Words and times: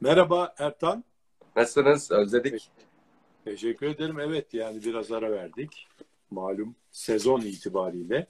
Merhaba 0.00 0.54
Ertan. 0.58 1.04
Nasılsınız? 1.56 2.10
Özledik. 2.10 2.70
Teşekkür 3.44 3.86
ederim. 3.86 4.20
Evet 4.20 4.54
yani 4.54 4.84
biraz 4.84 5.12
ara 5.12 5.30
verdik. 5.30 5.88
Malum 6.30 6.76
sezon 6.90 7.40
itibariyle. 7.40 8.26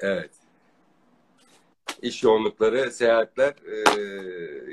Evet. 0.00 0.30
İş 2.02 2.22
yoğunlukları, 2.22 2.90
seyahatler 2.90 3.54
e, 3.66 4.00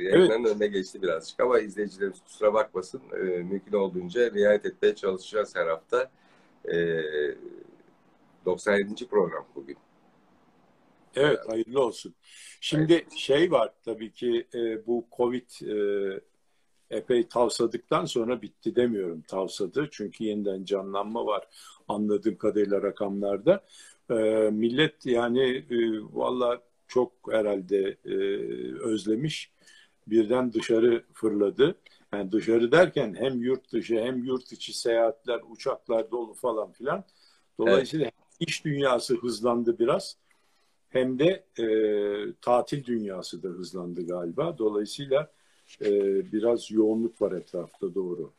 yayınların 0.03 0.43
evet. 0.43 0.55
önüne 0.55 0.67
geçti 0.67 1.01
birazcık 1.01 1.39
ama 1.39 1.59
izleyicilerimiz 1.59 2.21
kusura 2.23 2.53
bakmasın. 2.53 3.01
E, 3.13 3.23
mümkün 3.23 3.73
olduğunca 3.73 4.31
riayet 4.31 4.65
etmeye 4.65 4.95
çalışacağız 4.95 5.55
her 5.55 5.67
hafta. 5.67 6.11
E, 6.71 6.75
97. 8.45 9.07
program 9.07 9.45
bugün. 9.55 9.77
Evet, 11.15 11.39
hayırlı 11.47 11.81
olsun. 11.81 12.15
Şimdi 12.61 12.93
hayırlı. 12.93 13.17
şey 13.17 13.51
var 13.51 13.73
tabii 13.85 14.11
ki 14.11 14.47
e, 14.53 14.87
bu 14.87 15.05
Covid 15.17 15.49
e, 15.61 16.19
epey 16.91 17.27
tavsadıktan 17.27 18.05
sonra 18.05 18.41
bitti 18.41 18.75
demiyorum 18.75 19.21
tavsadı. 19.21 19.87
Çünkü 19.91 20.23
yeniden 20.23 20.65
canlanma 20.65 21.25
var 21.25 21.47
anladığım 21.87 22.37
kadarıyla 22.37 22.81
rakamlarda. 22.81 23.63
E, 24.09 24.13
millet 24.51 25.05
yani 25.05 25.65
e, 25.69 25.77
valla 26.13 26.61
çok 26.87 27.11
herhalde 27.31 27.97
e, 28.05 28.15
özlemiş. 28.79 29.51
Birden 30.07 30.53
dışarı 30.53 31.03
fırladı. 31.13 31.75
Yani 32.13 32.31
dışarı 32.31 32.71
derken 32.71 33.15
hem 33.19 33.41
yurt 33.41 33.71
dışı 33.71 33.95
hem 33.95 34.23
yurt 34.23 34.51
içi 34.51 34.73
seyahatler, 34.73 35.41
uçaklar 35.49 36.11
dolu 36.11 36.33
falan 36.33 36.71
filan. 36.71 37.03
Dolayısıyla 37.59 38.05
evet. 38.05 38.13
iş 38.49 38.65
dünyası 38.65 39.15
hızlandı 39.15 39.79
biraz. 39.79 40.17
Hem 40.89 41.19
de 41.19 41.43
e, 41.59 41.65
tatil 42.41 42.85
dünyası 42.85 43.43
da 43.43 43.47
hızlandı 43.47 44.07
galiba. 44.07 44.57
Dolayısıyla 44.57 45.31
e, 45.81 45.91
biraz 46.31 46.71
yoğunluk 46.71 47.21
var 47.21 47.31
etrafta 47.31 47.95
doğru. 47.95 48.31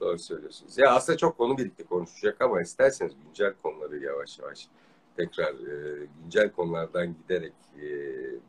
Doğru 0.00 0.18
söylüyorsunuz. 0.18 0.78
Ya 0.78 0.90
aslında 0.90 1.18
çok 1.18 1.38
konu 1.38 1.58
birlikte 1.58 1.84
konuşacak 1.84 2.40
ama 2.40 2.62
isterseniz 2.62 3.12
güncel 3.26 3.54
konuları 3.62 3.98
yavaş 3.98 4.38
yavaş 4.38 4.68
tekrar 5.16 5.54
e, 5.54 6.06
güncel 6.22 6.50
konulardan 6.50 7.14
giderek 7.14 7.52
e, 7.82 7.88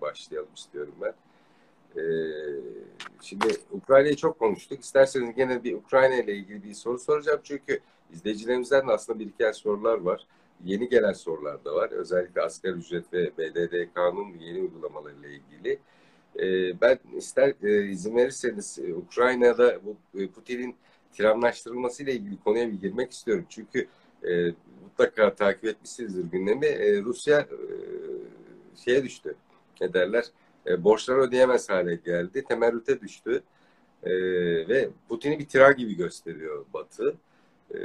başlayalım 0.02 0.50
istiyorum 0.56 0.96
ben. 1.02 1.14
E, 2.02 2.04
şimdi 3.22 3.48
Ukrayna'yı 3.72 4.16
çok 4.16 4.40
konuştuk. 4.40 4.82
İsterseniz 4.82 5.36
gene 5.36 5.64
bir 5.64 5.74
Ukrayna 5.74 6.16
ile 6.16 6.36
ilgili 6.36 6.64
bir 6.64 6.74
soru 6.74 7.00
soracağım. 7.00 7.40
Çünkü 7.44 7.80
izleyicilerimizden 8.14 8.88
de 8.88 8.92
aslında 8.92 9.20
biriken 9.20 9.52
sorular 9.52 9.98
var. 9.98 10.28
Yeni 10.66 10.90
gelen 10.90 11.14
sorular 11.14 11.66
da 11.66 11.76
var. 11.76 11.92
Özellikle 11.92 12.42
asgari 12.42 12.74
ücret 12.74 13.14
ve 13.14 13.38
BDDK'nın 13.38 14.40
yeni 14.40 14.62
uygulamalarıyla 14.62 15.30
ilgili. 15.30 15.80
E, 16.40 16.82
ben 16.82 17.00
ister 17.16 17.54
e, 17.64 17.86
izin 17.86 18.16
verirseniz 18.16 18.80
e, 18.80 18.94
Ukrayna'da 18.94 19.80
bu 19.86 20.20
e, 20.20 20.28
Putin'in 20.28 20.76
tiranlaştırılması 21.14 22.04
ile 22.04 22.14
ilgili 22.14 22.38
konuya 22.44 22.72
bir 22.72 22.82
girmek 22.82 23.12
istiyorum. 23.12 23.46
Çünkü 23.50 23.88
e, 24.28 24.54
mutlaka 24.84 25.36
takip 25.36 25.66
etmişsinizdir 25.66 26.24
gündemi. 26.32 26.66
E, 26.66 27.02
Rusya 27.02 27.40
e, 27.40 27.48
şeye 28.76 29.04
düştü. 29.04 29.36
Ne 29.82 29.94
derler? 29.94 30.26
E, 30.68 30.84
borçları 30.84 31.20
ödeyemez 31.20 31.70
hale 31.70 31.96
geldi. 31.96 32.44
Temerrüte 32.44 33.02
düştü. 33.02 33.44
E, 34.04 34.12
ve 34.68 34.90
Putin'i 35.10 35.40
bir 35.40 35.46
tiran 35.46 35.76
gibi 35.78 35.96
gösteriyor 35.96 36.66
Batı. 36.74 37.16
E, 37.74 37.80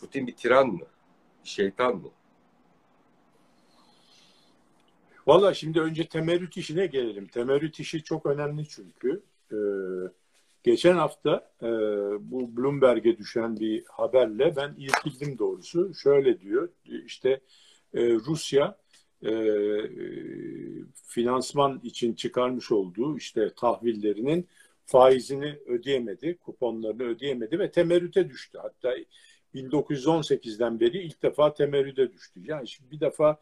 Putin 0.00 0.26
bir 0.26 0.36
tiran 0.36 0.68
mı? 0.68 0.86
Şeytan 1.44 1.96
mı? 1.96 2.10
Valla 5.28 5.54
şimdi 5.54 5.80
önce 5.80 6.08
temerrüt 6.08 6.56
işine 6.56 6.86
gelelim. 6.86 7.26
Temerrüt 7.26 7.80
işi 7.80 8.02
çok 8.02 8.26
önemli 8.26 8.68
çünkü. 8.68 9.22
Ee, 9.52 9.56
geçen 10.62 10.94
hafta 10.94 11.50
e, 11.62 11.66
bu 12.30 12.56
Bloomberg'e 12.56 13.18
düşen 13.18 13.60
bir 13.60 13.84
haberle 13.88 14.56
ben 14.56 14.74
irkildim 14.78 15.38
doğrusu. 15.38 15.94
Şöyle 15.94 16.40
diyor 16.40 16.68
işte 16.84 17.40
e, 17.94 18.12
Rusya 18.12 18.78
e, 19.22 19.32
finansman 20.94 21.80
için 21.82 22.14
çıkarmış 22.14 22.72
olduğu 22.72 23.16
işte 23.16 23.50
tahvillerinin 23.56 24.48
faizini 24.84 25.58
ödeyemedi, 25.66 26.36
kuponlarını 26.36 27.02
ödeyemedi 27.02 27.58
ve 27.58 27.70
temerrüte 27.70 28.28
düştü. 28.28 28.58
Hatta 28.62 28.94
1918'den 29.54 30.80
beri 30.80 30.98
ilk 30.98 31.22
defa 31.22 31.54
temerrüde 31.54 32.12
düştü. 32.12 32.40
Yani 32.44 32.68
şimdi 32.68 32.90
bir 32.90 33.00
defa 33.00 33.38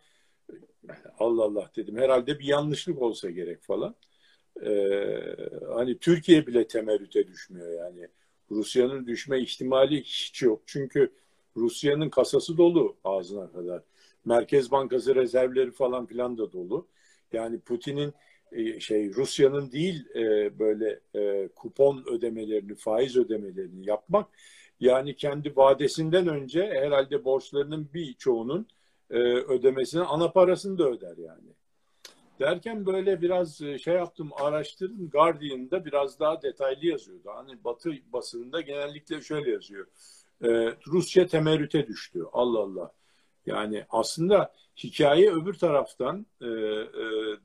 Allah 1.19 1.43
Allah 1.43 1.71
dedim. 1.77 1.97
Herhalde 1.97 2.39
bir 2.39 2.45
yanlışlık 2.45 3.03
olsa 3.03 3.31
gerek 3.31 3.63
falan. 3.63 3.95
Ee, 4.63 5.37
hani 5.75 5.99
Türkiye 5.99 6.47
bile 6.47 6.67
temerrüte 6.67 7.27
düşmüyor 7.27 7.73
yani. 7.73 8.09
Rusya'nın 8.51 9.07
düşme 9.07 9.41
ihtimali 9.41 10.01
hiç 10.03 10.43
yok. 10.43 10.63
Çünkü 10.67 11.13
Rusya'nın 11.57 12.11
kasası 12.11 12.59
dolu 12.59 12.97
ağzına 13.05 13.53
kadar. 13.53 13.83
Merkez 14.25 14.71
Bankası 14.71 15.15
rezervleri 15.15 15.71
falan 15.71 16.07
filan 16.07 16.39
da 16.39 16.53
dolu. 16.53 16.89
Yani 17.33 17.61
Putin'in 17.61 18.15
e, 18.53 18.81
şey 18.81 19.15
Rusya'nın 19.15 19.73
değil 19.73 20.07
e, 20.15 20.59
böyle 20.59 21.01
e, 21.15 21.49
kupon 21.49 22.05
ödemelerini, 22.07 22.75
faiz 22.75 23.17
ödemelerini 23.17 23.89
yapmak 23.89 24.29
yani 24.81 25.17
kendi 25.17 25.57
vadesinden 25.57 26.29
önce 26.29 26.67
herhalde 26.67 27.25
borçlarının 27.25 27.89
bir 27.95 28.15
çoğunun 28.15 28.67
e, 29.11 29.19
ödemesini 29.19 30.03
ana 30.03 30.31
parasını 30.31 30.79
da 30.79 30.89
öder 30.89 31.17
yani. 31.17 31.57
Derken 32.41 32.87
böyle 32.87 33.23
biraz 33.23 33.63
e, 33.63 33.79
şey 33.79 33.95
yaptım 33.95 34.31
araştırdım 34.41 35.11
Guardian'da 35.11 35.85
biraz 35.85 36.21
daha 36.21 36.43
detaylı 36.43 36.87
yazıyordu. 36.87 37.31
Hani 37.35 37.65
Batı 37.65 37.93
basınında 38.13 38.61
genellikle 38.61 39.21
şöyle 39.21 39.51
yazıyor. 39.51 39.87
E, 40.45 40.49
Rusya 40.87 41.27
temerrüte 41.27 41.87
düştü. 41.87 42.25
Allah 42.33 42.59
Allah. 42.59 42.93
Yani 43.47 43.85
aslında 43.91 44.53
hikaye 44.77 45.33
öbür 45.33 45.55
taraftan 45.55 46.27
e, 46.41 46.47
e, 46.47 46.51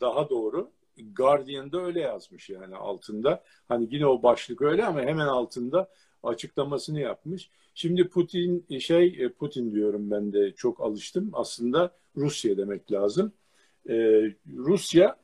daha 0.02 0.30
doğru. 0.30 0.72
Guardian'da 1.16 1.82
öyle 1.82 2.00
yazmış 2.00 2.50
yani 2.50 2.76
altında. 2.76 3.44
Hani 3.68 3.88
yine 3.92 4.06
o 4.06 4.24
başlık 4.24 4.62
öyle 4.62 4.86
ama 4.86 5.02
hemen 5.02 5.28
altında 5.28 5.90
açıklamasını 6.24 7.00
yapmış. 7.00 7.50
Şimdi 7.76 8.10
Putin 8.10 8.80
şey 8.80 9.18
e, 9.20 9.30
Putin 9.30 9.72
diyorum 9.72 10.12
ben 10.12 10.34
de 10.34 10.52
çok 10.52 10.82
alıştım. 10.82 11.30
Aslında 11.34 11.96
Rusya 12.18 12.58
demek 12.58 12.92
lazım. 12.92 13.34
Ee, 13.90 14.34
Rusya 14.58 15.20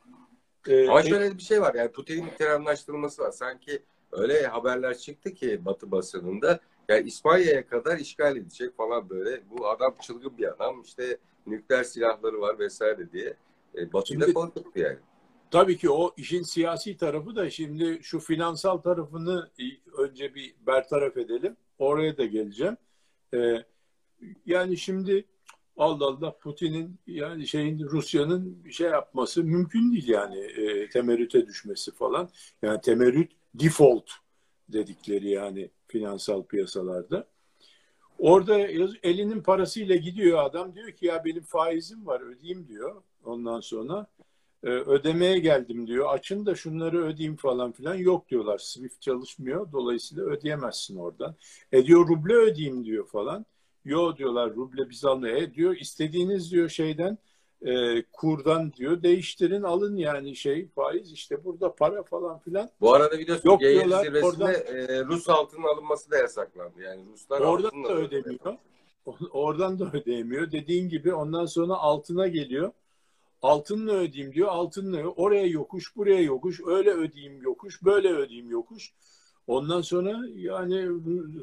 e, 0.67 0.87
Ama 0.87 1.03
şöyle 1.03 1.37
bir 1.37 1.43
şey 1.43 1.61
var 1.61 1.73
yani 1.73 1.91
Putin'in 1.91 2.29
tiranlaştırılması 2.37 3.21
var. 3.21 3.31
Sanki 3.31 3.83
öyle 4.11 4.47
haberler 4.47 4.97
çıktı 4.97 5.33
ki 5.33 5.65
Batı 5.65 5.91
basınında 5.91 6.59
yani 6.89 7.07
İspanya'ya 7.07 7.67
kadar 7.67 7.97
işgal 7.97 8.37
edecek 8.37 8.77
falan 8.77 9.09
böyle. 9.09 9.41
Bu 9.49 9.69
adam 9.69 9.95
çılgın 10.01 10.37
bir 10.37 10.53
adam 10.53 10.81
işte 10.81 11.17
nükleer 11.47 11.83
silahları 11.83 12.41
var 12.41 12.59
vesaire 12.59 13.11
diye. 13.11 13.33
E, 13.75 13.93
Batı'da 13.93 14.33
korkuttu 14.33 14.79
yani. 14.79 14.97
Tabii 15.51 15.77
ki 15.77 15.89
o 15.89 16.13
işin 16.17 16.43
siyasi 16.43 16.97
tarafı 16.97 17.35
da 17.35 17.49
şimdi 17.49 17.99
şu 18.01 18.19
finansal 18.19 18.77
tarafını 18.77 19.51
önce 19.97 20.35
bir 20.35 20.55
bertaraf 20.67 21.17
edelim. 21.17 21.57
Oraya 21.79 22.17
da 22.17 22.25
geleceğim. 22.25 22.77
Ee, 23.33 23.63
yani 24.45 24.77
şimdi 24.77 25.25
Allah 25.77 26.05
Allah 26.05 26.37
Putin'in 26.37 26.99
yani 27.07 27.47
şeyin 27.47 27.79
Rusya'nın 27.79 28.65
bir 28.65 28.71
şey 28.71 28.89
yapması 28.89 29.43
mümkün 29.43 29.91
değil 29.91 30.07
yani 30.07 30.39
e, 30.39 30.89
temerrüte 30.89 31.47
düşmesi 31.47 31.91
falan. 31.91 32.29
Yani 32.61 32.81
temerrüt 32.81 33.31
default 33.53 34.11
dedikleri 34.69 35.29
yani 35.29 35.69
finansal 35.87 36.43
piyasalarda. 36.43 37.27
Orada 38.19 38.59
elinin 39.03 39.41
parasıyla 39.41 39.95
gidiyor 39.95 40.43
adam 40.43 40.75
diyor 40.75 40.91
ki 40.91 41.05
ya 41.05 41.25
benim 41.25 41.43
faizim 41.43 42.05
var 42.05 42.21
ödeyeyim 42.21 42.67
diyor. 42.67 43.01
Ondan 43.23 43.59
sonra 43.59 44.07
ödemeye 44.63 45.39
geldim 45.39 45.87
diyor. 45.87 46.13
Açın 46.13 46.45
da 46.45 46.55
şunları 46.55 47.05
ödeyeyim 47.05 47.35
falan 47.35 47.71
filan. 47.71 47.95
Yok 47.95 48.29
diyorlar. 48.29 48.57
Swift 48.57 49.01
çalışmıyor. 49.01 49.71
Dolayısıyla 49.71 50.23
ödeyemezsin 50.23 50.97
oradan. 50.97 51.35
E 51.71 51.85
diyor 51.85 52.07
ruble 52.07 52.33
ödeyeyim 52.33 52.85
diyor 52.85 53.07
falan. 53.07 53.45
Yo 53.85 54.17
diyorlar 54.17 54.55
ruble 54.55 54.89
biz 54.89 55.05
almıyor. 55.05 55.35
E 55.35 55.53
diyor 55.53 55.75
istediğiniz 55.75 56.51
diyor 56.51 56.69
şeyden 56.69 57.17
e, 57.61 58.03
kurdan 58.13 58.73
diyor 58.73 59.03
değiştirin 59.03 59.63
alın 59.63 59.97
yani 59.97 60.35
şey 60.35 60.67
faiz 60.67 61.11
işte 61.11 61.43
burada 61.43 61.75
para 61.75 62.03
falan 62.03 62.39
filan. 62.39 62.69
Bu 62.81 62.93
arada 62.93 63.19
biliyorsun 63.19 63.49
Yok 63.49 63.59
diyorlar, 63.61 64.05
zirvesinde 64.05 64.43
oradan, 64.43 64.53
e, 64.53 65.03
Rus 65.05 65.29
altının 65.29 65.63
alınması 65.63 66.11
da 66.11 66.17
yasaklandı. 66.17 66.81
Yani 66.81 67.01
Ruslar 67.13 67.41
oradan 67.41 67.83
da 67.83 67.93
ödemiyor. 67.93 68.57
Oradan 69.31 69.79
da 69.79 69.91
ödeyemiyor. 69.93 70.51
Dediğin 70.51 70.89
gibi 70.89 71.13
ondan 71.13 71.45
sonra 71.45 71.73
altına 71.73 72.27
geliyor 72.27 72.71
altınla 73.41 73.93
ödeyeyim 73.93 74.33
diyor. 74.33 74.47
Altınla 74.47 75.07
oraya 75.07 75.47
yokuş, 75.47 75.95
buraya 75.95 76.21
yokuş, 76.21 76.61
öyle 76.67 76.91
ödeyeyim 76.91 77.41
yokuş, 77.41 77.83
böyle 77.83 78.09
ödeyeyim 78.09 78.49
yokuş. 78.51 78.93
Ondan 79.47 79.81
sonra 79.81 80.21
yani 80.35 80.89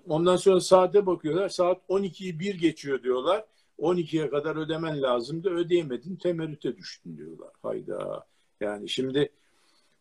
ondan 0.09 0.37
sonra 0.37 0.61
saate 0.61 1.07
bakıyorlar. 1.07 1.49
Saat 1.49 1.79
12'yi 1.89 2.41
bir 2.41 2.55
geçiyor 2.55 3.03
diyorlar. 3.03 3.45
12'ye 3.79 4.31
kadar 4.31 4.57
ödemen 4.57 5.03
lazımdı. 5.03 5.51
Ödeyemedin 5.51 6.17
temerrüte 6.17 6.77
düştün 6.77 7.17
diyorlar. 7.17 7.51
Hayda. 7.63 8.27
Yani 8.61 8.89
şimdi 8.89 9.31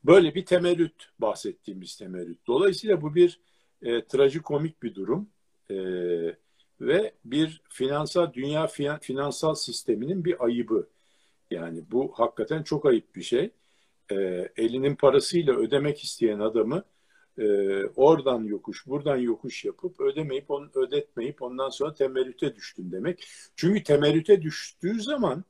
Böyle 0.05 0.35
bir 0.35 0.45
temerrüt 0.45 1.09
bahsettiğimiz 1.19 1.97
temerrüt. 1.97 2.47
Dolayısıyla 2.47 3.01
bu 3.01 3.15
bir 3.15 3.39
e, 3.81 4.05
trajikomik 4.05 4.83
bir 4.83 4.95
durum 4.95 5.29
e, 5.69 5.75
ve 6.81 7.13
bir 7.25 7.61
finansal 7.69 8.33
dünya 8.33 8.67
finansal 9.01 9.55
sisteminin 9.55 10.25
bir 10.25 10.43
ayıbı. 10.43 10.87
Yani 11.53 11.83
bu 11.91 12.11
hakikaten 12.15 12.63
çok 12.63 12.85
ayıp 12.85 13.15
bir 13.15 13.21
şey. 13.21 13.51
E, 14.11 14.15
elinin 14.57 14.95
parasıyla 14.95 15.53
ödemek 15.53 16.03
isteyen 16.03 16.39
adamı 16.39 16.83
e, 17.37 17.45
oradan 17.85 18.43
yokuş, 18.43 18.87
buradan 18.87 19.17
yokuş 19.17 19.65
yapıp 19.65 19.99
ödemeyip, 19.99 20.51
onu 20.51 20.69
ödetmeyip 20.75 21.41
ondan 21.41 21.69
sonra 21.69 21.93
temerrüte 21.93 22.55
düştün 22.55 22.91
demek. 22.91 23.27
Çünkü 23.55 23.83
temerrüte 23.83 24.41
düştüğü 24.41 25.01
zaman 25.01 25.43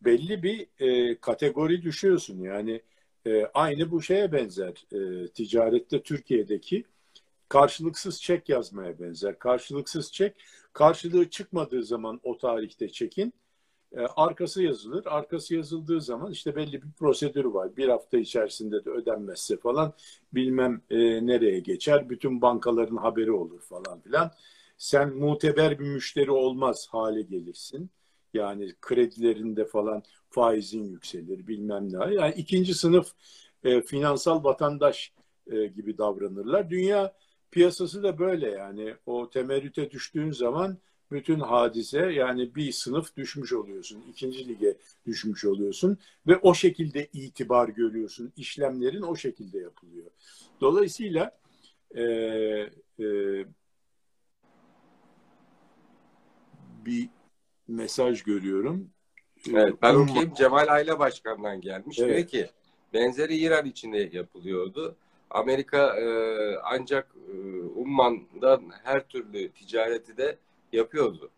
belli 0.00 0.42
bir 0.42 0.66
e, 0.78 1.18
kategori 1.20 1.82
düşüyorsun. 1.82 2.40
Yani 2.40 2.82
e, 3.26 3.44
aynı 3.54 3.90
bu 3.90 4.02
şeye 4.02 4.32
benzer. 4.32 4.86
E, 4.92 5.28
ticarette 5.28 6.02
Türkiye'deki 6.02 6.84
karşılıksız 7.48 8.22
çek 8.22 8.48
yazmaya 8.48 9.00
benzer. 9.00 9.38
Karşılıksız 9.38 10.12
çek 10.12 10.34
karşılığı 10.72 11.30
çıkmadığı 11.30 11.82
zaman 11.82 12.20
o 12.22 12.38
tarihte 12.38 12.88
çekin 12.88 13.32
e, 13.92 14.00
arkası 14.00 14.62
yazılır. 14.62 15.06
Arkası 15.06 15.54
yazıldığı 15.54 16.00
zaman 16.00 16.32
işte 16.32 16.56
belli 16.56 16.82
bir 16.82 16.92
prosedür 16.98 17.44
var. 17.44 17.76
Bir 17.76 17.88
hafta 17.88 18.18
içerisinde 18.18 18.84
de 18.84 18.90
ödenmezse 18.90 19.56
falan 19.56 19.92
bilmem 20.34 20.82
e, 20.90 20.96
nereye 21.26 21.60
geçer. 21.60 22.10
Bütün 22.10 22.42
bankaların 22.42 22.96
haberi 22.96 23.32
olur 23.32 23.60
falan 23.60 24.00
filan. 24.00 24.30
Sen 24.78 25.16
muteber 25.16 25.78
bir 25.78 25.84
müşteri 25.84 26.30
olmaz 26.30 26.88
hale 26.90 27.22
gelirsin. 27.22 27.90
Yani 28.34 28.72
kredilerinde 28.80 29.64
falan 29.64 30.02
faizin 30.30 30.84
yükselir 30.84 31.46
bilmem 31.46 31.92
ne. 31.92 32.14
Yani 32.14 32.34
ikinci 32.36 32.74
sınıf 32.74 33.12
e, 33.64 33.82
finansal 33.82 34.44
vatandaş 34.44 35.12
e, 35.46 35.66
gibi 35.66 35.98
davranırlar. 35.98 36.70
Dünya 36.70 37.14
piyasası 37.50 38.02
da 38.02 38.18
böyle 38.18 38.50
yani. 38.50 38.94
O 39.06 39.30
temerrüte 39.30 39.90
düştüğün 39.90 40.30
zaman 40.30 40.78
bütün 41.10 41.40
hadise 41.40 41.98
yani 41.98 42.54
bir 42.54 42.72
sınıf 42.72 43.16
düşmüş 43.16 43.52
oluyorsun. 43.52 44.04
ikinci 44.10 44.48
lige 44.48 44.76
düşmüş 45.06 45.44
oluyorsun 45.44 45.98
ve 46.26 46.36
o 46.36 46.54
şekilde 46.54 47.08
itibar 47.12 47.68
görüyorsun. 47.68 48.32
İşlemlerin 48.36 49.02
o 49.02 49.16
şekilde 49.16 49.58
yapılıyor. 49.58 50.06
Dolayısıyla 50.60 51.38
e, 51.94 52.02
e, 52.02 53.06
bir 56.84 57.08
mesaj 57.68 58.22
görüyorum. 58.22 58.90
Evet, 59.54 59.74
ben 59.82 59.94
okuyayım. 59.94 60.34
Cemal 60.34 60.68
Ayla 60.68 60.98
Başkan'dan 60.98 61.60
gelmiş. 61.60 61.98
Evet. 61.98 62.08
Diyor 62.16 62.28
ki 62.28 62.50
benzeri 62.92 63.36
İran 63.36 63.66
içinde 63.66 64.10
yapılıyordu. 64.12 64.96
Amerika 65.30 66.00
e, 66.00 66.06
ancak 66.64 67.14
e, 67.28 67.32
Umman'dan 67.60 68.62
her 68.84 69.08
türlü 69.08 69.50
ticareti 69.52 70.16
de 70.16 70.38
yapıyordu. 70.72 71.30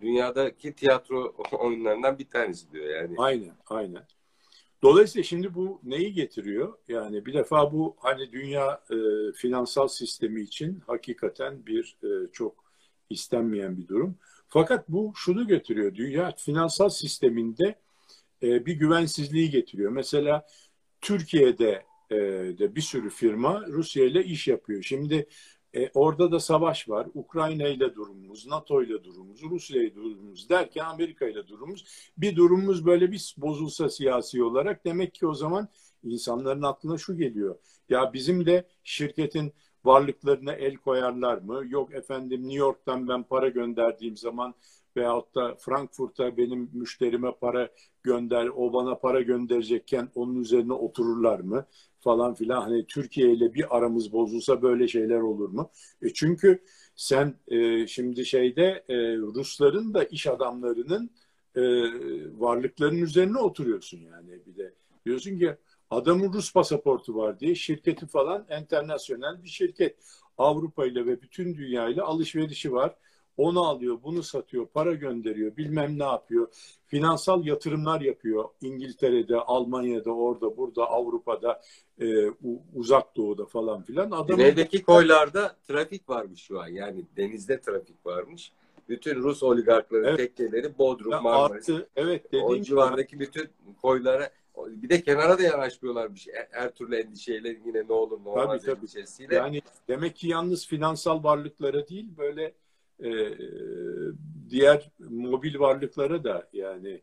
Dünyadaki 0.00 0.72
tiyatro 0.72 1.34
oyunlarından 1.52 2.18
bir 2.18 2.28
tanesi 2.28 2.72
diyor 2.72 2.86
yani. 2.86 3.14
Aynen, 3.18 3.54
aynen. 3.66 4.02
Dolayısıyla 4.82 5.22
şimdi 5.22 5.54
bu 5.54 5.80
neyi 5.84 6.12
getiriyor? 6.12 6.74
Yani 6.88 7.26
bir 7.26 7.34
defa 7.34 7.72
bu 7.72 7.96
hani 7.98 8.32
dünya 8.32 8.82
e, 8.90 8.96
finansal 9.32 9.88
sistemi 9.88 10.40
için 10.40 10.82
hakikaten 10.86 11.66
bir 11.66 11.96
e, 12.02 12.32
çok 12.32 12.64
istenmeyen 13.10 13.76
bir 13.76 13.88
durum. 13.88 14.16
Fakat 14.48 14.88
bu 14.88 15.12
şunu 15.16 15.48
getiriyor. 15.48 15.94
Dünya 15.94 16.34
finansal 16.36 16.88
sisteminde 16.88 17.78
e, 18.42 18.66
bir 18.66 18.72
güvensizliği 18.72 19.50
getiriyor. 19.50 19.90
Mesela 19.90 20.46
Türkiye'de 21.00 21.84
e, 22.10 22.16
de 22.58 22.74
bir 22.74 22.80
sürü 22.80 23.10
firma 23.10 23.66
Rusya 23.66 24.04
ile 24.04 24.24
iş 24.24 24.48
yapıyor. 24.48 24.82
Şimdi 24.82 25.26
e, 25.74 25.90
orada 25.94 26.32
da 26.32 26.40
savaş 26.40 26.88
var. 26.88 27.06
Ukrayna 27.14 27.68
ile 27.68 27.94
durumumuz, 27.94 28.46
NATO 28.46 28.82
ile 28.82 29.04
durumumuz, 29.04 29.42
Rusya 29.42 29.82
ile 29.82 29.94
durumumuz 29.94 30.48
derken 30.48 30.84
Amerika 30.84 31.26
ile 31.26 31.48
durumumuz. 31.48 31.84
Bir 32.18 32.36
durumumuz 32.36 32.86
böyle 32.86 33.12
bir 33.12 33.34
bozulsa 33.38 33.88
siyasi 33.90 34.42
olarak 34.42 34.84
demek 34.84 35.14
ki 35.14 35.26
o 35.26 35.34
zaman 35.34 35.68
insanların 36.04 36.62
aklına 36.62 36.98
şu 36.98 37.16
geliyor. 37.16 37.56
Ya 37.88 38.12
bizim 38.12 38.46
de 38.46 38.64
şirketin 38.84 39.52
varlıklarına 39.84 40.52
el 40.52 40.76
koyarlar 40.76 41.38
mı? 41.38 41.62
Yok 41.68 41.94
efendim 41.94 42.42
New 42.42 42.58
York'tan 42.58 43.08
ben 43.08 43.22
para 43.22 43.48
gönderdiğim 43.48 44.16
zaman 44.16 44.54
veyahut 44.96 45.34
da 45.34 45.54
Frankfurt'a 45.54 46.36
benim 46.36 46.70
müşterime 46.72 47.32
para 47.40 47.68
gönder, 48.02 48.46
o 48.56 48.72
bana 48.72 48.94
para 48.94 49.20
gönderecekken 49.20 50.08
onun 50.14 50.40
üzerine 50.40 50.72
otururlar 50.72 51.40
mı? 51.40 51.66
Falan 52.00 52.34
filan 52.34 52.60
hani 52.62 52.86
Türkiye 52.86 53.32
ile 53.32 53.54
bir 53.54 53.76
aramız 53.76 54.12
bozulsa 54.12 54.62
böyle 54.62 54.88
şeyler 54.88 55.20
olur 55.20 55.48
mu? 55.48 55.70
E 56.02 56.12
çünkü 56.12 56.62
sen 56.96 57.34
e, 57.48 57.86
şimdi 57.86 58.26
şeyde 58.26 58.84
e, 58.88 59.16
Rusların 59.16 59.94
da 59.94 60.04
iş 60.04 60.26
adamlarının 60.26 61.10
e, 61.56 61.62
varlıklarının 62.40 63.02
üzerine 63.02 63.38
oturuyorsun 63.38 63.98
yani 63.98 64.30
bir 64.46 64.56
de. 64.56 64.74
Diyorsun 65.06 65.38
ki 65.38 65.56
adamın 65.90 66.32
Rus 66.32 66.52
pasaportu 66.52 67.14
var 67.14 67.40
diye 67.40 67.54
şirketi 67.54 68.06
falan 68.06 68.46
internasyonel 68.60 69.42
bir 69.42 69.48
şirket. 69.48 69.96
Avrupa 70.38 70.86
ile 70.86 71.06
ve 71.06 71.22
bütün 71.22 71.54
dünya 71.54 71.88
ile 71.88 72.02
alışverişi 72.02 72.72
var. 72.72 72.94
Onu 73.38 73.66
alıyor, 73.66 73.98
bunu 74.04 74.22
satıyor, 74.22 74.66
para 74.66 74.94
gönderiyor, 74.94 75.56
bilmem 75.56 75.98
ne 75.98 76.04
yapıyor. 76.04 76.48
Finansal 76.86 77.46
yatırımlar 77.46 78.00
yapıyor. 78.00 78.44
İngiltere'de, 78.60 79.36
Almanya'da, 79.36 80.10
orada, 80.10 80.56
burada, 80.56 80.90
Avrupa'da, 80.90 81.62
e, 82.00 82.30
uzak 82.74 83.16
doğuda 83.16 83.44
falan 83.44 83.82
filan. 83.82 84.06
Adamın... 84.06 84.26
Güneydeki 84.26 84.82
koylarda 84.82 85.56
trafik 85.68 86.08
varmış 86.08 86.40
şu 86.42 86.60
an. 86.60 86.68
Yani 86.68 87.04
denizde 87.16 87.60
trafik 87.60 88.06
varmış. 88.06 88.52
Bütün 88.88 89.14
Rus 89.14 89.42
oligarkların 89.42 90.04
evet. 90.04 90.18
tekkeleri 90.18 90.78
Bodrum, 90.78 91.12
ya 91.12 91.20
Marmaris. 91.20 91.70
Artı, 91.70 91.88
evet, 91.96 92.26
o 92.42 92.60
civardaki 92.60 93.10
gibi. 93.10 93.26
bütün 93.26 93.48
koylara 93.82 94.30
bir 94.66 94.88
de 94.88 95.02
kenara 95.02 95.38
da 95.38 95.42
yanaşmıyorlarmış 95.42 96.28
her 96.50 96.74
türlü 96.74 96.96
endişeyle 96.96 97.48
yine 97.66 97.88
ne 97.88 97.92
olur 97.92 98.18
ne 98.24 98.28
olmaz 98.28 98.62
tabii, 98.62 98.76
endişesiyle. 98.78 99.34
Yani 99.34 99.62
demek 99.88 100.16
ki 100.16 100.28
yalnız 100.28 100.66
finansal 100.66 101.24
varlıklara 101.24 101.88
değil 101.88 102.08
böyle 102.18 102.54
e, 103.04 103.38
diğer 104.50 104.90
mobil 104.98 105.58
varlıklara 105.58 106.24
da 106.24 106.48
yani 106.52 107.02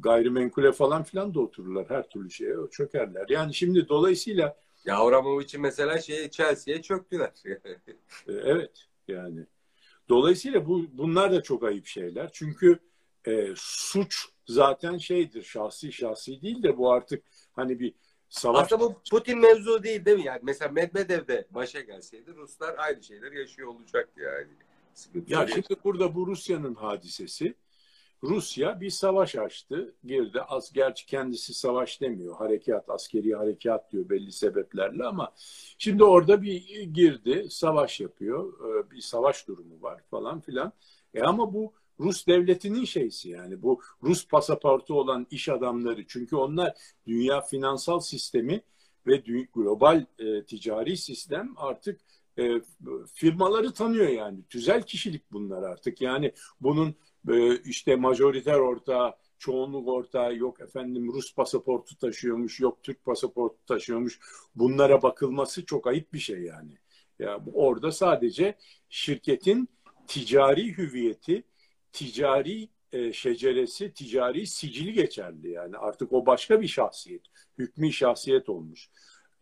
gayrimenkule 0.00 0.72
falan 0.72 1.02
filan 1.02 1.34
da 1.34 1.40
otururlar. 1.40 1.90
Her 1.90 2.08
türlü 2.08 2.30
şeye 2.30 2.54
çökerler. 2.70 3.26
Yani 3.28 3.54
şimdi 3.54 3.88
dolayısıyla 3.88 4.56
ya 4.84 4.98
Abramovic'in 4.98 5.60
mesela 5.60 5.98
şey 5.98 6.30
Chelsea'ye 6.30 6.82
çöktüler. 6.82 7.32
E, 8.28 8.32
evet 8.32 8.86
yani. 9.08 9.46
Dolayısıyla 10.08 10.66
bu 10.66 10.86
bunlar 10.92 11.32
da 11.32 11.42
çok 11.42 11.64
ayıp 11.64 11.86
şeyler. 11.86 12.30
Çünkü 12.32 12.78
e, 13.26 13.48
suç 13.56 14.28
zaten 14.46 14.98
şeydir 14.98 15.42
şahsi 15.42 15.92
şahsi 15.92 16.42
değil 16.42 16.62
de 16.62 16.78
bu 16.78 16.92
artık 16.92 17.24
hani 17.52 17.80
bir 17.80 17.94
savaş. 18.28 18.64
Aslında 18.64 18.80
bu 18.80 19.00
Putin 19.10 19.38
mevzu 19.38 19.82
değil 19.82 20.04
değil 20.04 20.18
mi? 20.18 20.24
Yani 20.24 20.40
mesela 20.42 20.72
Medvedev 20.72 21.28
de 21.28 21.46
başa 21.50 21.80
gelseydi 21.80 22.34
Ruslar 22.34 22.74
aynı 22.78 23.02
şeyler 23.02 23.32
yaşıyor 23.32 23.68
olacaktı 23.68 24.20
yani. 24.20 24.52
Sıkıntı 24.94 25.32
ya 25.32 25.46
şimdi 25.46 25.76
burada 25.84 26.14
bu 26.14 26.26
Rusya'nın 26.26 26.74
hadisesi. 26.74 27.54
Rusya 28.22 28.80
bir 28.80 28.90
savaş 28.90 29.36
açtı, 29.36 29.94
girdi. 30.04 30.40
Az 30.40 30.72
gerçi 30.72 31.06
kendisi 31.06 31.54
savaş 31.54 32.00
demiyor, 32.00 32.36
harekat, 32.36 32.90
askeri 32.90 33.34
harekat 33.34 33.92
diyor 33.92 34.08
belli 34.08 34.32
sebeplerle 34.32 35.04
ama 35.04 35.32
şimdi 35.78 36.04
orada 36.04 36.42
bir 36.42 36.82
girdi, 36.82 37.46
savaş 37.50 38.00
yapıyor, 38.00 38.52
e, 38.68 38.90
bir 38.90 39.00
savaş 39.00 39.48
durumu 39.48 39.82
var 39.82 40.00
falan 40.10 40.40
filan. 40.40 40.72
E 41.14 41.22
ama 41.22 41.54
bu 41.54 41.72
Rus 42.00 42.26
devletinin 42.26 42.84
şeysi 42.84 43.28
yani. 43.28 43.62
Bu 43.62 43.80
Rus 44.02 44.28
pasaportu 44.28 44.94
olan 44.94 45.26
iş 45.30 45.48
adamları. 45.48 46.06
Çünkü 46.06 46.36
onlar 46.36 46.74
dünya 47.06 47.40
finansal 47.40 48.00
sistemi 48.00 48.62
ve 49.06 49.16
global 49.54 50.06
e, 50.18 50.44
ticari 50.44 50.96
sistem 50.96 51.54
artık 51.56 52.00
e, 52.38 52.60
firmaları 53.14 53.72
tanıyor 53.72 54.08
yani. 54.08 54.38
Tüzel 54.48 54.82
kişilik 54.82 55.32
bunlar 55.32 55.62
artık. 55.62 56.00
Yani 56.00 56.32
bunun 56.60 56.94
e, 57.28 57.56
işte 57.62 57.96
majoriter 57.96 58.58
ortağı, 58.58 59.14
çoğunluk 59.38 59.88
ortağı 59.88 60.36
yok 60.36 60.60
efendim 60.60 61.12
Rus 61.12 61.34
pasaportu 61.34 61.98
taşıyormuş, 61.98 62.60
yok 62.60 62.82
Türk 62.82 63.04
pasaportu 63.04 63.66
taşıyormuş. 63.66 64.20
Bunlara 64.54 65.02
bakılması 65.02 65.64
çok 65.64 65.86
ayıp 65.86 66.12
bir 66.12 66.18
şey 66.18 66.42
yani. 66.42 66.78
Ya 67.18 67.40
orada 67.54 67.92
sadece 67.92 68.58
şirketin 68.88 69.68
ticari 70.06 70.76
hüviyeti, 70.76 71.44
ticari 71.92 72.68
e, 72.92 73.12
şeceresi, 73.12 73.94
ticari 73.94 74.46
sicili 74.46 74.92
geçerli 74.92 75.50
yani. 75.50 75.76
Artık 75.76 76.12
o 76.12 76.26
başka 76.26 76.60
bir 76.60 76.68
şahsiyet, 76.68 77.22
hükmü 77.58 77.92
şahsiyet 77.92 78.48
olmuş. 78.48 78.90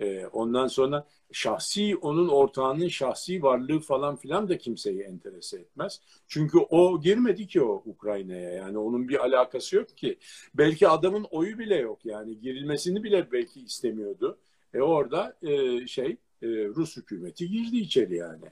E, 0.00 0.26
ondan 0.26 0.66
sonra 0.66 1.06
şahsi 1.32 1.96
onun 1.96 2.28
ortağının 2.28 2.88
şahsi 2.88 3.42
varlığı 3.42 3.80
falan 3.80 4.16
filan 4.16 4.48
da 4.48 4.58
kimseyi 4.58 5.00
enterese 5.00 5.58
etmez. 5.58 6.00
Çünkü 6.28 6.58
o 6.58 7.00
girmedi 7.00 7.46
ki 7.46 7.62
o 7.62 7.82
Ukrayna'ya 7.86 8.50
yani 8.50 8.78
onun 8.78 9.08
bir 9.08 9.24
alakası 9.24 9.76
yok 9.76 9.96
ki. 9.96 10.18
Belki 10.54 10.88
adamın 10.88 11.26
oyu 11.30 11.58
bile 11.58 11.76
yok 11.76 11.98
yani 12.04 12.40
girilmesini 12.40 13.02
bile 13.02 13.32
belki 13.32 13.60
istemiyordu. 13.60 14.38
E 14.74 14.80
orada 14.80 15.36
e, 15.42 15.86
şey 15.86 16.16
e, 16.42 16.46
Rus 16.48 16.96
hükümeti 16.96 17.48
girdi 17.48 17.76
içeri 17.76 18.16
yani. 18.16 18.44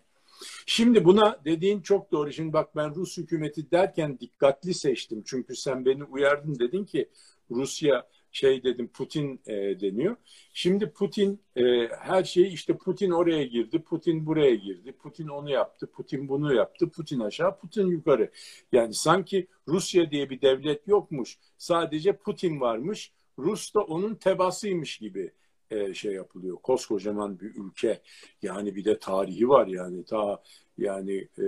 Şimdi 0.67 1.05
buna 1.05 1.41
dediğin 1.45 1.81
çok 1.81 2.13
doğru. 2.13 2.33
Şimdi 2.33 2.53
bak 2.53 2.77
ben 2.77 2.95
Rus 2.95 3.17
hükümeti 3.17 3.71
derken 3.71 4.19
dikkatli 4.21 4.75
seçtim. 4.75 5.23
Çünkü 5.27 5.57
sen 5.57 5.85
beni 5.85 6.05
uyardın 6.05 6.59
dedin 6.59 6.85
ki 6.85 7.09
Rusya 7.51 8.07
şey 8.33 8.65
dedim 8.65 8.89
Putin 8.89 9.41
e, 9.47 9.81
deniyor. 9.81 10.17
Şimdi 10.53 10.91
Putin 10.91 11.41
e, 11.57 11.89
her 11.89 12.25
şeyi 12.25 12.47
işte 12.47 12.77
Putin 12.77 13.11
oraya 13.11 13.45
girdi, 13.45 13.79
Putin 13.79 14.27
buraya 14.27 14.55
girdi, 14.55 14.93
Putin 14.93 15.29
onu 15.29 15.51
yaptı, 15.51 15.87
Putin 15.87 16.29
bunu 16.29 16.55
yaptı, 16.55 16.91
Putin 16.91 17.21
aşağı, 17.21 17.59
Putin 17.59 17.87
yukarı. 17.87 18.31
Yani 18.73 18.95
sanki 18.95 19.47
Rusya 19.69 20.11
diye 20.11 20.31
bir 20.31 20.41
devlet 20.41 20.89
yokmuş. 20.89 21.39
Sadece 21.59 22.17
Putin 22.17 22.61
varmış. 22.61 23.13
Rus 23.39 23.75
da 23.75 23.81
onun 23.81 24.15
tebasıymış 24.15 24.99
gibi 24.99 25.33
e, 25.71 25.95
şey 25.95 26.13
yapılıyor. 26.13 26.57
Koskocaman 26.57 27.41
bir 27.41 27.55
ülke. 27.55 28.01
Yani 28.43 28.77
bir 28.77 28.85
de 28.85 28.99
tarihi 28.99 29.49
var 29.49 29.67
yani 29.67 30.05
ta 30.05 30.43
yani 30.79 31.29
e, 31.39 31.45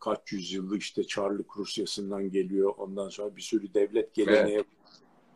kaç 0.00 0.32
yüzyıllık 0.32 0.82
işte 0.82 1.04
Çarlık 1.04 1.56
Rusyası'ndan 1.56 2.30
geliyor. 2.30 2.74
Ondan 2.76 3.08
sonra 3.08 3.36
bir 3.36 3.42
sürü 3.42 3.74
devlet 3.74 4.14
geleneği 4.14 4.54
evet. 4.54 4.66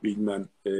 Bilmem 0.05 0.49
e, 0.65 0.71
e, 0.71 0.73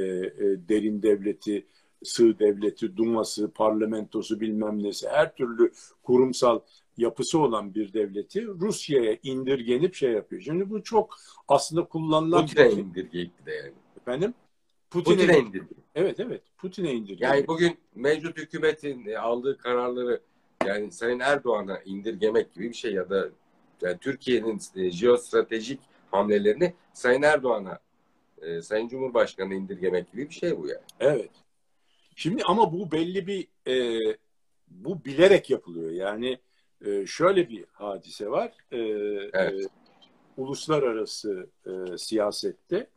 derin 0.69 1.03
devleti, 1.03 1.65
sığ 2.03 2.39
devleti, 2.39 2.97
duması, 2.97 3.51
parlamentosu 3.51 4.39
bilmem 4.39 4.83
nesi 4.83 5.09
her 5.09 5.35
türlü 5.35 5.71
kurumsal 6.03 6.59
yapısı 6.97 7.39
olan 7.39 7.75
bir 7.75 7.93
devleti 7.93 8.47
Rusya'ya 8.47 9.17
indirgenip 9.23 9.95
şey 9.95 10.11
yapıyor. 10.11 10.41
Şimdi 10.41 10.69
bu 10.69 10.83
çok 10.83 11.15
aslında 11.47 11.83
kullanılan... 11.83 12.45
Putin'e 12.45 12.71
indirgeydi 12.71 13.45
de 13.45 13.51
yani. 13.51 13.73
Efendim? 14.01 14.33
Putin'e, 14.89 15.15
Putin'e 15.15 15.39
indirdi. 15.39 15.73
Evet 15.95 16.19
evet 16.19 16.41
Putin'e 16.57 16.93
indirdi. 16.93 17.23
Yani 17.23 17.47
bugün 17.47 17.77
mevcut 17.95 18.37
hükümetin 18.37 19.05
e, 19.07 19.17
aldığı 19.17 19.57
kararları 19.57 20.21
yani 20.65 20.91
Sayın 20.91 21.19
Erdoğan'a 21.19 21.79
indirgemek 21.79 22.53
gibi 22.53 22.69
bir 22.69 22.73
şey 22.73 22.93
ya 22.93 23.09
da 23.09 23.29
yani 23.81 23.97
Türkiye'nin 23.97 24.59
e, 24.75 24.91
jeostratejik 24.91 25.79
hamlelerini 26.11 26.73
Sayın 26.93 27.21
Erdoğan'a 27.21 27.79
e, 28.41 28.61
Sayın 28.61 28.87
Cumhurbaşkanı'na 28.87 29.53
indirgemek 29.53 30.11
gibi 30.11 30.29
bir 30.29 30.33
şey 30.33 30.57
bu 30.57 30.67
yani. 30.67 30.81
Evet. 30.99 31.31
Şimdi 32.15 32.43
ama 32.43 32.73
bu 32.73 32.91
belli 32.91 33.27
bir 33.27 33.47
e, 33.67 33.99
bu 34.67 35.05
bilerek 35.05 35.49
yapılıyor. 35.49 35.91
Yani 35.91 36.39
e, 36.85 37.05
şöyle 37.05 37.49
bir 37.49 37.65
hadise 37.71 38.29
var. 38.29 38.53
E, 38.71 38.77
evet. 39.33 39.65
e, 39.65 39.67
uluslararası 40.37 41.49
e, 41.65 41.97
siyasette 41.97 42.87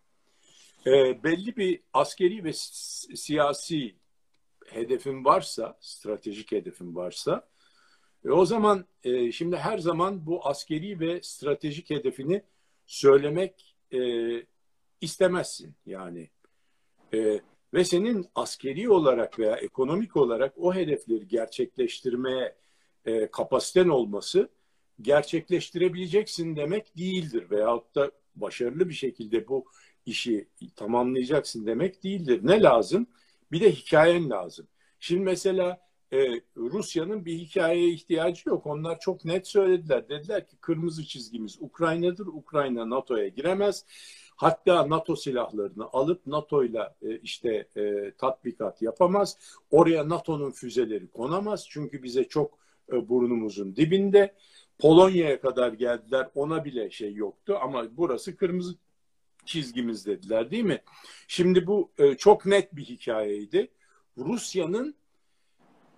e, 0.86 1.22
belli 1.24 1.56
bir 1.56 1.80
askeri 1.92 2.44
ve 2.44 2.52
siyasi 3.14 3.94
hedefin 4.66 5.24
varsa, 5.24 5.78
stratejik 5.80 6.52
hedefin 6.52 6.94
varsa, 6.94 7.48
e, 8.24 8.30
o 8.30 8.44
zaman 8.44 8.84
e, 9.04 9.32
şimdi 9.32 9.56
her 9.56 9.78
zaman 9.78 10.26
bu 10.26 10.46
askeri 10.46 11.00
ve 11.00 11.20
stratejik 11.22 11.90
hedefini 11.90 12.42
söylemek 12.86 13.76
e, 13.92 13.98
istemezsin 15.02 15.74
yani. 15.86 16.30
E, 17.14 17.40
ve 17.74 17.84
senin 17.84 18.26
askeri 18.34 18.90
olarak 18.90 19.38
veya 19.38 19.56
ekonomik 19.56 20.16
olarak 20.16 20.54
o 20.56 20.74
hedefleri 20.74 21.28
gerçekleştirmeye 21.28 22.56
e, 23.04 23.30
kapasiten 23.30 23.88
olması 23.88 24.48
gerçekleştirebileceksin 25.00 26.56
demek 26.56 26.96
değildir. 26.96 27.50
Veyahut 27.50 27.94
da 27.94 28.10
başarılı 28.34 28.88
bir 28.88 28.94
şekilde 28.94 29.48
bu 29.48 29.64
işi 30.06 30.48
tamamlayacaksın 30.76 31.66
demek 31.66 32.04
değildir. 32.04 32.40
Ne 32.42 32.62
lazım? 32.62 33.06
Bir 33.52 33.60
de 33.60 33.72
hikayen 33.72 34.30
lazım. 34.30 34.68
Şimdi 35.00 35.22
mesela 35.22 35.80
e, 36.12 36.40
Rusya'nın 36.56 37.24
bir 37.24 37.38
hikayeye 37.38 37.88
ihtiyacı 37.88 38.48
yok. 38.48 38.66
Onlar 38.66 39.00
çok 39.00 39.24
net 39.24 39.46
söylediler. 39.46 40.08
Dediler 40.08 40.48
ki 40.48 40.56
kırmızı 40.60 41.04
çizgimiz 41.04 41.56
Ukrayna'dır. 41.60 42.26
Ukrayna 42.26 42.90
NATO'ya 42.90 43.28
giremez. 43.28 43.84
Hatta 44.42 44.90
NATO 44.90 45.16
silahlarını 45.16 45.88
alıp 45.92 46.26
NATO'yla 46.26 46.94
e, 47.02 47.18
işte 47.18 47.68
e, 47.76 48.12
tatbikat 48.18 48.82
yapamaz. 48.82 49.38
Oraya 49.70 50.08
NATO'nun 50.08 50.50
füzeleri 50.50 51.10
konamaz. 51.10 51.66
Çünkü 51.68 52.02
bize 52.02 52.24
çok 52.24 52.58
e, 52.92 53.08
burnumuzun 53.08 53.76
dibinde. 53.76 54.34
Polonya'ya 54.78 55.40
kadar 55.40 55.72
geldiler. 55.72 56.28
Ona 56.34 56.64
bile 56.64 56.90
şey 56.90 57.14
yoktu 57.14 57.58
ama 57.62 57.96
burası 57.96 58.36
kırmızı 58.36 58.74
çizgimiz 59.44 60.06
dediler 60.06 60.50
değil 60.50 60.64
mi? 60.64 60.82
Şimdi 61.28 61.66
bu 61.66 61.92
çok 62.18 62.46
net 62.46 62.76
bir 62.76 62.84
hikayeydi. 62.84 63.68
Rusya'nın 64.18 64.94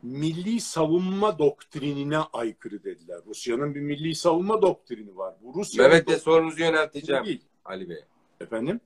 milli 0.03 0.61
savunma 0.61 1.39
doktrinine 1.39 2.19
aykırı 2.19 2.85
dediler. 2.85 3.21
Rusya'nın 3.27 3.75
bir 3.75 3.81
milli 3.81 4.15
savunma 4.15 4.63
doktrini 4.63 5.17
var. 5.17 5.35
Bu 5.43 5.55
Rusya 5.55 5.85
Mehmet 5.85 6.09
de 6.09 6.19
sorunuzu 6.19 6.61
yönelteceğim 6.61 7.25
değil. 7.25 7.45
Ali 7.65 7.89
Bey. 7.89 8.05
Efendim? 8.45 8.81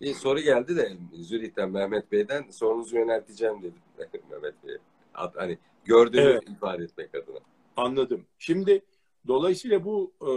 Bir 0.00 0.14
soru 0.14 0.40
geldi 0.40 0.76
de 0.76 0.96
Zürih'ten 1.12 1.70
Mehmet 1.70 2.12
Bey'den 2.12 2.50
sorunuzu 2.50 2.96
yönelteceğim 2.96 3.62
dedim 3.62 3.82
Mehmet 4.30 4.64
Bey. 4.64 4.76
Hani 5.12 5.58
gördüğünü 5.84 6.22
evet. 6.22 6.48
ifade 6.48 6.84
etmek 6.84 7.14
adına. 7.14 7.38
Anladım. 7.76 8.26
Şimdi 8.38 8.82
dolayısıyla 9.26 9.84
bu 9.84 10.12
e, 10.20 10.30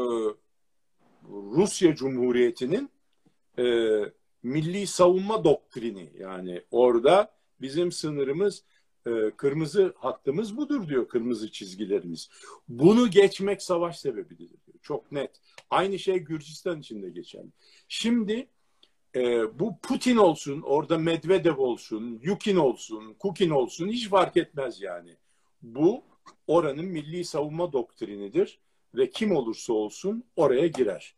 Rusya 1.32 1.96
Cumhuriyeti'nin 1.96 2.90
e, 3.60 3.66
milli 4.44 4.88
savunma 4.88 5.44
doktrini 5.44 6.10
yani 6.20 6.62
orada 6.72 7.34
bizim 7.62 7.92
sınırımız 7.92 8.64
e, 9.08 9.32
kırmızı 9.38 9.94
hattımız 9.98 10.58
budur 10.58 10.88
diyor 10.88 11.08
kırmızı 11.08 11.52
çizgilerimiz. 11.52 12.30
Bunu 12.70 13.10
geçmek 13.10 13.62
savaş 13.62 14.00
sebebidir 14.00 14.50
diyor. 14.66 14.71
Çok 14.82 15.12
net. 15.12 15.32
Aynı 15.70 16.00
şey 16.00 16.20
Gürcistan 16.20 16.80
için 16.80 17.04
de 17.04 17.10
geçerli. 17.10 17.50
Şimdi 17.88 18.48
e, 19.16 19.60
bu 19.60 19.78
Putin 19.82 20.18
olsun, 20.18 20.62
orada 20.62 20.98
Medvedev 20.98 21.58
olsun, 21.58 22.20
Yukin 22.24 22.56
olsun, 22.56 23.14
Kukin 23.14 23.50
olsun 23.50 23.88
hiç 23.88 24.10
fark 24.10 24.38
etmez 24.38 24.82
yani. 24.82 25.18
Bu 25.62 26.04
oranın 26.48 26.86
milli 26.86 27.26
savunma 27.26 27.74
doktrinidir 27.74 28.60
ve 28.96 29.10
kim 29.10 29.36
olursa 29.36 29.74
olsun 29.74 30.24
oraya 30.36 30.68
girer. 30.68 31.16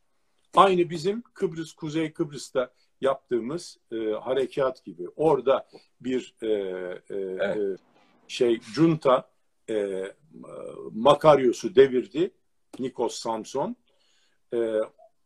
Aynı 0.55 0.89
bizim 0.89 1.21
Kıbrıs, 1.21 1.73
Kuzey 1.73 2.13
Kıbrıs'ta 2.13 2.73
yaptığımız 3.01 3.77
e, 3.91 3.95
harekat 3.95 4.85
gibi. 4.85 5.09
Orada 5.15 5.67
bir 6.01 6.35
e, 6.41 6.47
e, 6.47 7.01
evet. 7.09 7.57
e, 7.57 7.77
şey 8.27 8.59
junta 8.75 9.29
e, 9.69 10.03
Makaryos'u 10.91 11.75
devirdi. 11.75 12.31
Nikos 12.79 13.15
Samson. 13.15 13.75
E, 14.53 14.79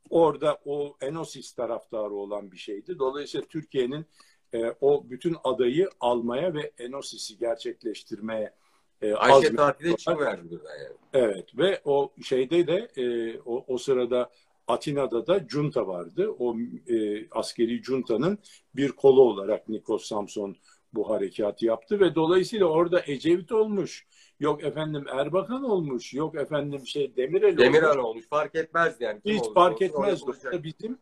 orada 0.10 0.58
o 0.66 0.98
Enosis 1.02 1.52
taraftarı 1.52 2.14
olan 2.14 2.52
bir 2.52 2.58
şeydi. 2.58 3.00
Dolayısıyla 3.00 3.48
Türkiye'nin 3.48 4.06
e, 4.54 4.74
o 4.82 5.10
bütün 5.10 5.36
adayı 5.44 5.90
almaya 6.00 6.54
ve 6.54 6.72
Enosis'i 6.78 7.38
gerçekleştirmeye 7.38 8.54
e, 9.02 9.14
Ayşe 9.14 9.56
tatile 9.56 9.98
çıkıverdi 9.98 10.54
yani. 10.54 10.96
Evet 11.14 11.58
ve 11.58 11.82
o 11.86 12.14
şeyde 12.24 12.68
de 12.68 13.02
e, 13.02 13.38
o, 13.46 13.66
o 13.68 13.78
sırada 13.78 14.30
Atina'da 14.68 15.28
da 15.28 15.40
junta 15.50 15.88
vardı. 15.88 16.36
O 16.40 16.56
e, 16.88 17.28
askeri 17.30 17.84
juntanın 17.84 18.38
bir 18.76 18.92
kolu 18.92 19.22
olarak 19.22 19.70
Nikos 19.70 20.06
Samson 20.06 20.56
bu 20.94 21.10
harekatı 21.10 21.66
yaptı 21.66 22.00
ve 22.00 22.16
dolayısıyla 22.16 22.66
orada 22.66 23.04
Ecevit 23.08 23.52
olmuş. 23.52 24.08
Yok 24.40 24.64
efendim 24.64 25.06
Erbakan 25.12 25.64
olmuş. 25.64 26.14
Yok 26.14 26.36
efendim 26.36 26.88
şey 26.88 27.16
Demirel, 27.16 27.58
Demirel 27.58 27.90
olmuş. 27.90 28.06
olmuş. 28.06 28.28
Fark 28.28 28.56
etmez 28.56 28.96
yani. 29.00 29.22
Hiç 29.26 29.44
fark 29.54 29.82
etmez. 29.82 30.24
Orada 30.24 30.64
bizim 30.64 30.98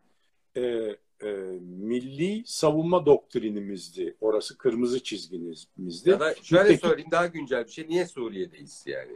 e, 0.56 0.62
e, 1.24 1.30
milli 1.62 2.44
savunma 2.46 3.06
doktrinimizdi. 3.06 4.15
Orası 4.22 4.58
kırmızı 4.58 5.04
çizgimizdi. 5.04 6.10
Ya 6.10 6.20
da 6.20 6.36
şöyle 6.36 6.70
Peki, 6.70 6.88
söyleyeyim 6.88 7.12
daha 7.12 7.27
güncel 7.27 7.65
bir 7.65 7.72
şey. 7.72 7.88
Niye 7.89 8.06
Suriye'deyiz 8.06 8.84
yani? 8.88 9.12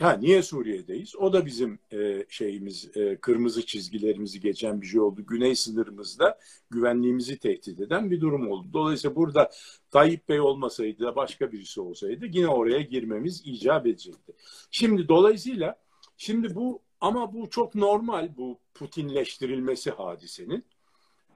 Ha 0.00 0.12
niye 0.12 0.42
Suriye'deyiz? 0.42 1.16
O 1.16 1.32
da 1.32 1.46
bizim 1.46 1.78
e, 1.92 2.24
şeyimiz 2.28 2.96
e, 2.96 3.16
kırmızı 3.16 3.66
çizgilerimizi 3.66 4.40
geçen 4.40 4.82
bir 4.82 4.86
şey 4.86 5.00
oldu. 5.00 5.26
Güney 5.26 5.56
sınırımızda 5.56 6.38
güvenliğimizi 6.70 7.38
tehdit 7.38 7.80
eden 7.80 8.10
bir 8.10 8.20
durum 8.20 8.48
oldu. 8.48 8.68
Dolayısıyla 8.72 9.16
burada 9.16 9.50
Tayyip 9.90 10.28
Bey 10.28 10.40
olmasaydı 10.40 11.04
da 11.04 11.16
başka 11.16 11.52
birisi 11.52 11.80
olsaydı 11.80 12.26
yine 12.26 12.48
oraya 12.48 12.80
girmemiz 12.80 13.42
icap 13.44 13.86
edecekti. 13.86 14.32
Şimdi 14.70 15.08
dolayısıyla 15.08 15.76
şimdi 16.16 16.54
bu 16.54 16.80
ama 17.00 17.34
bu 17.34 17.50
çok 17.50 17.74
normal 17.74 18.36
bu 18.36 18.58
Putinleştirilmesi 18.74 19.90
hadisenin. 19.90 20.64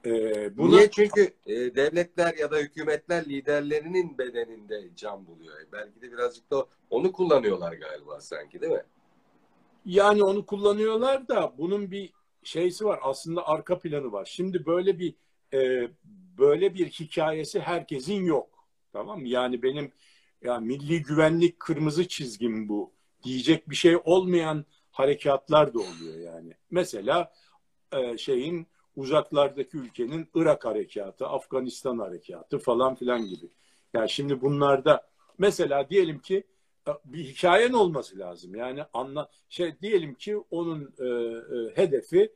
Ee, 0.07 0.57
buna... 0.57 0.76
Niye? 0.76 0.90
Çünkü 0.90 1.35
e, 1.47 1.55
devletler 1.55 2.35
ya 2.35 2.50
da 2.50 2.59
hükümetler 2.59 3.25
liderlerinin 3.25 4.19
bedeninde 4.19 4.88
can 4.97 5.26
buluyor. 5.26 5.55
Belki 5.73 6.00
de 6.00 6.12
birazcık 6.12 6.50
da 6.50 6.67
onu 6.90 7.12
kullanıyorlar 7.12 7.73
galiba 7.73 8.21
sanki 8.21 8.61
değil 8.61 8.73
mi? 8.73 8.83
Yani 9.85 10.23
onu 10.23 10.47
kullanıyorlar 10.47 11.28
da 11.28 11.55
bunun 11.59 11.90
bir 11.90 12.12
şeysi 12.43 12.85
var. 12.85 13.00
Aslında 13.02 13.49
arka 13.49 13.78
planı 13.78 14.12
var. 14.12 14.25
Şimdi 14.25 14.67
böyle 14.67 14.99
bir 14.99 15.14
e, 15.55 15.88
böyle 16.38 16.75
bir 16.75 16.87
hikayesi 16.87 17.61
herkesin 17.61 18.25
yok. 18.25 18.49
Tamam 18.93 19.21
mı? 19.21 19.28
Yani 19.28 19.62
benim 19.62 19.93
ya 20.43 20.61
milli 20.61 21.02
güvenlik 21.02 21.61
kırmızı 21.61 22.09
çizgim 22.09 22.69
bu 22.69 22.93
diyecek 23.25 23.71
bir 23.71 23.76
şey 23.76 23.97
olmayan 24.05 24.64
harekatlar 24.90 25.75
da 25.75 25.78
oluyor 25.78 26.19
yani. 26.35 26.52
Mesela 26.71 27.33
e, 27.93 28.19
şeyin 28.19 28.67
uzaklardaki 28.99 29.76
ülkenin 29.76 30.28
Irak 30.35 30.64
harekatı, 30.64 31.26
Afganistan 31.26 31.99
harekatı 31.99 32.59
falan 32.59 32.95
filan 32.95 33.26
gibi. 33.26 33.47
Yani 33.95 34.11
şimdi 34.11 34.40
bunlarda 34.40 35.09
mesela 35.38 35.90
diyelim 35.90 36.19
ki 36.19 36.45
e, 36.88 36.90
bir 37.05 37.25
hikayen 37.25 37.73
olması 37.73 38.19
lazım. 38.19 38.55
Yani 38.55 38.83
anla 38.93 39.31
şey 39.49 39.81
diyelim 39.83 40.14
ki 40.14 40.37
onun 40.50 40.95
e, 40.99 41.07
e, 41.07 41.76
hedefi 41.76 42.33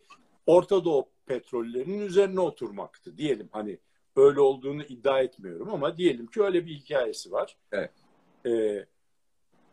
Orta 0.46 0.84
Doğu 0.84 1.08
petrollerinin 1.26 2.00
üzerine 2.00 2.40
oturmaktı. 2.40 3.18
Diyelim 3.18 3.48
hani 3.52 3.78
öyle 4.16 4.40
olduğunu 4.40 4.82
iddia 4.82 5.20
etmiyorum 5.20 5.68
ama 5.74 5.96
diyelim 5.96 6.26
ki 6.26 6.42
öyle 6.42 6.66
bir 6.66 6.74
hikayesi 6.74 7.32
var. 7.32 7.56
Evet. 7.72 7.90
E, 8.46 8.84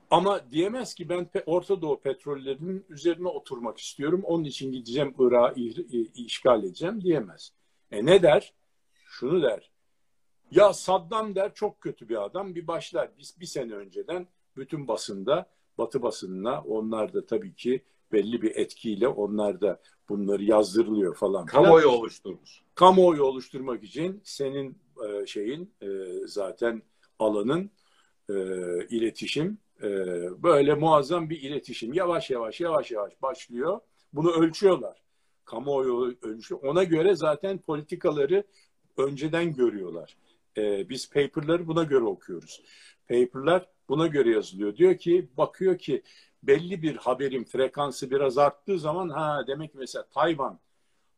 ama 0.10 0.52
diyemez 0.52 0.94
ki 0.94 1.10
ben 1.10 1.30
Orta 1.46 1.82
Doğu 1.82 2.02
petrollerinin 2.02 2.86
üzerine 2.90 3.28
oturmak 3.28 3.78
istiyorum. 3.78 4.22
Onun 4.24 4.44
için 4.44 4.72
gideceğim 4.72 5.16
Irak'ı 5.20 5.60
işgal 6.16 6.64
edeceğim 6.64 7.02
diyemez. 7.02 7.54
E 7.92 8.06
ne 8.06 8.22
der? 8.24 8.54
Şunu 9.06 9.42
der. 9.42 9.72
Ya 10.52 10.74
Saddam 10.74 11.36
der 11.36 11.54
çok 11.54 11.82
kötü 11.82 12.10
bir 12.10 12.26
adam. 12.26 12.56
Bir 12.56 12.68
başlar. 12.68 13.10
Biz 13.18 13.40
bir 13.40 13.46
sene 13.46 13.74
önceden 13.74 14.28
bütün 14.58 14.88
basında, 14.88 15.50
Batı 15.78 16.02
basınına 16.02 16.62
onlar 16.62 17.14
da 17.14 17.26
tabii 17.26 17.56
ki 17.56 17.84
belli 18.12 18.42
bir 18.42 18.56
etkiyle 18.56 19.08
onlar 19.08 19.62
da 19.62 19.82
bunları 20.10 20.44
yazdırılıyor 20.44 21.16
falan. 21.16 21.46
Kamuoyu 21.46 21.86
falan. 21.86 21.98
oluşturmuş. 21.98 22.62
Kamuoyu 22.76 23.24
oluşturmak 23.24 23.84
için 23.84 24.22
senin 24.24 24.78
e, 25.08 25.26
şeyin 25.26 25.74
e, 25.82 25.88
zaten 26.26 26.82
alanın 27.20 27.72
e, 28.30 28.34
iletişim 28.90 29.58
böyle 30.44 30.74
muazzam 30.74 31.30
bir 31.30 31.42
iletişim 31.42 31.94
yavaş 31.94 32.30
yavaş 32.30 32.62
yavaş 32.62 32.92
yavaş 32.92 33.22
başlıyor. 33.22 33.80
Bunu 34.14 34.32
ölçüyorlar. 34.32 35.04
Kamuoyu 35.46 36.18
ölçüyor. 36.22 36.62
Ona 36.64 36.84
göre 36.84 37.16
zaten 37.16 37.58
politikaları 37.58 38.44
önceden 38.98 39.54
görüyorlar. 39.54 40.18
Ee, 40.58 40.90
biz 40.90 41.10
paperları 41.10 41.68
buna 41.68 41.84
göre 41.84 42.04
okuyoruz. 42.04 42.62
Paperlar 43.08 43.70
buna 43.90 44.08
göre 44.08 44.30
yazılıyor. 44.30 44.76
Diyor 44.76 44.98
ki 44.98 45.30
bakıyor 45.38 45.78
ki 45.78 46.04
belli 46.44 46.82
bir 46.82 46.96
haberin 46.96 47.44
frekansı 47.44 48.12
biraz 48.12 48.38
arttığı 48.38 48.80
zaman 48.80 49.10
ha 49.10 49.44
demek 49.48 49.72
ki 49.72 49.78
mesela 49.78 50.06
Tayvan 50.14 50.60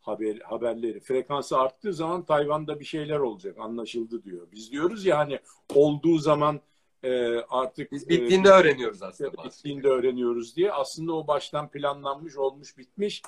haber 0.01 0.39
haberleri 0.39 0.99
frekansı 0.99 1.57
arttığı 1.57 1.93
zaman 1.93 2.25
Tayvan'da 2.25 2.79
bir 2.79 2.85
şeyler 2.85 3.19
olacak 3.19 3.57
anlaşıldı 3.59 4.23
diyor. 4.23 4.47
Biz 4.51 4.71
diyoruz 4.71 5.05
ya 5.05 5.17
hani 5.17 5.39
olduğu 5.75 6.17
zaman 6.17 6.61
e, 7.03 7.37
artık 7.49 7.91
biz 7.91 8.09
bittiğinde 8.09 8.49
e, 8.49 8.51
öğreniyoruz 8.51 9.03
aslında. 9.03 9.43
Bittiğinde 9.43 9.87
öğreniyoruz 9.87 10.55
diye 10.55 10.71
aslında 10.71 11.13
o 11.13 11.27
baştan 11.27 11.69
planlanmış 11.69 12.37
olmuş 12.37 12.77
bitmiş 12.77 13.21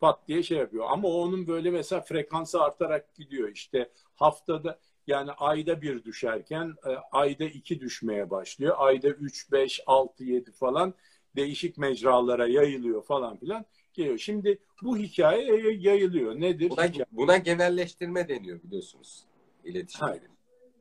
pat 0.00 0.28
diye 0.28 0.42
şey 0.42 0.58
yapıyor. 0.58 0.84
Ama 0.88 1.08
onun 1.08 1.46
böyle 1.46 1.70
mesela 1.70 2.00
frekansı 2.00 2.62
artarak 2.62 3.14
gidiyor. 3.14 3.48
İşte 3.48 3.90
haftada 4.14 4.78
yani 5.06 5.32
ayda 5.32 5.82
bir 5.82 6.04
düşerken 6.04 6.74
e, 6.86 6.90
ayda 7.12 7.44
iki 7.44 7.80
düşmeye 7.80 8.30
başlıyor. 8.30 8.74
Ayda 8.78 9.08
üç, 9.08 9.52
beş, 9.52 9.80
altı, 9.86 10.24
yedi 10.24 10.52
falan 10.52 10.94
değişik 11.36 11.78
mecralara 11.78 12.46
yayılıyor 12.46 13.02
falan 13.02 13.36
filan 13.36 13.64
geliyor. 13.92 14.18
Şimdi 14.18 14.58
bu 14.82 14.96
hikaye 14.96 15.72
yayılıyor. 15.78 16.40
Nedir? 16.40 16.70
Buna, 16.70 16.90
buna 17.12 17.36
genelleştirme 17.36 18.28
deniyor 18.28 18.62
biliyorsunuz. 18.62 19.24
İletişim. 19.64 20.06
Hayır. 20.06 20.22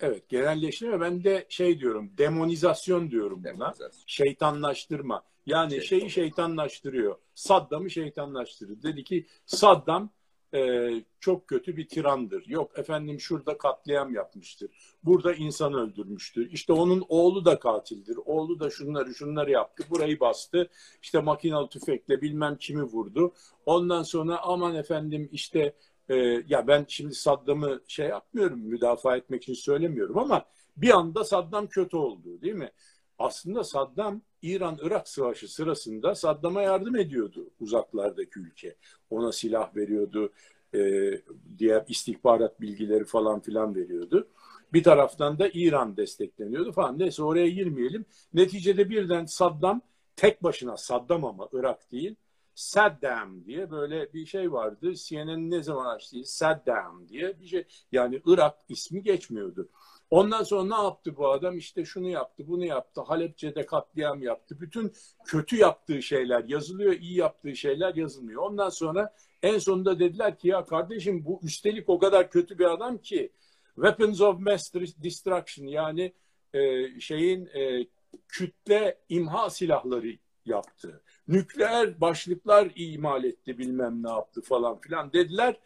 Evet 0.03 0.29
genelleştirme 0.29 1.01
ben 1.01 1.23
de 1.23 1.45
şey 1.49 1.79
diyorum 1.79 2.11
demonizasyon 2.17 3.11
diyorum 3.11 3.37
buna. 3.37 3.53
Demonizasyon. 3.53 4.03
Şeytanlaştırma. 4.07 5.23
Yani 5.45 5.71
şey, 5.71 5.81
şeyi 5.81 6.09
şeytanlaştırıyor. 6.09 7.15
Saddam'ı 7.35 7.89
şeytanlaştırıyor. 7.89 8.81
Dedi 8.83 9.03
ki 9.03 9.27
Saddam 9.45 10.09
e, 10.53 10.89
çok 11.19 11.47
kötü 11.47 11.77
bir 11.77 11.87
tirandır. 11.87 12.47
Yok 12.47 12.79
efendim 12.79 13.19
şurada 13.19 13.57
katliam 13.57 14.13
yapmıştır. 14.13 14.69
Burada 15.03 15.33
insan 15.33 15.73
öldürmüştür. 15.73 16.51
İşte 16.51 16.73
onun 16.73 17.05
oğlu 17.09 17.45
da 17.45 17.59
katildir. 17.59 18.17
Oğlu 18.25 18.59
da 18.59 18.69
şunları 18.69 19.13
şunları 19.13 19.51
yaptı. 19.51 19.83
Burayı 19.89 20.19
bastı. 20.19 20.69
İşte 21.01 21.19
makinalı 21.19 21.69
tüfekle 21.69 22.21
bilmem 22.21 22.57
kimi 22.57 22.83
vurdu. 22.83 23.33
Ondan 23.65 24.03
sonra 24.03 24.39
aman 24.41 24.75
efendim 24.75 25.29
işte 25.31 25.73
e, 26.09 26.15
ya 26.47 26.67
ben 26.67 26.85
şimdi 26.87 27.15
Saddam'ı 27.15 27.81
şey 27.87 28.07
yapmıyorum, 28.07 28.59
müdafaa 28.59 29.17
etmek 29.17 29.43
için 29.43 29.53
söylemiyorum 29.53 30.17
ama 30.17 30.45
bir 30.77 30.89
anda 30.89 31.23
Saddam 31.23 31.67
kötü 31.67 31.97
oldu 31.97 32.41
değil 32.41 32.55
mi? 32.55 32.71
Aslında 33.19 33.63
Saddam 33.63 34.21
İran-Irak 34.41 35.07
savaşı 35.07 35.53
sırasında 35.53 36.15
Saddam'a 36.15 36.61
yardım 36.61 36.95
ediyordu 36.95 37.49
uzaklardaki 37.59 38.39
ülke. 38.39 38.75
Ona 39.09 39.31
silah 39.31 39.75
veriyordu, 39.75 40.33
e, 40.75 41.11
diğer 41.57 41.85
istihbarat 41.87 42.61
bilgileri 42.61 43.05
falan 43.05 43.39
filan 43.39 43.75
veriyordu. 43.75 44.27
Bir 44.73 44.83
taraftan 44.83 45.39
da 45.39 45.49
İran 45.53 45.97
destekleniyordu 45.97 46.71
falan. 46.71 46.99
Neyse 46.99 47.23
oraya 47.23 47.49
girmeyelim. 47.49 48.05
Neticede 48.33 48.89
birden 48.89 49.25
Saddam 49.25 49.81
tek 50.15 50.43
başına 50.43 50.77
Saddam 50.77 51.25
ama 51.25 51.49
Irak 51.53 51.91
değil 51.91 52.15
Saddam 52.55 53.45
diye 53.45 53.71
böyle 53.71 54.13
bir 54.13 54.25
şey 54.25 54.51
vardı. 54.51 54.93
CNN 54.95 55.51
ne 55.51 55.63
zaman 55.63 55.95
açtı? 55.95 56.17
Saddam 56.23 57.07
diye 57.07 57.39
bir 57.39 57.45
şey. 57.45 57.65
Yani 57.91 58.21
Irak 58.25 58.55
ismi 58.69 59.03
geçmiyordu. 59.03 59.69
Ondan 60.09 60.43
sonra 60.43 60.77
ne 60.77 60.83
yaptı 60.83 61.17
bu 61.17 61.31
adam? 61.31 61.57
İşte 61.57 61.85
şunu 61.85 62.09
yaptı, 62.09 62.47
bunu 62.47 62.65
yaptı. 62.65 63.01
Halepçe'de 63.01 63.65
katliam 63.65 64.21
yaptı. 64.21 64.61
Bütün 64.61 64.93
kötü 65.25 65.57
yaptığı 65.57 66.01
şeyler 66.01 66.43
yazılıyor, 66.43 66.93
iyi 66.93 67.17
yaptığı 67.17 67.55
şeyler 67.55 67.95
yazılmıyor. 67.95 68.41
Ondan 68.41 68.69
sonra 68.69 69.13
en 69.43 69.57
sonunda 69.57 69.99
dediler 69.99 70.37
ki 70.37 70.47
ya 70.47 70.65
kardeşim 70.65 71.25
bu 71.25 71.39
üstelik 71.43 71.89
o 71.89 71.99
kadar 71.99 72.31
kötü 72.31 72.59
bir 72.59 72.73
adam 72.73 72.97
ki 72.97 73.31
weapons 73.75 74.21
of 74.21 74.39
mass 74.39 74.73
destruction 75.03 75.67
yani 75.67 76.13
e, 76.53 76.99
şeyin 76.99 77.45
e, 77.45 77.87
kütle 78.27 78.97
imha 79.09 79.49
silahları 79.49 80.07
yaptı 80.45 81.01
nükleer 81.27 82.01
başlıklar 82.01 82.71
imal 82.75 83.23
etti 83.23 83.57
bilmem 83.57 84.03
ne 84.03 84.09
yaptı 84.09 84.41
falan 84.41 84.79
filan 84.79 85.13
dediler. 85.13 85.59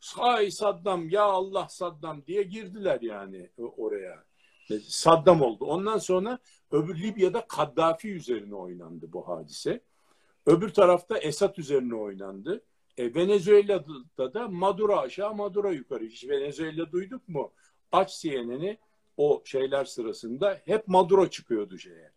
Hay 0.00 0.50
Saddam 0.50 1.08
ya 1.08 1.22
Allah 1.22 1.68
Saddam 1.68 2.26
diye 2.26 2.42
girdiler 2.42 3.00
yani 3.00 3.50
oraya. 3.58 4.24
Saddam 4.82 5.42
oldu. 5.42 5.64
Ondan 5.64 5.98
sonra 5.98 6.38
öbür 6.70 7.02
Libya'da 7.02 7.46
Kaddafi 7.46 8.12
üzerine 8.12 8.54
oynandı 8.54 9.12
bu 9.12 9.28
hadise. 9.28 9.80
Öbür 10.46 10.68
tarafta 10.68 11.18
Esad 11.18 11.56
üzerine 11.56 11.94
oynandı. 11.94 12.64
E, 12.96 13.14
Venezuela'da 13.14 14.34
da 14.34 14.48
Maduro 14.48 14.96
aşağı 14.96 15.34
Maduro 15.34 15.70
yukarı. 15.70 16.04
Hiç 16.04 16.28
Venezuela 16.28 16.92
duyduk 16.92 17.28
mu? 17.28 17.52
Aç 17.92 18.20
CNN'i 18.20 18.78
o 19.16 19.42
şeyler 19.44 19.84
sırasında 19.84 20.60
hep 20.64 20.88
Maduro 20.88 21.28
çıkıyordu 21.28 21.78
şeye. 21.78 22.12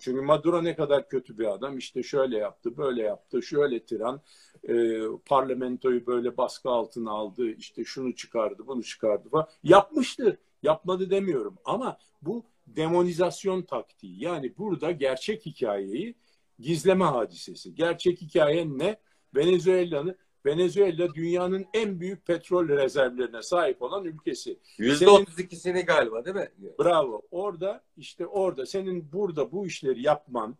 Çünkü 0.00 0.20
Maduro 0.20 0.64
ne 0.64 0.76
kadar 0.76 1.08
kötü 1.08 1.38
bir 1.38 1.54
adam. 1.54 1.78
İşte 1.78 2.02
şöyle 2.02 2.38
yaptı, 2.38 2.76
böyle 2.76 3.02
yaptı, 3.02 3.42
şöyle 3.42 3.84
tiran. 3.84 4.20
E, 4.68 5.00
parlamentoyu 5.26 6.06
böyle 6.06 6.36
baskı 6.36 6.68
altına 6.70 7.10
aldı. 7.10 7.50
İşte 7.50 7.84
şunu 7.84 8.14
çıkardı, 8.14 8.66
bunu 8.66 8.82
çıkardı 8.82 9.28
falan. 9.28 9.48
Yapmıştı. 9.64 10.38
Yapmadı 10.62 11.10
demiyorum. 11.10 11.58
Ama 11.64 11.98
bu 12.22 12.44
demonizasyon 12.66 13.62
taktiği. 13.62 14.24
Yani 14.24 14.58
burada 14.58 14.90
gerçek 14.90 15.46
hikayeyi 15.46 16.14
gizleme 16.58 17.04
hadisesi. 17.04 17.74
Gerçek 17.74 18.20
hikaye 18.20 18.78
ne? 18.78 18.96
Venezuela'nın 19.34 20.16
Venezuela 20.46 21.14
dünyanın 21.14 21.66
en 21.74 22.00
büyük 22.00 22.26
petrol 22.26 22.68
rezervlerine 22.68 23.42
sahip 23.42 23.82
olan 23.82 24.04
ülkesi. 24.04 24.58
Yüzde 24.78 25.10
otuz 25.10 25.38
ikisini 25.38 25.80
galiba 25.80 26.24
değil 26.24 26.36
mi? 26.36 26.48
Bravo. 26.78 27.22
Orada 27.30 27.82
işte 27.96 28.26
orada 28.26 28.66
senin 28.66 29.12
burada 29.12 29.52
bu 29.52 29.66
işleri 29.66 30.02
yapman 30.02 30.56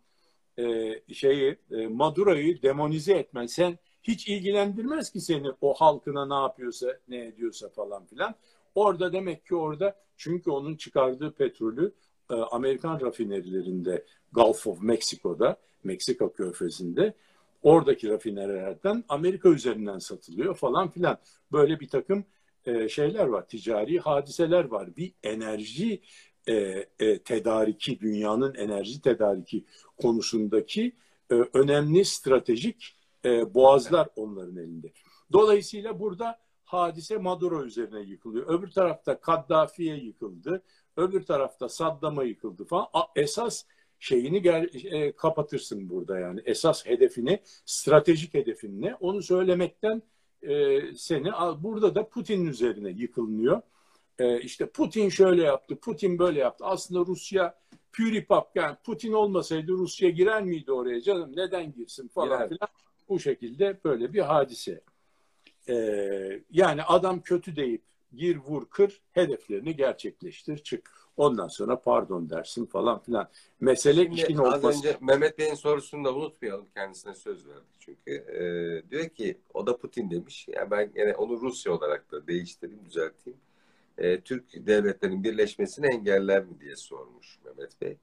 e, 0.59 0.95
şeyi 1.13 1.57
e, 1.71 1.87
Maduro'yu 1.87 2.61
demonize 2.61 3.13
etmen 3.13 3.45
sen 3.45 3.77
hiç 4.03 4.27
ilgilendirmez 4.27 5.11
ki 5.11 5.21
seni 5.21 5.51
o 5.61 5.73
halkına 5.73 6.25
ne 6.25 6.43
yapıyorsa 6.43 6.99
ne 7.07 7.25
ediyorsa 7.25 7.69
falan 7.69 8.05
filan. 8.05 8.35
Orada 8.75 9.13
demek 9.13 9.45
ki 9.45 9.55
orada 9.55 9.95
çünkü 10.17 10.51
onun 10.51 10.75
çıkardığı 10.75 11.31
petrolü 11.31 11.93
e, 12.31 12.33
Amerikan 12.33 13.01
rafinerilerinde 13.01 14.05
Gulf 14.31 14.67
of 14.67 14.81
Mexico'da 14.81 15.57
Meksika 15.83 16.33
körfezinde 16.33 17.13
oradaki 17.61 18.09
rafinerilerden 18.09 19.03
Amerika 19.09 19.49
üzerinden 19.49 19.99
satılıyor 19.99 20.55
falan 20.55 20.91
filan. 20.91 21.17
Böyle 21.51 21.79
bir 21.79 21.89
takım 21.89 22.25
e, 22.65 22.89
şeyler 22.89 23.25
var, 23.25 23.47
ticari 23.47 23.99
hadiseler 23.99 24.65
var. 24.65 24.95
Bir 24.95 25.13
enerji 25.23 26.01
e, 26.47 26.53
e, 26.99 27.19
tedariki, 27.19 27.99
dünyanın 27.99 28.55
enerji 28.55 29.01
tedariki 29.01 29.65
konusundaki 30.01 30.95
e, 31.31 31.33
önemli 31.33 32.05
stratejik 32.05 32.95
e, 33.25 33.53
boğazlar 33.53 34.07
onların 34.15 34.57
elinde. 34.57 34.91
Dolayısıyla 35.31 35.99
burada 35.99 36.39
hadise 36.65 37.17
Maduro 37.17 37.63
üzerine 37.63 37.99
yıkılıyor. 37.99 38.59
Öbür 38.59 38.71
tarafta 38.71 39.19
Kaddafi'ye 39.19 39.95
yıkıldı. 39.95 40.63
Öbür 40.97 41.25
tarafta 41.25 41.69
Saddam'a 41.69 42.23
yıkıldı 42.23 42.65
falan. 42.65 42.87
A, 42.93 43.01
esas 43.15 43.63
şeyini 43.99 44.41
gel, 44.41 44.69
e, 44.91 45.11
kapatırsın 45.11 45.89
burada 45.89 46.19
yani. 46.19 46.41
Esas 46.45 46.85
hedefini, 46.85 47.39
stratejik 47.65 48.33
hedefin 48.33 48.81
ne? 48.81 48.95
Onu 48.95 49.21
söylemekten 49.21 50.01
e, 50.41 50.81
seni 50.95 51.31
burada 51.59 51.95
da 51.95 52.09
Putin 52.09 52.45
üzerine 52.45 52.89
yıkılmıyor. 52.89 53.61
E, 54.19 54.41
işte 54.41 54.65
Putin 54.65 55.09
şöyle 55.09 55.43
yaptı, 55.43 55.75
Putin 55.75 56.19
böyle 56.19 56.39
yaptı. 56.39 56.65
Aslında 56.65 56.99
Rusya 57.05 57.59
püripap 57.91 58.55
yani 58.55 58.75
Putin 58.83 59.13
olmasaydı 59.13 59.71
Rusya 59.71 60.09
girer 60.09 60.43
miydi 60.43 60.71
oraya 60.71 61.01
canım? 61.01 61.31
Neden 61.35 61.73
girsin 61.73 62.07
falan 62.07 62.37
Girer. 62.37 62.49
filan. 62.49 62.69
Bu 63.09 63.19
şekilde 63.19 63.79
böyle 63.83 64.13
bir 64.13 64.19
hadise. 64.21 64.81
E, 65.69 65.75
yani 66.51 66.83
adam 66.83 67.21
kötü 67.21 67.55
deyip 67.55 67.83
gir 68.15 68.37
vur 68.37 68.69
kır 68.69 69.01
hedeflerini 69.11 69.75
gerçekleştir 69.75 70.57
çık. 70.57 71.06
Ondan 71.17 71.47
sonra 71.47 71.79
pardon 71.79 72.29
dersin 72.29 72.65
falan 72.65 72.99
filan. 72.99 73.29
Mesele 73.59 74.03
Şimdi 74.03 74.21
işin 74.21 74.37
az 74.37 74.63
önce 74.63 74.97
Mehmet 75.01 75.39
Bey'in 75.39 75.53
sorusunu 75.53 76.05
da 76.05 76.15
unutmayalım. 76.15 76.65
Kendisine 76.73 77.15
söz 77.15 77.47
verdik 77.47 77.79
çünkü. 77.79 78.11
Ee, 78.11 78.91
diyor 78.91 79.09
ki 79.09 79.37
o 79.53 79.67
da 79.67 79.77
Putin 79.77 80.11
demiş. 80.11 80.47
Yani 80.47 80.71
ben 80.71 80.91
yine 80.95 81.15
onu 81.15 81.41
Rusya 81.41 81.73
olarak 81.73 82.11
da 82.11 82.27
değiştireyim, 82.27 82.85
düzelteyim. 82.85 83.39
Ee, 83.97 84.21
Türk 84.21 84.67
devletlerinin 84.67 85.23
birleşmesini 85.23 85.87
engeller 85.87 86.43
mi 86.43 86.59
diye 86.59 86.75
sormuş 86.75 87.39
Mehmet 87.45 87.81
Bey. 87.81 87.97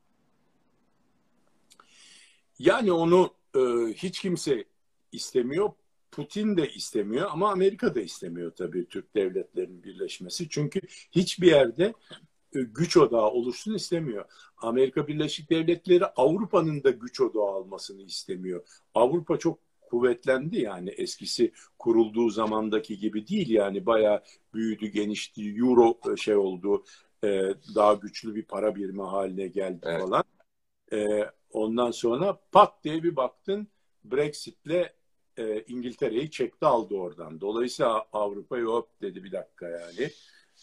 Yani 2.58 2.92
onu 2.92 3.34
e, 3.56 3.60
hiç 3.92 4.20
kimse 4.20 4.64
istemiyor. 5.12 5.70
Putin 6.10 6.56
de 6.56 6.68
istemiyor 6.68 7.28
ama 7.32 7.50
Amerika 7.50 7.94
da 7.94 8.00
istemiyor 8.00 8.50
tabii 8.50 8.88
Türk 8.88 9.14
devletlerinin 9.14 9.82
birleşmesi. 9.82 10.48
Çünkü 10.48 10.80
hiçbir 11.12 11.46
yerde 11.46 11.94
güç 12.62 12.96
odağı 12.96 13.26
oluşsun 13.30 13.74
istemiyor. 13.74 14.24
Amerika 14.56 15.06
Birleşik 15.08 15.50
Devletleri 15.50 16.06
Avrupa'nın 16.06 16.84
da 16.84 16.90
güç 16.90 17.20
odağı 17.20 17.48
almasını 17.48 18.02
istemiyor. 18.02 18.66
Avrupa 18.94 19.38
çok 19.38 19.58
kuvvetlendi 19.90 20.60
yani 20.60 20.90
eskisi 20.90 21.52
kurulduğu 21.78 22.30
zamandaki 22.30 22.98
gibi 22.98 23.28
değil 23.28 23.50
yani 23.50 23.86
bayağı 23.86 24.22
büyüdü, 24.54 24.86
genişti, 24.86 25.54
euro 25.56 25.98
e, 26.12 26.16
şey 26.16 26.36
oldu, 26.36 26.84
e, 27.24 27.28
daha 27.74 27.94
güçlü 27.94 28.34
bir 28.34 28.42
para 28.42 28.74
birimi 28.74 29.02
haline 29.02 29.46
geldi 29.46 29.80
evet. 29.82 30.00
falan. 30.00 30.24
Ondan 31.52 31.90
sonra 31.90 32.40
pat 32.52 32.84
diye 32.84 33.02
bir 33.02 33.16
baktın 33.16 33.68
Brexit'le 34.04 34.92
İngiltere'yi 35.66 36.30
çekti 36.30 36.66
aldı 36.66 36.94
oradan. 36.94 37.40
Dolayısıyla 37.40 38.06
Avrupa 38.12 38.58
yok 38.58 38.88
dedi 39.02 39.24
bir 39.24 39.32
dakika 39.32 39.68
yani 39.68 40.10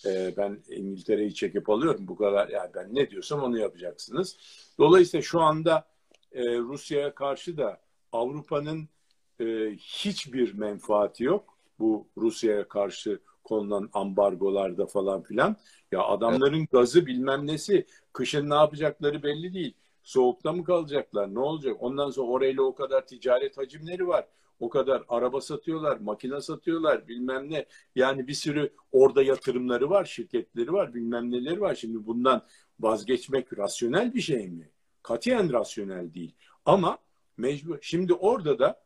e, 0.05 0.33
ben 0.37 0.59
İngiltere'yi 0.69 1.33
çekip 1.33 1.69
alıyorum. 1.69 2.07
Bu 2.07 2.15
kadar 2.15 2.49
yani 2.49 2.69
ben 2.75 2.95
ne 2.95 3.09
diyorsam 3.09 3.43
onu 3.43 3.57
yapacaksınız. 3.57 4.37
Dolayısıyla 4.79 5.21
şu 5.21 5.41
anda 5.41 5.87
e, 6.31 6.57
Rusya'ya 6.57 7.15
karşı 7.15 7.57
da 7.57 7.81
Avrupa'nın 8.11 8.89
e, 9.39 9.45
hiçbir 9.77 10.53
menfaati 10.53 11.23
yok. 11.23 11.57
Bu 11.79 12.07
Rusya'ya 12.17 12.67
karşı 12.67 13.19
konulan 13.43 13.89
ambargolarda 13.93 14.85
falan 14.85 15.21
filan. 15.21 15.55
Ya 15.91 16.03
adamların 16.03 16.59
evet. 16.59 16.71
gazı 16.71 17.05
bilmem 17.05 17.47
nesi 17.47 17.85
kışın 18.13 18.49
ne 18.49 18.55
yapacakları 18.55 19.23
belli 19.23 19.53
değil. 19.53 19.73
Soğukta 20.03 20.53
mı 20.53 20.63
kalacaklar? 20.63 21.33
Ne 21.33 21.39
olacak? 21.39 21.75
Ondan 21.79 22.09
sonra 22.09 22.27
orayla 22.27 22.63
o 22.63 22.75
kadar 22.75 23.07
ticaret 23.07 23.57
hacimleri 23.57 24.07
var 24.07 24.25
o 24.61 24.69
kadar 24.69 25.03
araba 25.07 25.41
satıyorlar, 25.41 25.97
makine 25.97 26.41
satıyorlar, 26.41 27.07
bilmem 27.07 27.51
ne. 27.51 27.65
Yani 27.95 28.27
bir 28.27 28.33
sürü 28.33 28.73
orada 28.91 29.23
yatırımları 29.23 29.89
var, 29.89 30.05
şirketleri 30.05 30.73
var, 30.73 30.93
bilmem 30.93 31.31
neleri 31.31 31.61
var. 31.61 31.75
Şimdi 31.75 32.05
bundan 32.05 32.45
vazgeçmek 32.79 33.57
rasyonel 33.57 34.13
bir 34.13 34.21
şey 34.21 34.49
mi? 34.49 34.69
Katiyen 35.03 35.53
rasyonel 35.53 36.13
değil. 36.13 36.35
Ama 36.65 36.97
mecbur. 37.37 37.77
Şimdi 37.81 38.13
orada 38.13 38.59
da 38.59 38.83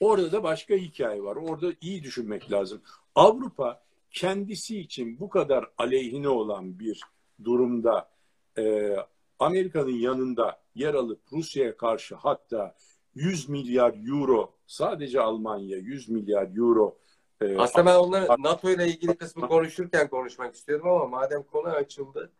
orada 0.00 0.32
da 0.32 0.42
başka 0.42 0.74
hikaye 0.74 1.22
var. 1.22 1.36
Orada 1.36 1.72
iyi 1.80 2.02
düşünmek 2.02 2.52
lazım. 2.52 2.82
Avrupa 3.14 3.82
kendisi 4.10 4.80
için 4.80 5.20
bu 5.20 5.28
kadar 5.28 5.70
aleyhine 5.78 6.28
olan 6.28 6.78
bir 6.78 7.00
durumda 7.44 8.10
e, 8.58 8.96
Amerika'nın 9.38 9.98
yanında 9.98 10.62
yer 10.74 10.94
alıp 10.94 11.20
Rusya'ya 11.32 11.76
karşı 11.76 12.14
hatta 12.14 12.76
100 13.14 13.48
milyar 13.48 13.94
euro 14.08 14.52
sadece 14.66 15.20
Almanya 15.20 15.76
100 15.76 16.08
milyar 16.08 16.56
euro 16.56 16.98
e, 17.40 17.56
aslında 17.56 17.86
ben 17.86 17.96
onları 17.96 18.42
NATO 18.42 18.70
ile 18.70 18.88
ilgili 18.88 19.16
kısmı 19.16 19.48
konuşurken 19.48 20.08
konuşmak 20.08 20.54
istiyorum 20.54 20.88
ama 20.88 21.06
madem 21.06 21.42
konu 21.42 21.68
açıldı 21.68 22.32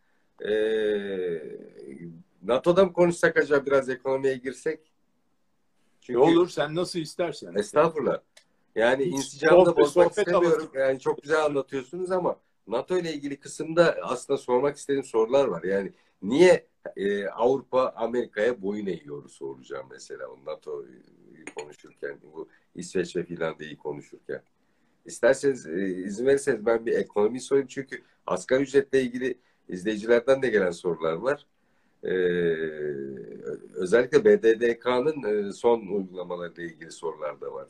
e, 0.44 0.52
NATO'da 2.42 2.84
mı 2.84 2.92
konuşsak 2.92 3.36
acaba 3.36 3.66
biraz 3.66 3.88
ekonomiye 3.88 4.36
girsek? 4.36 4.80
Çünkü, 6.00 6.18
olur 6.18 6.48
sen 6.48 6.74
nasıl 6.74 6.98
istersen. 6.98 7.54
Estağfurullah. 7.54 8.18
Yani 8.74 9.02
insicamda 9.02 9.76
bozmak 9.76 10.10
istemiyorum. 10.10 10.70
Yani 10.74 11.00
çok 11.00 11.22
güzel 11.22 11.44
anlatıyorsunuz 11.44 12.10
ama 12.10 12.36
NATO 12.70 12.98
ile 12.98 13.14
ilgili 13.14 13.36
kısımda 13.36 13.96
aslında 14.02 14.36
sormak 14.36 14.76
istediğim 14.76 15.04
sorular 15.04 15.44
var. 15.44 15.62
Yani 15.62 15.92
niye 16.22 16.66
e, 16.96 17.26
Avrupa 17.26 17.92
Amerika'ya 17.96 18.62
boyun 18.62 18.86
eğiyor 18.86 19.28
soracağım 19.28 19.86
mesela 19.90 20.28
o 20.28 20.38
NATO 20.46 20.84
konuşurken 21.56 22.18
bu 22.22 22.48
İsveç 22.74 23.16
ve 23.16 23.24
Finlandiya'yı 23.24 23.76
konuşurken. 23.76 24.42
İsterseniz 25.06 25.66
e, 25.66 25.86
izin 25.86 26.26
verirseniz 26.26 26.66
ben 26.66 26.86
bir 26.86 26.92
ekonomi 26.92 27.40
sorayım 27.40 27.68
çünkü 27.68 28.02
asgari 28.26 28.62
ücretle 28.62 29.02
ilgili 29.02 29.38
izleyicilerden 29.68 30.42
de 30.42 30.48
gelen 30.48 30.70
sorular 30.70 31.12
var. 31.12 31.46
Ee, 32.04 32.10
özellikle 33.74 34.24
BDDK'nın 34.24 35.48
e, 35.48 35.52
son 35.52 35.80
uygulamalarıyla 35.80 36.62
ilgili 36.62 36.90
sorular 36.90 37.40
da 37.40 37.52
var. 37.52 37.68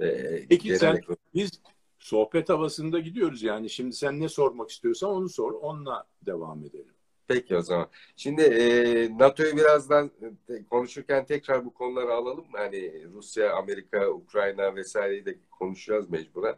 Ee, 0.00 0.46
Peki 0.48 0.78
sen 0.78 0.96
ekonomi... 0.96 1.18
biz 1.34 1.50
sohbet 1.98 2.48
havasında 2.48 2.98
gidiyoruz 2.98 3.42
yani 3.42 3.70
şimdi 3.70 3.92
sen 3.92 4.20
ne 4.20 4.28
sormak 4.28 4.70
istiyorsan 4.70 5.10
onu 5.10 5.28
sor 5.28 5.52
onunla 5.52 6.06
devam 6.26 6.64
edelim. 6.64 6.94
Peki 7.28 7.56
o 7.56 7.62
zaman. 7.62 7.88
Şimdi 8.16 8.42
e, 8.42 9.18
NATO'yu 9.18 9.56
birazdan 9.56 10.10
e, 10.48 10.64
konuşurken 10.70 11.26
tekrar 11.26 11.64
bu 11.64 11.74
konuları 11.74 12.12
alalım. 12.12 12.46
Hani 12.52 13.04
Rusya, 13.14 13.52
Amerika, 13.52 14.08
Ukrayna 14.10 14.74
vesaireyi 14.74 15.26
de 15.26 15.38
konuşacağız 15.50 16.10
mecburen. 16.10 16.56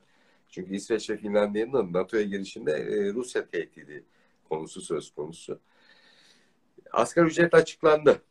Çünkü 0.48 0.74
İsveç 0.74 1.10
ve 1.10 1.16
Finlandiya'nın 1.16 1.92
NATO'ya 1.92 2.22
girişinde 2.22 2.72
e, 2.72 3.12
Rusya 3.12 3.46
tehdidi 3.46 4.04
konusu 4.48 4.80
söz 4.80 5.10
konusu. 5.14 5.60
Asgari 6.92 7.26
ücret 7.26 7.54
açıklandı. 7.54 8.22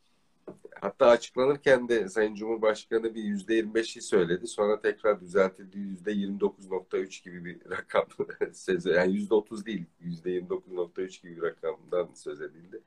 Hatta 0.81 1.07
açıklanırken 1.07 1.89
de 1.89 2.09
Sayın 2.09 2.35
Cumhurbaşkanı 2.35 3.15
bir 3.15 3.23
yüzde 3.23 3.53
yirmi 3.53 3.73
beşi 3.73 4.01
söyledi. 4.01 4.47
Sonra 4.47 4.81
tekrar 4.81 5.21
düzeltildi 5.21 5.79
yüzde 5.79 6.11
yirmi 6.11 6.39
dokuz 6.39 6.71
nokta 6.71 6.97
üç 6.97 7.23
gibi 7.23 7.45
bir 7.45 7.57
rakam 7.69 8.05
söz 8.53 8.85
yani 8.85 9.13
yüzde 9.13 9.33
otuz 9.33 9.65
değil 9.65 9.85
yüzde 10.01 10.31
yirmi 10.31 10.49
dokuz 10.49 10.73
nokta 10.73 11.01
üç 11.01 11.21
gibi 11.21 11.37
bir 11.37 11.41
rakamdan 11.41 12.09
söz 12.15 12.41
edildi. 12.41 12.81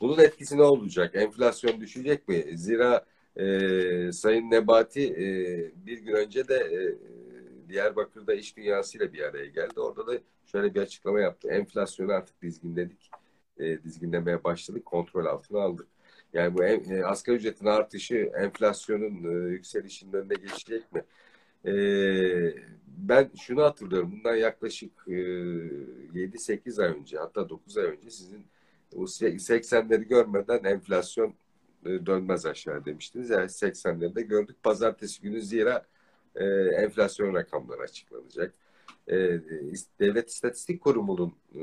Bunun 0.00 0.18
etkisi 0.18 0.58
ne 0.58 0.62
olacak? 0.62 1.14
Enflasyon 1.14 1.80
düşecek 1.80 2.28
mi? 2.28 2.44
Zira 2.54 3.04
e, 3.36 4.12
Sayın 4.12 4.50
Nebati 4.50 5.06
e, 5.12 5.26
bir 5.86 5.98
gün 5.98 6.12
önce 6.12 6.48
de 6.48 6.54
e, 6.56 6.80
Diyarbakır'da 7.68 8.34
iş 8.34 8.56
dünyasıyla 8.56 9.12
bir 9.12 9.22
araya 9.22 9.46
geldi. 9.46 9.80
Orada 9.80 10.06
da 10.06 10.12
şöyle 10.46 10.74
bir 10.74 10.80
açıklama 10.80 11.20
yaptı. 11.20 11.48
Enflasyonu 11.48 12.12
artık 12.12 12.42
dizginledik. 12.42 13.10
E, 13.58 13.82
dizginlemeye 13.82 14.44
başladık. 14.44 14.84
Kontrol 14.84 15.26
altına 15.26 15.60
aldık. 15.60 15.86
Yani 16.32 16.54
bu 16.54 16.64
e, 16.64 17.04
asgari 17.04 17.36
ücretin 17.36 17.66
artışı 17.66 18.32
enflasyonun 18.36 19.24
e, 19.24 19.50
yükselişinin 19.50 20.12
önüne 20.12 20.34
geçecek 20.34 20.92
mi? 20.92 21.04
E, 21.66 21.74
ben 22.86 23.30
şunu 23.40 23.62
hatırlıyorum. 23.62 24.12
Bundan 24.12 24.36
yaklaşık 24.36 24.92
e, 25.08 25.12
7-8 25.12 26.82
ay 26.82 26.88
önce 27.00 27.18
hatta 27.18 27.48
9 27.48 27.76
ay 27.78 27.84
önce 27.84 28.10
sizin 28.10 28.46
o 28.96 29.02
80'leri 29.02 30.04
görmeden 30.08 30.64
enflasyon 30.64 31.34
e, 31.86 32.06
dönmez 32.06 32.46
aşağı 32.46 32.84
demiştiniz. 32.84 33.30
Yani 33.30 33.44
80'leri 33.44 34.14
de 34.14 34.22
gördük. 34.22 34.56
Pazartesi 34.62 35.22
günü 35.22 35.42
zira 35.42 35.86
e, 36.36 36.44
enflasyon 36.54 37.34
rakamları 37.34 37.82
açıklanacak 37.82 38.54
e, 39.08 39.16
Devlet 40.00 40.30
İstatistik 40.30 40.80
Kurumu'nun 40.80 41.32
e, 41.54 41.62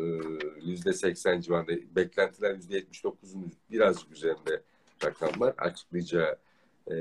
yüzde 0.63 0.93
seksen 0.93 1.41
civarında 1.41 1.71
beklentiler 1.95 2.55
yüzde 2.55 2.75
yetmiş 2.75 3.03
dokuzun 3.03 3.51
birazcık 3.71 4.11
üzerinde 4.11 4.61
rakamlar 5.05 5.53
açıklayacağı 5.57 6.37
e, 6.87 6.95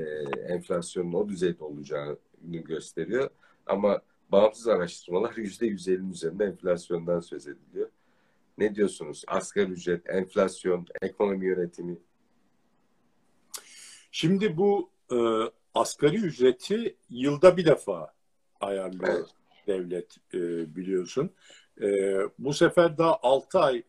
enflasyonun 0.47 1.13
o 1.13 1.29
düzeyde 1.29 1.63
olacağını 1.63 2.17
gösteriyor. 2.41 3.29
Ama 3.65 4.01
bağımsız 4.31 4.67
araştırmalar 4.67 5.33
yüzde 5.37 5.67
150'nin 5.67 6.11
üzerinde 6.11 6.45
enflasyondan 6.45 7.19
söz 7.19 7.47
ediliyor. 7.47 7.89
Ne 8.57 8.75
diyorsunuz? 8.75 9.23
Asgari 9.27 9.71
ücret, 9.71 10.09
enflasyon, 10.09 10.85
ekonomi 11.01 11.45
yönetimi. 11.45 11.97
Şimdi 14.11 14.57
bu 14.57 14.89
e, 15.11 15.17
asgari 15.73 16.15
ücreti 16.15 16.95
yılda 17.09 17.57
bir 17.57 17.65
defa 17.65 18.13
ayarlıyor 18.61 19.13
evet. 19.13 19.38
Devlet 19.69 20.17
e, 20.33 20.39
biliyorsun. 20.75 21.31
E, 21.81 22.17
bu 22.39 22.53
sefer 22.53 22.97
daha 22.97 23.19
6 23.21 23.59
ay 23.59 23.83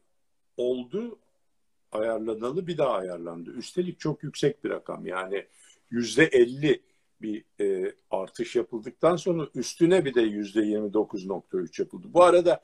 oldu 0.57 1.19
ayarlanalı 1.93 2.66
bir 2.66 2.79
daha 2.79 2.93
ayarlandı. 2.93 3.51
Üstelik 3.51 4.01
çok 4.01 4.23
yüksek 4.23 4.64
bir 4.64 4.71
rakam 4.71 5.07
yani 5.07 5.47
yüzde 5.90 6.25
50 6.25 6.83
bir 7.23 7.45
e, 7.61 7.95
artış 8.11 8.57
yapıldıktan 8.57 9.16
sonra 9.16 9.49
üstüne 9.55 10.05
bir 10.05 10.14
de 10.14 10.23
yüzde 10.23 10.61
29.3 10.61 11.83
yapıldı. 11.83 12.07
Bu 12.11 12.23
arada 12.23 12.62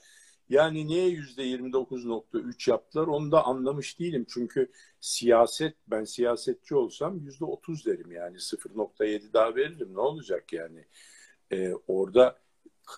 yani 0.49 0.87
niye 0.87 1.09
yüzde 1.09 1.43
29.3 1.43 2.71
yaptılar 2.71 3.07
onu 3.07 3.33
da 3.33 3.45
anlamış 3.45 3.99
değilim. 4.01 4.27
Çünkü 4.29 4.71
siyaset 5.01 5.75
ben 5.87 6.05
siyasetçi 6.05 6.75
olsam 6.75 7.19
yüzde 7.19 7.45
30 7.45 7.87
derim 7.87 8.13
yani 8.13 8.37
0.7 8.37 9.33
daha 9.33 9.57
veririm 9.57 9.95
ne 9.95 10.01
olacak 10.01 10.53
yani. 10.53 10.85
Ee, 11.53 11.73
orada 11.87 12.39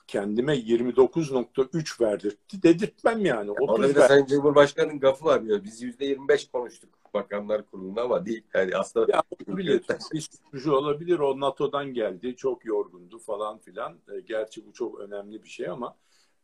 kendime 0.07 0.55
29.3 0.55 2.01
verdirtti 2.01 2.63
dedirtmem 2.63 3.25
yani. 3.25 3.51
30 3.51 3.69
Orada 3.69 3.95
de 3.95 4.09
Sayın 4.09 4.27
Cumhurbaşkanı'nın 4.27 5.01
gafı 5.01 5.25
var 5.25 5.41
ya. 5.41 5.65
Biz 5.65 5.83
%25 5.83 6.51
konuştuk 6.51 6.91
Bakanlar 7.15 7.67
Kurulu'nda 7.67 8.03
ama 8.03 8.27
değil. 8.27 8.43
Yani 8.55 8.77
aslında 8.77 9.13
ya, 9.13 9.23
olabilir. 9.31 9.83
bir 10.13 10.21
sürücü 10.21 10.71
olabilir. 10.71 11.19
O 11.19 11.41
NATO'dan 11.41 11.95
geldi. 11.95 12.37
Çok 12.37 12.65
yorgundu 12.65 13.19
falan 13.19 13.59
filan. 13.59 13.99
E, 14.13 14.21
gerçi 14.21 14.67
bu 14.67 14.73
çok 14.73 15.01
önemli 15.01 15.43
bir 15.43 15.49
şey 15.49 15.69
ama 15.69 15.97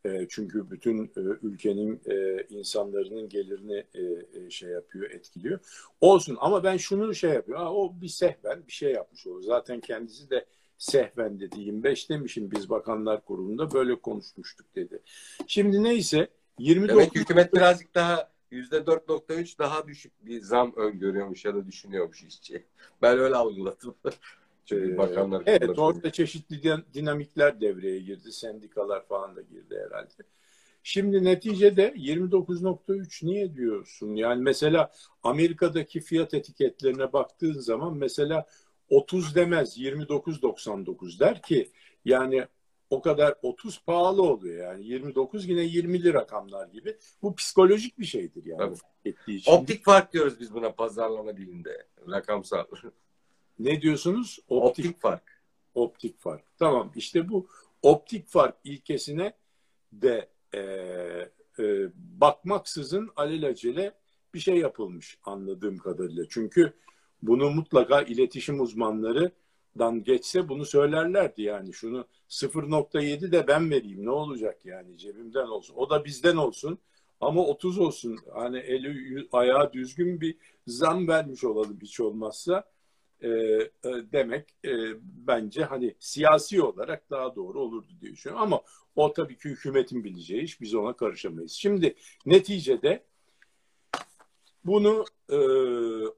e, 0.05 0.27
çünkü 0.29 0.71
bütün 0.71 1.05
e, 1.05 1.21
ülkenin 1.43 2.01
insanların 2.49 3.29
gelirini 3.29 3.85
şey 4.49 4.69
yapıyor, 4.69 5.11
etkiliyor. 5.11 5.59
Olsun 6.01 6.37
ama 6.39 6.63
ben 6.63 6.77
şunu 6.77 7.15
şey 7.15 7.31
yapıyor. 7.31 7.57
Ha, 7.57 7.73
o 7.73 8.01
bir 8.01 8.07
sehven 8.07 8.67
bir 8.67 8.71
şey 8.71 8.91
yapmış 8.91 9.27
olur. 9.27 9.41
Zaten 9.41 9.79
kendisi 9.79 10.29
de 10.29 10.45
sehven 10.77 11.39
dedi. 11.39 11.59
25 11.59 12.09
demişim 12.09 12.51
biz 12.51 12.69
Bakanlar 12.69 13.25
Kurulu'nda 13.25 13.71
böyle 13.71 13.95
konuşmuştuk 13.95 14.75
dedi. 14.75 14.99
Şimdi 15.47 15.83
neyse 15.83 16.27
29... 16.59 16.97
Demek 16.97 17.15
hükümet 17.15 17.53
birazcık 17.53 17.95
daha 17.95 18.31
%4.3 18.51 19.59
daha 19.59 19.87
düşük 19.87 20.25
bir 20.25 20.41
zam 20.41 20.73
öngörüyormuş 20.75 21.45
ya 21.45 21.55
da 21.55 21.67
düşünüyormuş 21.67 22.23
işçi. 22.23 22.65
Ben 23.01 23.19
öyle 23.19 23.35
algıladım. 23.35 23.95
Çünkü 24.65 24.93
ee, 24.93 24.97
bakanlar 24.97 25.43
evet 25.45 25.79
orada 25.79 26.11
çeşitli 26.11 26.83
dinamikler 26.93 27.61
devreye 27.61 27.99
girdi. 27.99 28.31
Sendikalar 28.31 29.07
falan 29.07 29.35
da 29.35 29.41
girdi 29.41 29.79
herhalde. 29.85 30.23
Şimdi 30.83 31.23
neticede 31.23 31.93
29.3 31.97 33.25
niye 33.25 33.55
diyorsun? 33.55 34.15
Yani 34.15 34.41
mesela 34.41 34.91
Amerika'daki 35.23 35.99
fiyat 35.99 36.33
etiketlerine 36.33 37.13
baktığın 37.13 37.53
zaman 37.53 37.97
mesela 37.97 38.45
30 38.89 39.35
demez 39.35 39.77
29.99 39.77 41.19
der 41.19 41.41
ki 41.41 41.71
yani 42.05 42.47
o 42.89 43.01
kadar 43.01 43.35
30 43.41 43.81
pahalı 43.83 44.21
oluyor 44.21 44.71
yani 44.71 44.85
29 44.85 45.49
yine 45.49 45.61
20'li 45.61 46.13
rakamlar 46.13 46.67
gibi. 46.67 46.97
Bu 47.21 47.35
psikolojik 47.35 47.99
bir 47.99 48.05
şeydir 48.05 48.45
yani. 48.45 48.75
Için. 49.27 49.51
Optik 49.51 49.85
fark 49.85 50.13
diyoruz 50.13 50.39
biz 50.39 50.53
buna 50.53 50.71
pazarlama 50.71 51.37
dilinde. 51.37 51.87
Rakamsal. 52.09 52.65
Ne 53.59 53.81
diyorsunuz? 53.81 54.39
Optik, 54.47 54.85
optik 54.85 55.01
fark. 55.01 55.41
Optik 55.73 56.19
fark. 56.19 56.43
Tamam 56.59 56.91
işte 56.95 57.29
bu 57.29 57.47
optik 57.81 58.27
fark 58.27 58.57
ilkesine 58.63 59.33
de 59.93 60.29
e, 60.53 60.59
e, 61.59 61.89
bakmaksızın 61.95 63.09
alelacele 63.15 63.93
bir 64.33 64.39
şey 64.39 64.57
yapılmış 64.57 65.17
anladığım 65.23 65.77
kadarıyla. 65.77 66.23
Çünkü 66.29 66.73
bunu 67.27 67.49
mutlaka 67.49 68.01
iletişim 68.01 68.61
uzmanlarından 68.61 70.03
geçse 70.03 70.49
bunu 70.49 70.65
söylerlerdi 70.65 71.41
yani 71.41 71.73
şunu 71.73 72.05
0.7 72.29 73.31
de 73.31 73.47
ben 73.47 73.71
vereyim 73.71 74.05
ne 74.05 74.09
olacak 74.11 74.65
yani 74.65 74.97
cebimden 74.97 75.47
olsun. 75.47 75.75
O 75.77 75.89
da 75.89 76.05
bizden 76.05 76.35
olsun 76.35 76.79
ama 77.21 77.45
30 77.45 77.79
olsun. 77.79 78.19
Hani 78.33 78.57
eli 78.57 79.27
ayağı 79.31 79.73
düzgün 79.73 80.21
bir 80.21 80.37
zam 80.67 81.07
vermiş 81.07 81.43
olalım 81.43 81.79
hiç 81.81 81.99
olmazsa. 81.99 82.63
E, 83.21 83.29
e, 83.29 83.69
demek 83.83 84.49
e, 84.65 84.71
bence 85.27 85.63
hani 85.63 85.95
siyasi 85.99 86.61
olarak 86.61 87.09
daha 87.09 87.35
doğru 87.35 87.61
olurdu 87.61 87.87
diye 88.01 88.11
düşünüyorum. 88.11 88.43
Ama 88.43 88.61
o 88.95 89.13
tabii 89.13 89.37
ki 89.37 89.49
hükümetin 89.49 90.03
bileceği 90.03 90.41
iş. 90.41 90.61
Biz 90.61 90.75
ona 90.75 90.93
karışamayız. 90.93 91.51
Şimdi 91.51 91.95
neticede 92.25 93.03
bunu 94.65 95.05
e, 95.29 95.37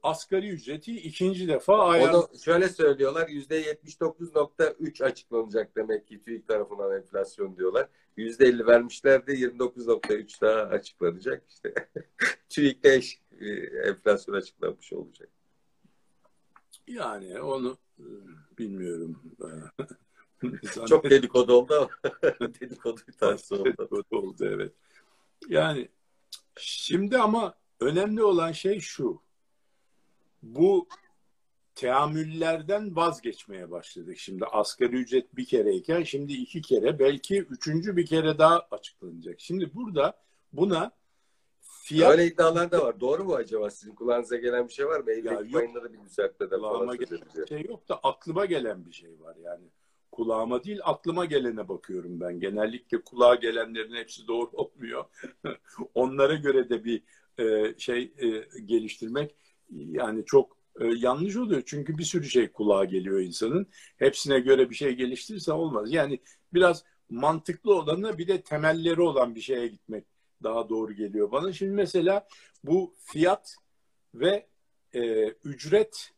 asgari 0.02 0.48
ücreti 0.48 0.96
ikinci 0.96 1.48
defa 1.48 1.78
ayar... 1.78 2.14
Onu 2.14 2.28
şöyle 2.44 2.68
söylüyorlar 2.68 3.28
yüzde 3.28 3.62
79.3 3.62 5.04
açıklanacak 5.04 5.76
demek 5.76 6.06
ki 6.06 6.22
TÜİK 6.22 6.48
tarafından 6.48 6.96
enflasyon 6.96 7.56
diyorlar. 7.56 7.88
Yüzde 8.16 8.46
50 8.46 8.66
vermişlerdi 8.66 9.30
29.3 9.32 10.40
daha 10.40 10.60
açıklanacak 10.62 11.44
işte. 11.48 11.74
TÜİK'te 12.48 12.94
eş 12.94 13.20
e, 13.40 13.46
enflasyon 13.88 14.34
açıklanmış 14.34 14.92
olacak. 14.92 15.28
Yani 16.86 17.40
onu 17.40 17.78
e, 17.98 18.04
bilmiyorum. 18.58 19.22
Çok 20.88 21.10
dedikodu 21.10 21.52
oldu 21.52 21.74
ama 21.74 22.12
dedikodu 22.60 23.00
tanesi 23.20 23.54
oldu. 23.54 23.64
Dedikodu 23.64 24.04
oldu 24.10 24.44
evet. 24.44 24.72
Yani 25.48 25.88
şimdi 26.56 27.18
ama 27.18 27.54
önemli 27.80 28.22
olan 28.22 28.52
şey 28.52 28.80
şu. 28.80 29.22
Bu 30.42 30.88
teamüllerden 31.74 32.96
vazgeçmeye 32.96 33.70
başladık. 33.70 34.18
Şimdi 34.18 34.44
asgari 34.44 34.96
ücret 34.96 35.36
bir 35.36 35.46
kereyken 35.46 36.02
şimdi 36.02 36.32
iki 36.32 36.62
kere 36.62 36.98
belki 36.98 37.38
üçüncü 37.42 37.96
bir 37.96 38.06
kere 38.06 38.38
daha 38.38 38.66
açıklanacak. 38.70 39.40
Şimdi 39.40 39.74
burada 39.74 40.22
buna 40.52 40.98
Fiyat... 41.88 42.12
Öyle 42.12 42.26
iddialar 42.26 42.70
da 42.70 42.84
var. 42.84 43.00
Doğru 43.00 43.24
mu 43.24 43.34
acaba? 43.34 43.70
Sizin 43.70 43.94
kulağınıza 43.94 44.36
gelen 44.36 44.68
bir 44.68 44.72
şey 44.72 44.86
var 44.86 45.00
mı? 45.00 45.10
Eylül 45.10 45.56
ayında 45.56 45.84
da 45.84 45.92
bir 45.92 46.00
düzeltmeden 46.00 46.60
falan 46.60 46.98
bir 46.98 47.46
şey 47.48 47.62
yok 47.62 47.88
da 47.88 48.00
aklıma 48.02 48.44
gelen 48.44 48.86
bir 48.86 48.92
şey 48.92 49.20
var 49.20 49.36
yani. 49.36 49.64
Kulağıma 50.12 50.64
değil 50.64 50.80
aklıma 50.84 51.24
gelene 51.24 51.68
bakıyorum 51.68 52.20
ben. 52.20 52.40
Genellikle 52.40 53.00
kulağa 53.00 53.34
gelenlerin 53.34 53.94
hepsi 53.94 54.28
doğru 54.28 54.50
olmuyor. 54.52 55.04
Onlara 55.94 56.34
göre 56.34 56.70
de 56.70 56.84
bir 56.84 57.02
e, 57.38 57.74
şey 57.78 58.12
e, 58.18 58.60
geliştirmek 58.64 59.34
yani 59.70 60.24
çok 60.24 60.56
e, 60.80 60.86
yanlış 60.86 61.36
oluyor. 61.36 61.62
Çünkü 61.66 61.98
bir 61.98 62.04
sürü 62.04 62.28
şey 62.28 62.48
kulağa 62.52 62.84
geliyor 62.84 63.20
insanın. 63.20 63.66
Hepsine 63.96 64.40
göre 64.40 64.70
bir 64.70 64.74
şey 64.74 64.92
geliştirirse 64.92 65.52
olmaz. 65.52 65.92
Yani 65.92 66.20
biraz 66.54 66.84
mantıklı 67.10 67.74
olanı 67.74 68.18
bir 68.18 68.28
de 68.28 68.42
temelleri 68.42 69.00
olan 69.00 69.34
bir 69.34 69.40
şeye 69.40 69.68
gitmek 69.68 70.04
daha 70.42 70.68
doğru 70.68 70.92
geliyor 70.92 71.30
bana. 71.32 71.52
Şimdi 71.52 71.72
mesela 71.72 72.28
bu 72.64 72.94
fiyat 72.98 73.56
ve 74.14 74.46
e, 74.94 75.28
ücret 75.28 76.10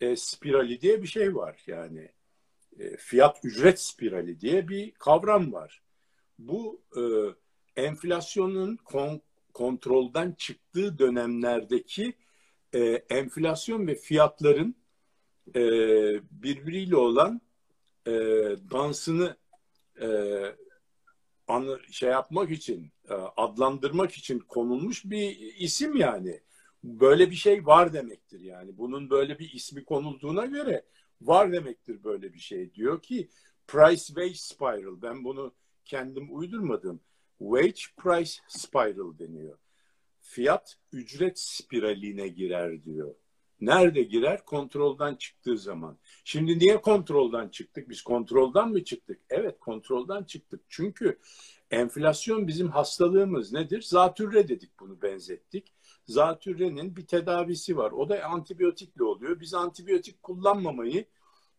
e, 0.00 0.16
spirali 0.16 0.80
diye 0.80 1.02
bir 1.02 1.08
şey 1.08 1.34
var. 1.34 1.62
Yani 1.66 2.08
e, 2.78 2.96
fiyat 2.96 3.44
ücret 3.44 3.80
spirali 3.80 4.40
diye 4.40 4.68
bir 4.68 4.90
kavram 4.90 5.52
var. 5.52 5.82
Bu 6.38 6.82
e, 6.96 7.02
enflasyonun 7.82 8.76
kon, 8.76 9.22
kontrolden 9.58 10.32
çıktığı 10.32 10.98
dönemlerdeki 10.98 12.14
e, 12.72 12.80
enflasyon 13.10 13.86
ve 13.86 13.94
fiyatların 13.94 14.74
e, 15.54 15.62
birbiriyle 16.30 16.96
olan 16.96 17.40
e, 18.06 18.12
dansını 18.70 19.36
e, 20.00 20.08
anı, 21.48 21.80
şey 21.90 22.10
yapmak 22.10 22.50
için, 22.50 22.92
e, 23.08 23.14
adlandırmak 23.14 24.12
için 24.12 24.38
konulmuş 24.38 25.04
bir 25.04 25.36
isim 25.58 25.96
yani. 25.96 26.40
Böyle 26.84 27.30
bir 27.30 27.36
şey 27.36 27.66
var 27.66 27.92
demektir 27.92 28.40
yani. 28.40 28.78
Bunun 28.78 29.10
böyle 29.10 29.38
bir 29.38 29.52
ismi 29.52 29.84
konulduğuna 29.84 30.46
göre 30.46 30.84
var 31.20 31.52
demektir 31.52 32.04
böyle 32.04 32.34
bir 32.34 32.38
şey. 32.38 32.74
Diyor 32.74 33.02
ki 33.02 33.28
price 33.66 34.04
wage 34.04 34.34
spiral. 34.34 35.02
Ben 35.02 35.24
bunu 35.24 35.54
kendim 35.84 36.36
uydurmadım. 36.36 37.00
Wage 37.38 37.82
price 37.96 38.32
spiral 38.48 39.18
deniyor. 39.18 39.58
Fiyat 40.20 40.76
ücret 40.92 41.38
spiraline 41.38 42.28
girer 42.28 42.84
diyor. 42.84 43.14
Nerede 43.60 44.02
girer? 44.02 44.44
Kontrolden 44.44 45.14
çıktığı 45.14 45.58
zaman. 45.58 45.98
Şimdi 46.24 46.58
niye 46.58 46.80
kontrolden 46.80 47.48
çıktık? 47.48 47.88
Biz 47.88 48.02
kontrolden 48.02 48.70
mi 48.70 48.84
çıktık? 48.84 49.20
Evet 49.30 49.60
kontrolden 49.60 50.24
çıktık. 50.24 50.60
Çünkü 50.68 51.18
enflasyon 51.70 52.46
bizim 52.46 52.68
hastalığımız 52.68 53.52
nedir? 53.52 53.82
Zatürre 53.82 54.48
dedik 54.48 54.80
bunu 54.80 55.02
benzettik. 55.02 55.72
Zatürrenin 56.06 56.96
bir 56.96 57.06
tedavisi 57.06 57.76
var. 57.76 57.92
O 57.92 58.08
da 58.08 58.24
antibiyotikle 58.24 59.04
oluyor. 59.04 59.40
Biz 59.40 59.54
antibiyotik 59.54 60.22
kullanmamayı 60.22 61.04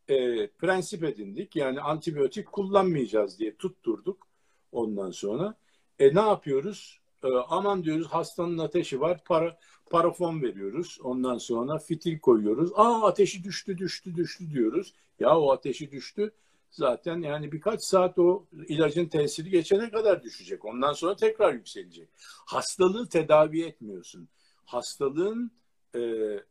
e, 0.08 0.48
prensip 0.48 1.04
edindik. 1.04 1.56
Yani 1.56 1.82
antibiyotik 1.82 2.52
kullanmayacağız 2.52 3.40
diye 3.40 3.56
tutturduk 3.56 4.28
ondan 4.72 5.12
sonra. 5.12 5.56
E 6.00 6.16
ne 6.16 6.20
yapıyoruz? 6.20 7.00
E, 7.24 7.28
aman 7.50 7.84
diyoruz 7.84 8.08
hastanın 8.08 8.58
ateşi 8.58 9.02
var. 9.02 9.24
Para, 9.26 9.58
parafon 9.90 10.42
veriyoruz. 10.42 11.00
Ondan 11.04 11.38
sonra 11.38 11.80
fitil 11.80 12.20
koyuyoruz. 12.20 12.72
Aa 12.76 13.08
ateşi 13.08 13.44
düştü 13.44 13.78
düştü 13.78 14.16
düştü 14.16 14.52
diyoruz. 14.52 14.94
Ya 15.20 15.40
o 15.40 15.52
ateşi 15.52 15.92
düştü. 15.92 16.32
Zaten 16.72 17.22
yani 17.22 17.52
birkaç 17.52 17.84
saat 17.84 18.20
o 18.20 18.46
ilacın 18.68 19.06
tesiri 19.06 19.50
geçene 19.50 19.92
kadar 19.92 20.24
düşecek. 20.24 20.66
Ondan 20.66 20.94
sonra 20.94 21.16
tekrar 21.16 21.54
yükselecek. 21.54 22.10
Hastalığı 22.46 23.10
tedavi 23.10 23.64
etmiyorsun. 23.64 24.30
Hastalığın 24.66 25.52
e, 25.94 26.00
e, 26.00 26.44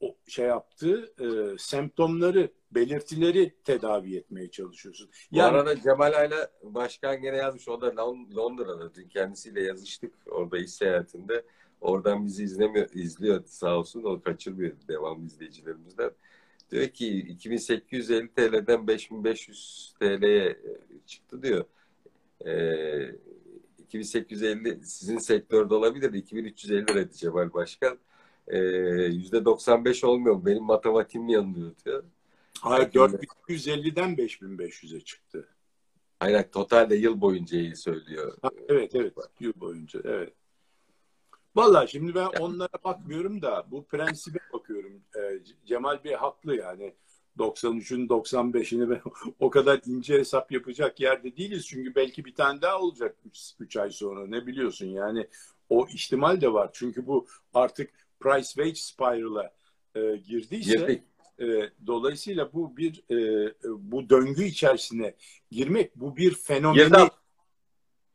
o 0.00 0.16
şey 0.26 0.46
yaptığı 0.46 1.12
e, 1.20 1.58
semptomları, 1.58 2.52
belirtileri 2.72 3.54
tedavi 3.64 4.16
etmeye 4.16 4.50
çalışıyorsun. 4.50 5.10
Yani, 5.32 5.52
Bu 5.52 5.56
arada 5.56 5.80
Cemal 5.80 6.12
Ayla 6.12 6.50
Başkan 6.62 7.22
gene 7.22 7.36
yazmış. 7.36 7.68
O 7.68 7.80
da 7.80 7.96
Londra'da. 8.36 8.94
Dün 8.94 9.08
kendisiyle 9.08 9.62
yazıştık 9.62 10.14
orada 10.26 10.58
iş 10.58 10.70
seyahatinde. 10.70 11.44
Oradan 11.80 12.26
bizi 12.26 12.44
izlemiyor, 12.44 12.88
izliyor 12.94 13.44
sağ 13.46 13.78
olsun. 13.78 14.02
O 14.02 14.20
kaçırmıyor 14.20 14.72
devam 14.88 15.26
izleyicilerimizden. 15.26 16.10
Diyor 16.70 16.88
ki 16.88 17.18
2850 17.18 18.28
TL'den 18.28 18.86
5500 18.86 19.94
TL'ye 20.00 20.58
çıktı 21.06 21.42
diyor. 21.42 21.64
Ee, 22.46 23.14
2850 23.78 24.80
sizin 24.84 25.18
sektörde 25.18 25.74
olabilir. 25.74 26.12
2350 26.12 26.86
liraydı 26.86 27.12
Cemal 27.12 27.52
Başkan. 27.52 27.98
Ee, 28.48 28.58
%95 28.58 30.06
olmuyor. 30.06 30.44
Benim 30.44 30.62
matematiğim 30.64 31.28
yanılıyor 31.28 31.72
diyor. 31.84 32.04
Hayır 32.60 32.88
4250'den 32.88 34.16
5500'e 34.16 35.00
çıktı. 35.00 35.48
Aynen 36.20 36.50
totalde 36.50 36.96
yıl 36.96 37.20
boyunca 37.20 37.58
iyi 37.58 37.76
söylüyor. 37.76 38.36
Ha, 38.42 38.50
evet 38.68 38.94
evet 38.94 39.14
yıl 39.40 39.52
boyunca 39.60 40.00
evet. 40.04 40.32
Valla 41.56 41.86
şimdi 41.86 42.14
ben 42.14 42.26
onlara 42.40 42.84
bakmıyorum 42.84 43.42
da 43.42 43.66
bu 43.70 43.84
prensibe 43.84 44.38
bakıyorum. 44.52 45.02
Ee, 45.16 45.40
Cemal 45.66 46.04
Bey 46.04 46.14
haklı 46.14 46.56
yani. 46.56 46.94
93'ün 47.38 48.08
95'ini 48.08 48.88
ve 48.88 49.00
o 49.40 49.50
kadar 49.50 49.80
ince 49.86 50.18
hesap 50.18 50.52
yapacak 50.52 51.00
yerde 51.00 51.36
değiliz. 51.36 51.66
Çünkü 51.66 51.94
belki 51.94 52.24
bir 52.24 52.34
tane 52.34 52.62
daha 52.62 52.80
olacak 52.80 53.16
3 53.58 53.76
ay 53.76 53.90
sonra 53.90 54.26
ne 54.26 54.46
biliyorsun 54.46 54.86
yani 54.86 55.26
o 55.68 55.86
ihtimal 55.88 56.40
de 56.40 56.52
var. 56.52 56.70
Çünkü 56.72 57.06
bu 57.06 57.26
artık 57.54 57.90
price 58.20 58.48
wage 58.48 58.74
spiral'a 58.74 59.52
e, 59.94 60.16
girdiyse 60.16 61.02
e, 61.40 61.70
dolayısıyla 61.86 62.52
bu 62.52 62.76
bir 62.76 63.02
e, 63.10 63.52
bu 63.64 64.10
döngü 64.10 64.44
içerisine 64.44 65.14
girmek 65.50 65.96
bu 65.96 66.16
bir 66.16 66.34
fenomeni 66.34 66.84
Girdap. 66.84 67.18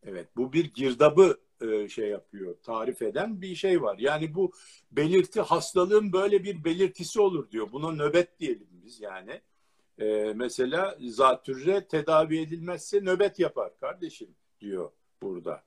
evet 0.03 0.27
bu 0.38 0.53
bir 0.53 0.73
girdabı 0.73 1.38
e, 1.61 1.89
şey 1.89 2.09
yapıyor, 2.09 2.55
tarif 2.63 3.01
eden 3.01 3.41
bir 3.41 3.55
şey 3.55 3.81
var. 3.81 3.97
Yani 3.99 4.35
bu 4.35 4.51
belirti 4.91 5.41
hastalığın 5.41 6.13
böyle 6.13 6.43
bir 6.43 6.63
belirtisi 6.63 7.21
olur 7.21 7.51
diyor. 7.51 7.71
Buna 7.71 7.91
nöbet 7.91 8.39
diyelim 8.39 8.67
biz 8.71 9.01
yani. 9.01 9.41
E, 9.99 10.33
mesela 10.35 10.97
zatürre 11.01 11.88
tedavi 11.88 12.39
edilmezse 12.39 13.01
nöbet 13.01 13.39
yapar 13.39 13.77
kardeşim 13.77 14.29
diyor 14.59 14.91
burada. 15.21 15.63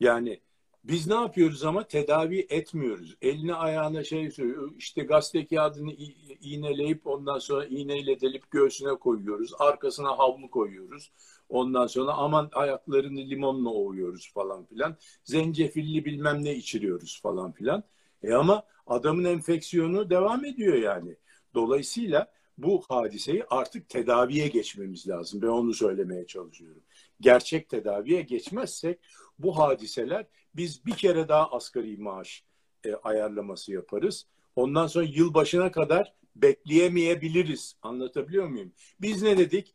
Yani 0.00 0.40
biz 0.84 1.06
ne 1.06 1.14
yapıyoruz 1.14 1.64
ama 1.64 1.86
tedavi 1.86 2.46
etmiyoruz. 2.50 3.16
Eline 3.22 3.54
ayağına 3.54 4.04
şey 4.04 4.30
söylüyor. 4.30 4.72
İşte 4.78 5.02
gazete 5.02 5.46
kağıdını 5.46 5.92
iğneleyip 6.40 7.06
ondan 7.06 7.38
sonra 7.38 7.66
iğneyle 7.66 8.20
delip 8.20 8.50
göğsüne 8.50 8.94
koyuyoruz. 8.94 9.52
Arkasına 9.58 10.18
havlu 10.18 10.50
koyuyoruz. 10.50 11.10
Ondan 11.48 11.86
sonra 11.86 12.12
aman 12.12 12.50
ayaklarını 12.52 13.20
limonla 13.20 13.70
ovuyoruz 13.70 14.32
falan 14.34 14.64
filan. 14.64 14.96
Zencefilli 15.24 16.04
bilmem 16.04 16.44
ne 16.44 16.54
içiriyoruz 16.54 17.20
falan 17.22 17.52
filan. 17.52 17.84
E 18.22 18.32
ama 18.32 18.62
adamın 18.86 19.24
enfeksiyonu 19.24 20.10
devam 20.10 20.44
ediyor 20.44 20.74
yani. 20.74 21.16
Dolayısıyla 21.54 22.32
bu 22.58 22.82
hadiseyi 22.88 23.44
artık 23.50 23.88
tedaviye 23.88 24.48
geçmemiz 24.48 25.08
lazım. 25.08 25.42
Ben 25.42 25.46
onu 25.46 25.74
söylemeye 25.74 26.26
çalışıyorum. 26.26 26.82
Gerçek 27.20 27.68
tedaviye 27.68 28.22
geçmezsek 28.22 28.98
bu 29.38 29.58
hadiseler 29.58 30.26
biz 30.54 30.86
bir 30.86 30.96
kere 30.96 31.28
daha 31.28 31.50
asgari 31.50 31.96
maaş 31.96 32.44
e, 32.84 32.94
ayarlaması 32.94 33.72
yaparız. 33.72 34.26
Ondan 34.56 34.86
sonra 34.86 35.04
yılbaşına 35.04 35.72
kadar 35.72 36.14
bekleyemeyebiliriz. 36.36 37.76
Anlatabiliyor 37.82 38.46
muyum? 38.46 38.72
Biz 39.00 39.22
ne 39.22 39.38
dedik? 39.38 39.74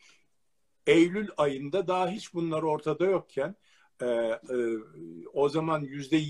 Eylül 0.88 1.28
ayında 1.38 1.88
daha 1.88 2.10
hiç 2.10 2.34
bunlar 2.34 2.64
ortada 2.64 3.06
yokken 3.06 3.56
e, 4.02 4.06
e, 4.06 4.40
o 5.34 5.50
zaman 5.50 5.82
yüzde 5.82 6.22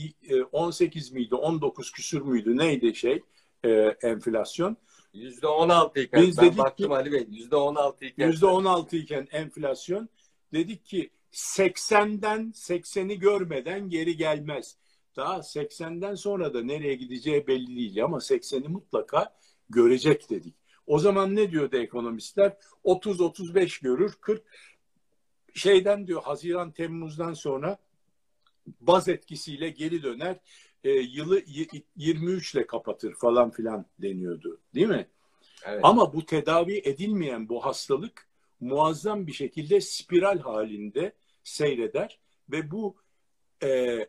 18 0.51 1.11
miydi 1.11 1.35
19 1.35 1.91
küsür 1.91 2.21
müydü 2.21 2.57
neydi 2.57 2.95
şey 2.95 3.23
e, 3.65 3.69
enflasyon? 4.01 4.77
Yüzde 5.13 5.47
16 5.47 5.99
iken 5.99 6.21
Biz 6.21 6.37
ben 6.37 6.57
baktım 6.57 6.87
ki, 6.87 6.93
Ali 6.93 7.11
Bey 7.11 7.27
yüzde 7.29 7.55
16 7.55 8.05
iken. 8.05 8.27
Yüzde 8.27 8.45
16 8.45 8.97
iken 8.97 9.27
enflasyon 9.31 10.09
dedik 10.53 10.85
ki 10.85 11.09
80'den 11.31 12.51
80'i 12.55 13.19
görmeden 13.19 13.89
geri 13.89 14.17
gelmez. 14.17 14.77
Daha 15.15 15.37
80'den 15.37 16.15
sonra 16.15 16.53
da 16.53 16.63
nereye 16.63 16.95
gideceği 16.95 17.47
belli 17.47 17.75
değil 17.75 18.03
ama 18.03 18.17
80'i 18.17 18.67
mutlaka 18.67 19.35
görecek 19.69 20.29
dedik. 20.29 20.55
O 20.87 20.99
zaman 20.99 21.35
ne 21.35 21.51
diyordu 21.51 21.77
ekonomistler? 21.77 22.57
30-35 22.83 23.83
görür, 23.83 24.13
40 24.21 24.43
şeyden 25.53 26.07
diyor 26.07 26.23
Haziran 26.23 26.71
Temmuz'dan 26.71 27.33
sonra 27.33 27.77
baz 28.81 29.07
etkisiyle 29.07 29.69
geri 29.69 30.03
döner. 30.03 30.39
E, 30.83 30.89
yılı 30.89 31.41
23 31.95 32.55
ile 32.55 32.67
kapatır 32.67 33.13
falan 33.13 33.51
filan 33.51 33.85
deniyordu. 34.01 34.59
Değil 34.75 34.87
mi? 34.87 35.07
Evet. 35.65 35.79
Ama 35.83 36.13
bu 36.13 36.25
tedavi 36.25 36.81
edilmeyen 36.85 37.49
bu 37.49 37.65
hastalık 37.65 38.27
muazzam 38.59 39.27
bir 39.27 39.33
şekilde 39.33 39.81
spiral 39.81 40.39
halinde 40.39 41.13
seyreder 41.49 42.19
ve 42.51 42.71
bu 42.71 42.95
e, 43.63 43.99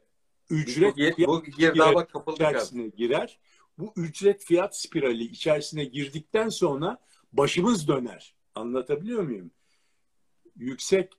ücret 0.50 0.96
bu, 1.18 1.26
bu, 1.26 1.44
girdaba 1.44 2.06
içerisine 2.32 2.88
girer 2.88 3.38
bu 3.80 3.92
ücret 3.96 4.44
fiyat 4.44 4.76
spirali 4.76 5.24
içerisine 5.24 5.84
girdikten 5.84 6.48
sonra 6.48 6.98
başımız 7.32 7.88
döner. 7.88 8.34
Anlatabiliyor 8.54 9.22
muyum? 9.22 9.50
Yüksek 10.56 11.12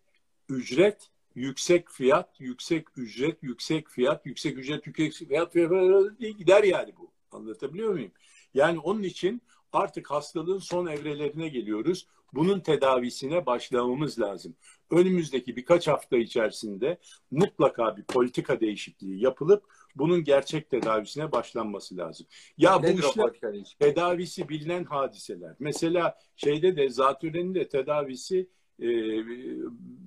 ücret, 0.50 1.10
yüksek 1.36 1.90
fiyat, 1.90 2.40
yüksek 2.40 2.88
ücret, 2.98 3.44
yüksek 3.44 3.90
fiyat, 3.90 4.26
yüksek 4.26 4.58
ücret, 4.58 4.88
yüksek 4.88 5.14
fiyat, 5.14 5.54
fiyat 5.54 6.20
diye 6.20 6.32
gider 6.32 6.64
yani 6.64 6.94
bu. 6.98 7.12
Anlatabiliyor 7.32 7.94
muyum? 7.94 8.12
Yani 8.54 8.80
onun 8.80 9.04
için 9.04 9.42
artık 9.74 10.12
hastalığın 10.12 10.60
son 10.60 10.88
evrelerine 10.88 11.48
geliyoruz. 11.48 12.08
Bunun 12.34 12.60
tedavisine 12.60 13.46
başlamamız 13.46 14.20
lazım. 14.20 14.56
Önümüzdeki 14.92 15.56
birkaç 15.56 15.88
hafta 15.88 16.18
içerisinde 16.18 16.98
mutlaka 17.32 17.98
bir 17.98 18.04
politika 18.04 18.60
değişikliği 18.60 19.24
yapılıp 19.24 19.64
bunun 19.96 20.24
gerçek 20.24 20.70
tedavisine 20.70 21.32
başlanması 21.32 21.98
lazım. 21.98 22.28
Ya 22.58 22.80
Nedir 22.80 23.04
bu 23.04 23.08
işler 23.10 23.32
tedavisi 23.80 24.50
bilinen 24.50 24.84
hadiseler. 24.84 25.56
Mesela 25.60 26.18
şeyde 26.36 26.76
de 26.76 26.90
zatürrenin 26.90 27.56
de 27.56 27.70
tedavisi 27.70 28.50
e, 28.80 28.86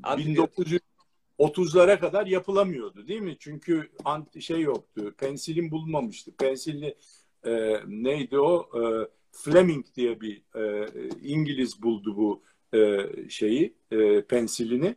1930'lara 0.03 2.01
kadar 2.01 2.27
yapılamıyordu 2.27 3.09
değil 3.09 3.21
mi? 3.21 3.37
Çünkü 3.39 3.91
anti 4.05 4.43
şey 4.43 4.61
yoktu. 4.61 5.15
Pensilin 5.19 5.71
bulunmamıştı. 5.71 6.37
Pensilini 6.37 6.95
e, 7.47 7.81
neydi 7.87 8.39
o? 8.39 8.69
E, 8.81 9.09
Fleming 9.33 9.87
diye 9.97 10.21
bir 10.21 10.43
e, 10.57 10.89
İngiliz 11.23 11.83
buldu 11.83 12.17
bu 12.17 12.43
e, 12.75 13.11
şeyi, 13.29 13.75
e, 13.91 14.23
pensilini. 14.23 14.97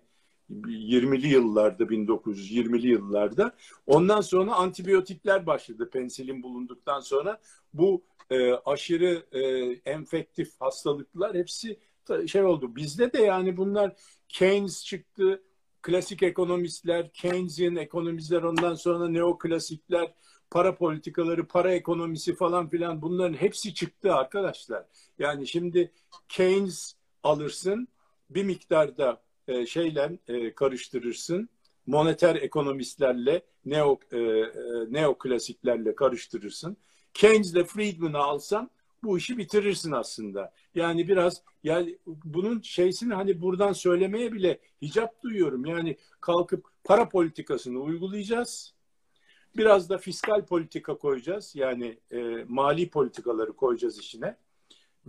20'li 0.49 1.27
yıllarda 1.27 1.83
1920'li 1.83 2.87
yıllarda. 2.87 3.55
Ondan 3.87 4.21
sonra 4.21 4.53
antibiyotikler 4.53 5.45
başladı 5.45 5.89
pensilin 5.89 6.43
bulunduktan 6.43 6.99
sonra. 6.99 7.39
Bu 7.73 8.03
e, 8.29 8.51
aşırı 8.51 9.25
e, 9.31 9.41
enfektif 9.91 10.61
hastalıklar 10.61 11.35
hepsi 11.35 11.79
şey 12.27 12.43
oldu. 12.43 12.75
Bizde 12.75 13.13
de 13.13 13.21
yani 13.21 13.57
bunlar 13.57 13.95
Keynes 14.29 14.85
çıktı 14.85 15.43
klasik 15.81 16.23
ekonomistler 16.23 17.13
Keynesian 17.13 17.75
ekonomistler 17.75 18.43
ondan 18.43 18.75
sonra 18.75 19.09
neoklasikler 19.09 20.13
para 20.51 20.75
politikaları 20.75 21.47
para 21.47 21.73
ekonomisi 21.73 22.35
falan 22.35 22.67
filan 22.67 23.01
bunların 23.01 23.33
hepsi 23.33 23.73
çıktı 23.73 24.15
arkadaşlar. 24.15 24.85
Yani 25.19 25.47
şimdi 25.47 25.91
Keynes 26.29 26.96
alırsın 27.23 27.87
bir 28.29 28.43
miktarda 28.43 29.21
e, 29.47 29.65
şeyle 29.65 30.19
e, 30.27 30.55
karıştırırsın. 30.55 31.49
Moneter 31.85 32.35
ekonomistlerle, 32.35 33.41
neo 33.65 33.99
e, 34.11 34.17
e, 34.17 34.51
neoklasiklerle 34.89 35.95
karıştırırsın. 35.95 36.77
Keynes'le 37.13 37.63
Friedman'ı 37.67 38.17
alsan 38.17 38.69
bu 39.03 39.17
işi 39.17 39.37
bitirirsin 39.37 39.91
aslında. 39.91 40.53
Yani 40.75 41.07
biraz 41.07 41.41
yani 41.63 41.97
bunun 42.05 42.61
şeysini 42.61 43.13
hani 43.13 43.41
buradan 43.41 43.73
söylemeye 43.73 44.33
bile 44.33 44.59
hicap 44.81 45.23
duyuyorum. 45.23 45.65
Yani 45.65 45.97
kalkıp 46.21 46.65
para 46.83 47.09
politikasını 47.09 47.79
uygulayacağız. 47.79 48.73
Biraz 49.57 49.89
da 49.89 49.97
fiskal 49.97 50.45
politika 50.45 50.97
koyacağız. 50.97 51.55
Yani 51.55 51.99
e, 52.11 52.45
mali 52.47 52.89
politikaları 52.89 53.53
koyacağız 53.53 53.99
işine. 53.99 54.37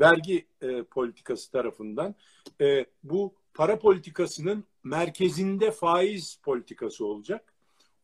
Vergi 0.00 0.46
e, 0.62 0.82
politikası 0.82 1.50
tarafından. 1.50 2.14
E, 2.60 2.86
bu 3.02 3.34
para 3.54 3.78
politikasının 3.78 4.64
merkezinde 4.84 5.70
faiz 5.70 6.40
politikası 6.42 7.06
olacak. 7.06 7.54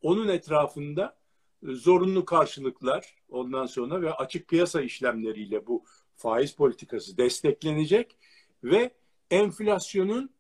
Onun 0.03 0.29
etrafında 0.29 1.17
zorunlu 1.63 2.25
karşılıklar 2.25 3.15
ondan 3.29 3.67
sonra 3.67 4.03
ve 4.03 4.13
açık 4.13 4.49
piyasa 4.49 4.81
işlemleriyle 4.81 5.67
bu 5.67 5.85
faiz 6.17 6.53
politikası 6.53 7.17
desteklenecek 7.17 8.17
ve 8.65 8.91
enflasyonun 9.31 10.31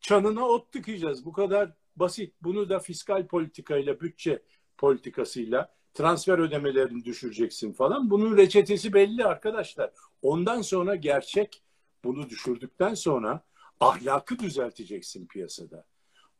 çanına 0.00 0.48
ot 0.48 0.72
tıkayacağız. 0.72 1.24
Bu 1.24 1.32
kadar 1.32 1.72
basit. 1.96 2.34
Bunu 2.42 2.68
da 2.68 2.78
fiskal 2.78 3.26
politikayla, 3.26 4.00
bütçe 4.00 4.42
politikasıyla 4.78 5.74
transfer 5.94 6.38
ödemelerini 6.38 7.04
düşüreceksin 7.04 7.72
falan. 7.72 8.10
Bunun 8.10 8.36
reçetesi 8.36 8.92
belli 8.92 9.24
arkadaşlar. 9.24 9.90
Ondan 10.22 10.62
sonra 10.62 10.94
gerçek 10.94 11.62
bunu 12.04 12.30
düşürdükten 12.30 12.94
sonra 12.94 13.44
ahlakı 13.80 14.38
düzelteceksin 14.38 15.26
piyasada. 15.26 15.86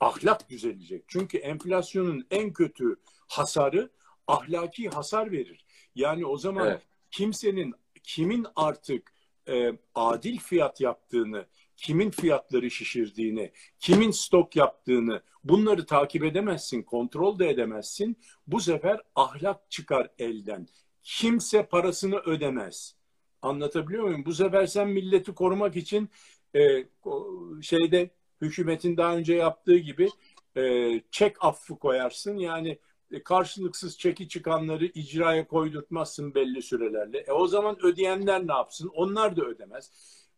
Ahlak 0.01 0.51
düzelecek. 0.51 1.05
Çünkü 1.09 1.39
enflasyonun 1.39 2.27
en 2.31 2.53
kötü 2.53 2.97
hasarı 3.29 3.91
ahlaki 4.27 4.89
hasar 4.89 5.33
verir. 5.33 5.65
Yani 5.95 6.27
o 6.27 6.39
zaman 6.39 6.69
evet. 6.69 6.83
kimsenin 7.11 7.75
kimin 8.03 8.47
artık 8.57 9.13
e, 9.49 9.73
adil 9.95 10.39
fiyat 10.39 10.81
yaptığını, 10.81 11.47
kimin 11.77 12.11
fiyatları 12.11 12.71
şişirdiğini, 12.71 13.53
kimin 13.79 14.11
stok 14.11 14.57
yaptığını 14.57 15.23
bunları 15.45 15.87
takip 15.87 16.25
edemezsin, 16.25 16.83
kontrol 16.83 17.39
de 17.39 17.49
edemezsin. 17.49 18.17
Bu 18.47 18.61
sefer 18.61 19.01
ahlak 19.15 19.71
çıkar 19.71 20.11
elden. 20.19 20.69
Kimse 21.03 21.67
parasını 21.67 22.17
ödemez. 22.17 22.98
Anlatabiliyor 23.43 24.05
muyum? 24.05 24.25
Bu 24.25 24.35
sefer 24.35 24.67
sen 24.67 24.89
milleti 24.89 25.35
korumak 25.35 25.77
için 25.77 26.11
e, 26.57 26.85
şeyde 27.63 28.11
hükümetin 28.41 28.97
daha 28.97 29.17
önce 29.17 29.35
yaptığı 29.35 29.77
gibi 29.77 30.09
e, 30.57 30.93
çek 31.11 31.45
affı 31.45 31.79
koyarsın. 31.79 32.37
Yani 32.39 32.79
e, 33.13 33.23
karşılıksız 33.23 33.99
çeki 33.99 34.29
çıkanları 34.29 34.87
icraya 34.87 35.47
koydurtmazsın 35.47 36.35
belli 36.35 36.63
sürelerle. 36.63 37.19
E 37.19 37.33
o 37.33 37.47
zaman 37.47 37.85
ödeyenler 37.85 38.47
ne 38.47 38.53
yapsın? 38.53 38.91
Onlar 38.95 39.37
da 39.37 39.45
ödemez. 39.45 39.91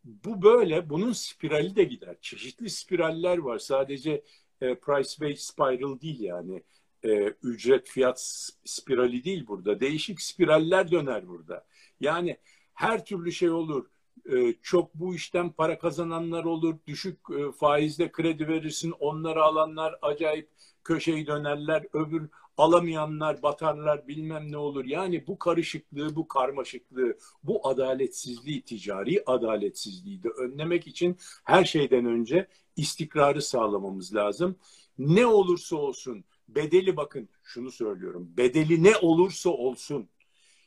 Bu 0.05 0.43
böyle, 0.43 0.91
bunun 0.91 1.13
spirali 1.13 1.77
de 1.77 1.85
gider. 1.85 2.17
Çeşitli 2.21 2.71
spiraller 2.71 3.39
var. 3.39 3.59
Sadece 3.59 4.25
e, 4.61 4.75
price 4.75 5.11
wage 5.11 5.37
spiral 5.37 6.01
değil 6.01 6.21
yani. 6.21 6.63
E, 7.05 7.35
ücret 7.43 7.89
fiyat 7.89 8.21
spirali 8.65 9.25
değil 9.25 9.47
burada. 9.47 9.81
Değişik 9.81 10.23
spiraller 10.23 10.91
döner 10.91 11.29
burada. 11.29 11.67
Yani 12.01 12.37
her 12.81 13.05
türlü 13.05 13.33
şey 13.33 13.51
olur. 13.51 13.87
E, 14.33 14.55
çok 14.63 14.95
bu 14.95 15.15
işten 15.15 15.53
para 15.53 15.79
kazananlar 15.79 16.45
olur. 16.45 16.75
Düşük 16.87 17.19
e, 17.39 17.53
faizle 17.53 18.13
kredi 18.13 18.49
verirsin. 18.49 18.95
Onları 19.01 19.43
alanlar 19.43 19.95
acayip 20.03 20.49
köşeyi 20.85 21.27
dönerler. 21.27 21.87
Öbür 21.93 22.29
alamayanlar 22.57 23.43
batarlar 23.43 24.09
bilmem 24.09 24.53
ne 24.53 24.57
olur. 24.57 24.85
Yani 24.85 25.27
bu 25.27 25.39
karışıklığı, 25.39 26.17
bu 26.17 26.29
karmaşıklığı, 26.29 27.17
bu 27.43 27.69
adaletsizliği, 27.69 28.63
ticari 28.63 29.23
adaletsizliği 29.27 30.23
de 30.23 30.29
önlemek 30.29 30.87
için 30.87 31.17
her 31.45 31.65
şeyden 31.65 32.05
önce 32.05 32.49
istikrarı 32.77 33.43
sağlamamız 33.43 34.15
lazım. 34.15 34.57
Ne 34.99 35.27
olursa 35.27 35.77
olsun 35.77 36.25
bedeli 36.49 36.97
bakın 36.97 37.29
şunu 37.43 37.71
söylüyorum. 37.71 38.29
Bedeli 38.37 38.83
ne 38.83 38.97
olursa 38.97 39.51
olsun 39.51 40.09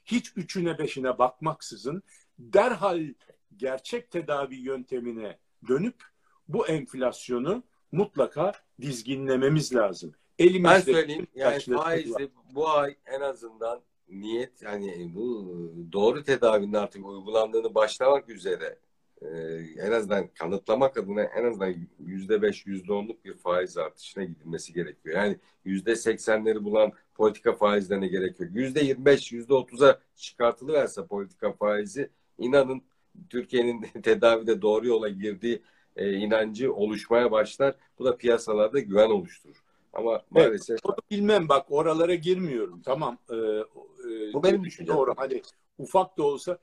hiç 0.06 0.32
üçüne 0.36 0.78
beşine 0.78 1.18
bakmaksızın 1.18 2.04
derhal 2.39 3.14
gerçek 3.58 4.12
tedavi 4.12 4.56
yöntemine 4.56 5.38
dönüp 5.68 6.04
bu 6.47 6.68
enflasyonu 6.68 7.64
mutlaka 7.91 8.51
dizginlememiz 8.82 9.76
lazım. 9.76 10.14
Elimizde 10.39 10.70
ben 10.70 10.80
söyleyeyim 10.80 11.28
yani 11.36 11.60
faizi 11.60 12.32
bu 12.54 12.70
ay 12.70 12.95
en 13.06 13.22
azından 13.22 13.82
niyet 14.10 14.62
yani 14.62 15.12
bu 15.16 15.54
doğru 15.91 16.24
tedavinin 16.24 16.74
artık 16.74 17.06
uygulandığını 17.06 17.76
başlamak 17.76 18.30
üzere 18.30 18.80
e, 19.24 19.38
en 19.80 19.92
azından 19.92 20.28
kanıtlamak 20.28 20.98
adına 20.98 21.24
en 21.24 21.44
azından 21.46 21.76
yüzde 22.00 22.42
beş, 22.42 22.66
yüzde 22.66 22.94
onluk 22.94 23.26
bir 23.26 23.34
faiz 23.34 23.78
artışına 23.78 24.24
gidilmesi 24.24 24.74
gerekiyor. 24.74 25.16
Yani 25.16 25.38
yüzde 25.66 25.96
seksenleri 25.96 26.64
bulan 26.64 26.92
politika 27.16 27.54
faizlerine 27.54 28.08
gerekiyor. 28.08 28.50
Yüzde 28.54 28.80
yirmi 28.80 29.06
beş, 29.06 29.32
yüzde 29.32 29.54
otuza 29.54 30.00
çıkartılıverse 30.16 31.06
politika 31.06 31.54
faizi 31.54 32.10
inanın 32.38 32.82
Türkiye'nin 33.30 33.82
tedavide 34.04 34.62
doğru 34.62 34.88
yola 34.88 35.10
girdiği 35.10 35.62
e, 35.96 36.14
inancı 36.14 36.74
oluşmaya 36.74 37.32
başlar. 37.32 37.76
Bu 38.00 38.06
da 38.06 38.18
piyasalarda 38.18 38.80
güven 38.80 39.10
oluşturur. 39.10 39.64
Ama 39.94 40.22
maalesef... 40.30 40.80
Evet, 40.86 41.12
bilmem 41.12 41.50
bak 41.50 41.66
oralara 41.70 42.16
girmiyorum. 42.16 42.82
Tamam. 42.86 43.18
E, 43.30 43.36
e, 43.36 44.34
Bu 44.34 44.44
benim 44.44 44.64
düşüncem. 44.64 44.96
Doğru. 44.96 45.14
Hani 45.18 45.42
ufak 45.78 46.18
da 46.18 46.24
olsa 46.24 46.58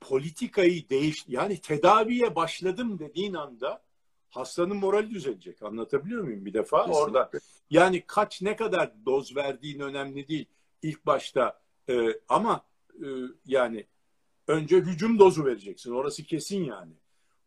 politikayı 0.00 0.88
değiş 0.88 1.24
yani 1.28 1.60
tedaviye 1.60 2.36
başladım 2.36 2.98
dediğin 2.98 3.34
anda 3.34 3.82
hastanın 4.30 4.76
morali 4.76 5.10
düzelecek. 5.10 5.62
Anlatabiliyor 5.62 6.22
muyum 6.22 6.44
bir 6.44 6.54
defa? 6.54 6.78
Kesinlikle. 6.78 7.02
Orada 7.02 7.30
yani 7.70 8.04
kaç 8.06 8.42
ne 8.42 8.56
kadar 8.56 8.92
doz 9.06 9.36
verdiğin 9.36 9.80
önemli 9.80 10.28
değil 10.28 10.46
ilk 10.82 11.06
başta 11.06 11.60
e, 11.88 12.08
ama 12.28 12.64
e, 12.94 13.06
yani 13.46 13.86
önce 14.48 14.76
hücum 14.76 15.18
dozu 15.18 15.44
vereceksin. 15.44 15.92
Orası 15.92 16.24
kesin 16.24 16.64
yani. 16.64 16.92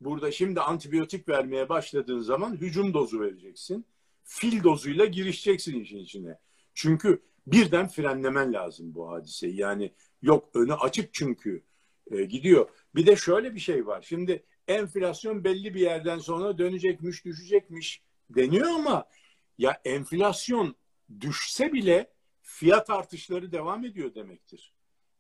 Burada 0.02 0.32
şimdi 0.32 0.62
antibiyotik 0.62 1.30
vermeye 1.30 1.70
başladığın 1.70 2.22
zaman 2.22 2.56
hücum 2.56 2.94
dozu 2.94 3.20
vereceksin 3.22 3.86
fil 4.30 4.64
dozuyla 4.64 5.06
girişeceksin 5.06 5.80
işin 5.80 5.98
içine. 5.98 6.40
Çünkü 6.74 7.22
birden 7.48 7.88
frenlemen 7.88 8.54
lazım 8.54 8.96
bu 8.96 9.10
hadiseyi. 9.10 9.56
Yani 9.56 9.92
yok 10.22 10.50
önü 10.54 10.74
açık 10.74 11.14
çünkü 11.14 11.64
e, 12.12 12.24
gidiyor. 12.24 12.70
Bir 12.96 13.06
de 13.06 13.16
şöyle 13.16 13.56
bir 13.56 13.60
şey 13.60 13.88
var. 13.88 14.02
Şimdi 14.02 14.44
enflasyon 14.68 15.44
belli 15.44 15.74
bir 15.74 15.80
yerden 15.80 16.20
sonra 16.20 16.58
dönecekmiş, 16.58 17.26
düşecekmiş 17.26 18.02
deniyor 18.30 18.68
ama 18.68 19.06
ya 19.58 19.82
enflasyon 19.86 20.76
düşse 21.20 21.74
bile 21.74 22.12
fiyat 22.42 22.90
artışları 22.90 23.52
devam 23.52 23.86
ediyor 23.86 24.16
demektir. 24.16 24.74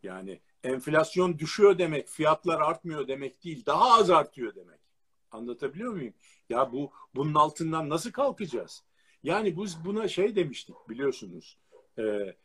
Yani 0.03 0.39
enflasyon 0.63 1.39
düşüyor 1.39 1.77
demek, 1.77 2.07
fiyatlar 2.07 2.61
artmıyor 2.61 3.07
demek 3.07 3.43
değil, 3.43 3.65
daha 3.65 3.99
az 3.99 4.09
artıyor 4.09 4.55
demek. 4.55 4.79
Anlatabiliyor 5.31 5.93
muyum? 5.93 6.13
Ya 6.49 6.71
bu 6.71 6.91
bunun 7.15 7.35
altından 7.35 7.89
nasıl 7.89 8.11
kalkacağız? 8.11 8.83
Yani 9.23 9.57
biz 9.57 9.85
buna 9.85 10.07
şey 10.07 10.35
demiştik 10.35 10.75
biliyorsunuz. 10.89 11.57
E, 11.97 12.35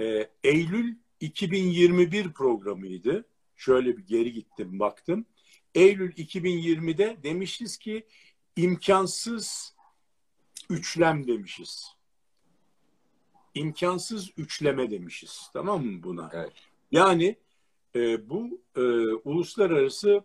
e, 0.00 0.30
Eylül 0.44 0.96
2021 1.20 2.32
programıydı. 2.32 3.24
Şöyle 3.62 3.96
bir 3.96 4.06
geri 4.06 4.32
gittim 4.32 4.80
baktım. 4.80 5.26
Eylül 5.74 6.12
2020'de 6.12 7.16
demişiz 7.22 7.76
ki 7.76 8.06
imkansız 8.56 9.74
üçlem 10.70 11.26
demişiz. 11.26 11.86
İmkansız 13.54 14.30
üçleme 14.36 14.90
demişiz. 14.90 15.50
Tamam 15.52 15.86
mı 15.86 16.02
buna? 16.02 16.30
Evet. 16.32 16.52
Yani 16.92 17.36
e, 17.94 18.30
bu 18.30 18.60
e, 18.76 18.80
uluslararası 19.24 20.24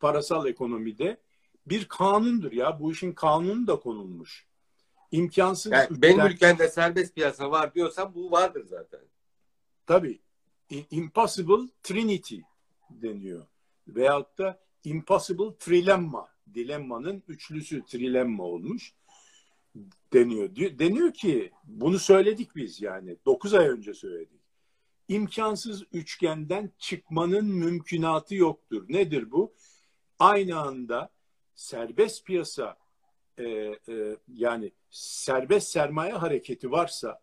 parasal 0.00 0.46
ekonomide 0.46 1.20
bir 1.66 1.88
kanundur 1.88 2.52
ya. 2.52 2.80
Bu 2.80 2.92
işin 2.92 3.12
kanunu 3.12 3.66
da 3.66 3.80
konulmuş 3.80 4.46
imkansız. 5.12 5.72
Yani 5.72 5.86
ülkeler... 5.90 6.02
Benim 6.02 6.26
ülkemde 6.26 6.68
serbest 6.68 7.14
piyasa 7.14 7.50
var 7.50 7.74
diyorsan 7.74 8.14
bu 8.14 8.30
vardır 8.30 8.64
zaten. 8.64 9.00
Tabii. 9.86 10.20
Impossible 10.90 11.68
Trinity 11.82 12.40
deniyor. 12.90 13.46
Veyahut 13.88 14.38
da 14.38 14.60
Impossible 14.84 15.56
Trilemma. 15.58 16.28
Dilemmanın 16.54 17.22
üçlüsü 17.28 17.84
trilemma 17.84 18.44
olmuş 18.44 18.94
deniyor. 20.12 20.56
Deniyor 20.56 21.12
ki 21.12 21.52
bunu 21.64 21.98
söyledik 21.98 22.56
biz 22.56 22.82
yani. 22.82 23.16
Dokuz 23.26 23.54
ay 23.54 23.68
önce 23.68 23.94
söyledik. 23.94 24.40
İmkansız 25.08 25.84
üçgenden 25.92 26.70
çıkmanın 26.78 27.44
mümkünatı 27.44 28.34
yoktur. 28.34 28.84
Nedir 28.88 29.30
bu? 29.30 29.54
Aynı 30.18 30.58
anda 30.58 31.10
serbest 31.54 32.26
piyasa 32.26 32.76
e, 33.38 33.44
e, 33.88 34.16
yani 34.28 34.72
serbest 34.90 35.68
sermaye 35.68 36.12
hareketi 36.12 36.70
varsa 36.70 37.20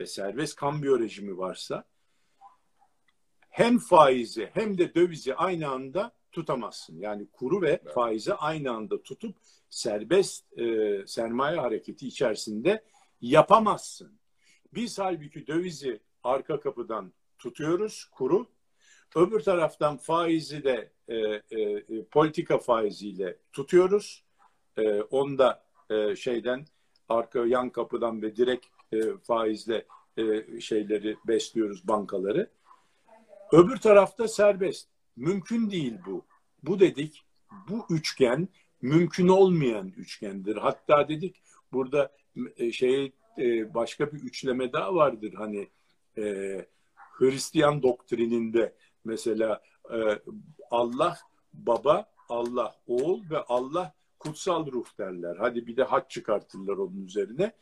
ve 0.00 0.06
serbest 0.06 0.54
kambiyo 0.54 1.00
rejimi 1.00 1.38
varsa 1.38 1.84
hem 3.54 3.78
faizi 3.78 4.50
hem 4.54 4.78
de 4.78 4.94
dövizi 4.94 5.34
aynı 5.34 5.68
anda 5.68 6.12
tutamazsın. 6.32 6.98
Yani 6.98 7.26
kuru 7.32 7.62
ve 7.62 7.68
Evet. 7.68 7.94
faizi 7.94 8.34
aynı 8.34 8.70
anda 8.70 9.02
tutup 9.02 9.36
serbest 9.70 10.58
e, 10.58 11.06
sermaye 11.06 11.56
hareketi 11.56 12.08
içerisinde 12.08 12.84
yapamazsın. 13.20 14.18
Biz 14.74 14.98
halbuki 14.98 15.46
dövizi 15.46 16.00
arka 16.24 16.60
kapıdan 16.60 17.12
tutuyoruz 17.38 18.04
kuru. 18.04 18.46
Öbür 19.16 19.40
taraftan 19.40 19.96
faizi 19.96 20.64
de 20.64 20.90
e, 21.08 21.16
e, 21.16 21.60
e, 21.60 22.04
politika 22.10 22.58
faiziyle 22.58 23.36
tutuyoruz. 23.52 24.24
E, 24.78 25.02
onu 25.02 25.38
da 25.38 25.64
e, 25.90 26.16
şeyden 26.16 26.66
arka 27.08 27.46
yan 27.46 27.70
kapıdan 27.70 28.22
ve 28.22 28.36
direkt 28.36 28.66
e, 28.92 28.98
faizle 29.22 29.86
e, 30.16 30.60
şeyleri 30.60 31.16
besliyoruz 31.26 31.88
bankaları. 31.88 32.50
Öbür 33.54 33.76
tarafta 33.76 34.28
serbest. 34.28 34.88
Mümkün 35.16 35.70
değil 35.70 35.98
bu. 36.06 36.24
Bu 36.62 36.80
dedik 36.80 37.24
bu 37.68 37.86
üçgen 37.90 38.48
mümkün 38.82 39.28
olmayan 39.28 39.88
üçgendir. 39.96 40.56
Hatta 40.56 41.08
dedik 41.08 41.42
burada 41.72 42.12
e, 42.56 42.72
şey 42.72 43.12
e, 43.38 43.74
başka 43.74 44.12
bir 44.12 44.18
üçleme 44.18 44.72
daha 44.72 44.94
vardır. 44.94 45.34
Hani 45.36 45.68
e, 46.18 46.66
Hristiyan 46.94 47.82
doktrininde 47.82 48.74
mesela 49.04 49.62
e, 49.92 49.98
Allah 50.70 51.18
baba, 51.52 52.12
Allah 52.28 52.76
oğul 52.86 53.30
ve 53.30 53.38
Allah 53.38 53.94
kutsal 54.18 54.72
ruh 54.72 54.98
derler. 54.98 55.36
Hadi 55.40 55.66
bir 55.66 55.76
de 55.76 55.82
haç 55.82 56.10
çıkartırlar 56.10 56.76
onun 56.76 57.06
üzerine. 57.06 57.52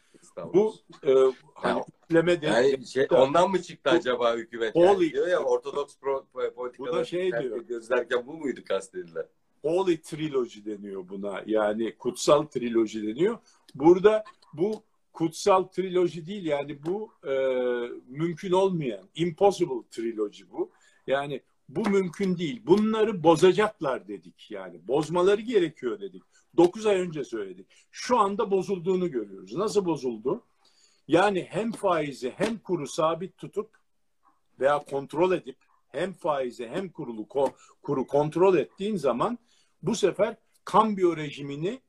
Bu 0.54 0.74
e, 1.06 1.12
hani 1.54 1.78
Ya, 1.78 1.84
üçleme 2.04 2.42
de 2.42 2.46
Yani 2.46 2.86
şey, 2.86 3.06
ondan 3.10 3.50
mı 3.50 3.62
çıktı 3.62 3.90
Bu- 3.92 3.96
acaba 3.96 4.36
hükümet? 4.36 4.74
Holy- 4.74 5.02
Yani 5.04 5.12
diyor 5.12 5.28
ya 5.28 5.38
Ortodoks 5.42 5.96
pro, 5.98 6.24
politikaları 6.56 6.92
Bu 6.92 6.96
da 6.96 7.04
şey 7.04 7.32
diyor. 7.32 7.64
derken 7.90 8.26
bu 8.26 8.32
muydu 8.32 8.60
kastedilen? 8.68 9.26
Holy 9.62 10.00
Trilogy 10.00 10.64
deniyor 10.64 11.08
buna. 11.08 11.42
Yani 11.46 11.96
kutsal 11.98 12.42
triloji 12.42 13.02
deniyor. 13.06 13.38
Burada 13.74 14.24
bu 14.52 14.82
kutsal 15.12 15.62
triloji 15.64 16.26
değil 16.26 16.44
yani 16.44 16.78
bu 16.86 17.12
e, 17.28 17.32
mümkün 18.08 18.52
olmayan 18.52 19.08
impossible 19.14 19.88
triloji 19.90 20.50
bu. 20.50 20.70
Yani 21.06 21.40
bu 21.68 21.88
mümkün 21.90 22.38
değil. 22.38 22.62
Bunları 22.66 23.22
bozacaklar 23.24 24.08
dedik 24.08 24.50
yani. 24.50 24.88
Bozmaları 24.88 25.40
gerekiyor 25.40 26.00
dedik. 26.00 26.22
9 26.56 26.86
ay 26.86 27.00
önce 27.00 27.24
söyledik. 27.24 27.66
Şu 27.90 28.18
anda 28.18 28.50
bozulduğunu 28.50 29.10
görüyoruz. 29.10 29.56
Nasıl 29.56 29.84
bozuldu? 29.84 30.42
Yani 31.08 31.46
hem 31.50 31.72
faizi 31.72 32.34
hem 32.36 32.58
kuru 32.58 32.86
sabit 32.86 33.38
tutup 33.38 33.70
veya 34.60 34.78
kontrol 34.78 35.32
edip 35.32 35.56
hem 35.88 36.12
faizi 36.12 36.68
hem 36.68 36.88
kurulu 36.88 37.28
kuru 37.82 38.06
kontrol 38.06 38.56
ettiğin 38.56 38.96
zaman 38.96 39.38
bu 39.82 39.94
sefer 39.94 40.36
kambiyo 40.64 41.16
rejimini 41.16 41.80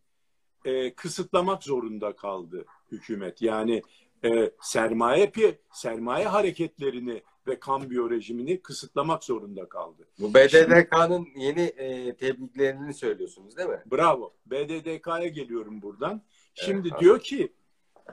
e, 0.65 0.93
kısıtlamak 0.93 1.63
zorunda 1.63 2.15
kaldı 2.15 2.65
hükümet. 2.91 3.41
Yani 3.41 3.81
e, 4.25 4.51
sermaye 4.61 5.25
pi- 5.25 5.57
sermaye 5.73 6.27
hareketlerini 6.27 7.23
ve 7.47 7.59
kambiyo 7.59 8.09
rejimini 8.09 8.61
kısıtlamak 8.61 9.23
zorunda 9.23 9.69
kaldı. 9.69 10.07
Bu 10.19 10.33
BDDK'nın 10.33 11.27
yeni 11.35 11.61
e, 11.61 12.15
tebriklerini 12.15 12.93
söylüyorsunuz 12.93 13.57
değil 13.57 13.69
mi? 13.69 13.83
Bravo. 13.91 14.33
BDDK'ya 14.45 15.27
geliyorum 15.27 15.81
buradan. 15.81 16.21
Şimdi 16.53 16.89
Evet, 16.91 16.99
diyor 16.99 17.19
ki 17.19 17.53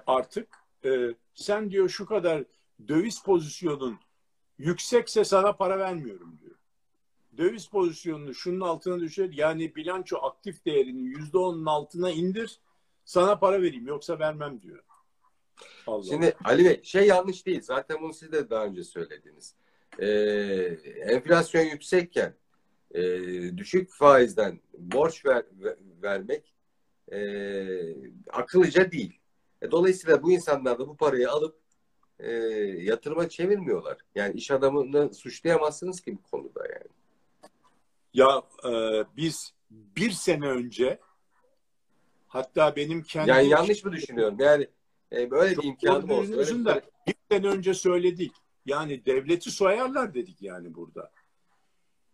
artık 0.07 0.49
e, 0.85 1.15
sen 1.35 1.71
diyor 1.71 1.89
şu 1.89 2.07
kadar 2.07 2.45
döviz 2.89 3.23
pozisyonun 3.23 3.99
yüksekse 4.59 5.25
sana 5.25 5.53
para 5.53 5.79
vermiyorum 5.79 6.39
diyor. 6.43 6.57
Döviz 7.37 7.67
pozisyonunu 7.67 8.35
şunun 8.35 8.61
altına 8.61 9.01
düşür 9.01 9.33
yani 9.33 9.75
bilanço 9.75 10.17
aktif 10.23 10.65
değerinin 10.65 11.05
yüzde 11.05 11.39
onun 11.39 11.67
altına 11.67 12.11
indir 12.11 12.61
sana 13.05 13.39
para 13.39 13.63
vereyim 13.63 13.87
yoksa 13.87 14.19
vermem 14.19 14.63
diyor. 14.63 14.83
Allah 15.87 16.05
Şimdi 16.05 16.37
Ali 16.45 16.65
Bey 16.65 16.81
şey 16.83 17.07
yanlış 17.07 17.47
değil. 17.47 17.63
Zaten 17.63 17.99
bunu 18.03 18.15
siz 18.15 18.33
de 18.33 18.51
daha 18.51 18.65
önce 18.65 18.85
söylediniz. 18.85 19.55
Ee, 19.99 20.07
enflasyon 21.07 21.63
yüksekken 21.63 22.35
e, 22.95 23.03
düşük 23.59 23.91
faizden 23.91 24.61
borç 24.79 25.27
ver, 25.27 25.45
ver- 25.53 25.77
vermek 26.03 26.55
e, 27.13 27.21
akıllıca 28.31 28.93
değil. 28.93 29.21
E, 29.63 29.71
dolayısıyla 29.71 30.23
bu 30.23 30.33
insanlar 30.33 30.79
da 30.79 30.89
bu 30.89 30.97
parayı 30.97 31.31
alıp 31.31 31.57
e, 32.19 32.33
yatırıma 32.79 33.29
çevirmiyorlar. 33.29 33.99
Yani 34.15 34.35
iş 34.35 34.51
adamını 34.51 35.15
suçlayamazsınız 35.15 36.01
ki 36.01 36.19
bu 36.19 36.31
konuda 36.31 36.63
yani. 36.73 36.89
Ya 38.15 38.43
e, 38.65 39.05
biz 39.17 39.55
bir 39.71 40.11
sene 40.11 40.47
önce 40.47 40.99
hatta 42.29 42.77
benim 42.77 43.03
kendi 43.03 43.31
Yani 43.31 43.49
yanlış 43.49 43.85
mı 43.85 43.93
düşünüyorum? 43.93 44.37
Yani 44.41 44.69
e, 45.13 45.31
böyle 45.31 45.51
bir 45.51 45.55
Çok 45.57 45.65
imkanım 45.65 46.09
doğru 46.09 46.13
olsa. 46.19 46.23
öyle 46.23 46.35
diyorsun 46.35 46.65
bir- 46.65 46.83
bir 47.07 47.15
sene 47.31 47.47
önce 47.49 47.75
söyledik. 47.75 48.33
Yani 48.67 49.05
devleti 49.07 49.51
soyarlar 49.51 50.15
dedik 50.15 50.43
yani 50.43 50.75
burada. 50.75 51.11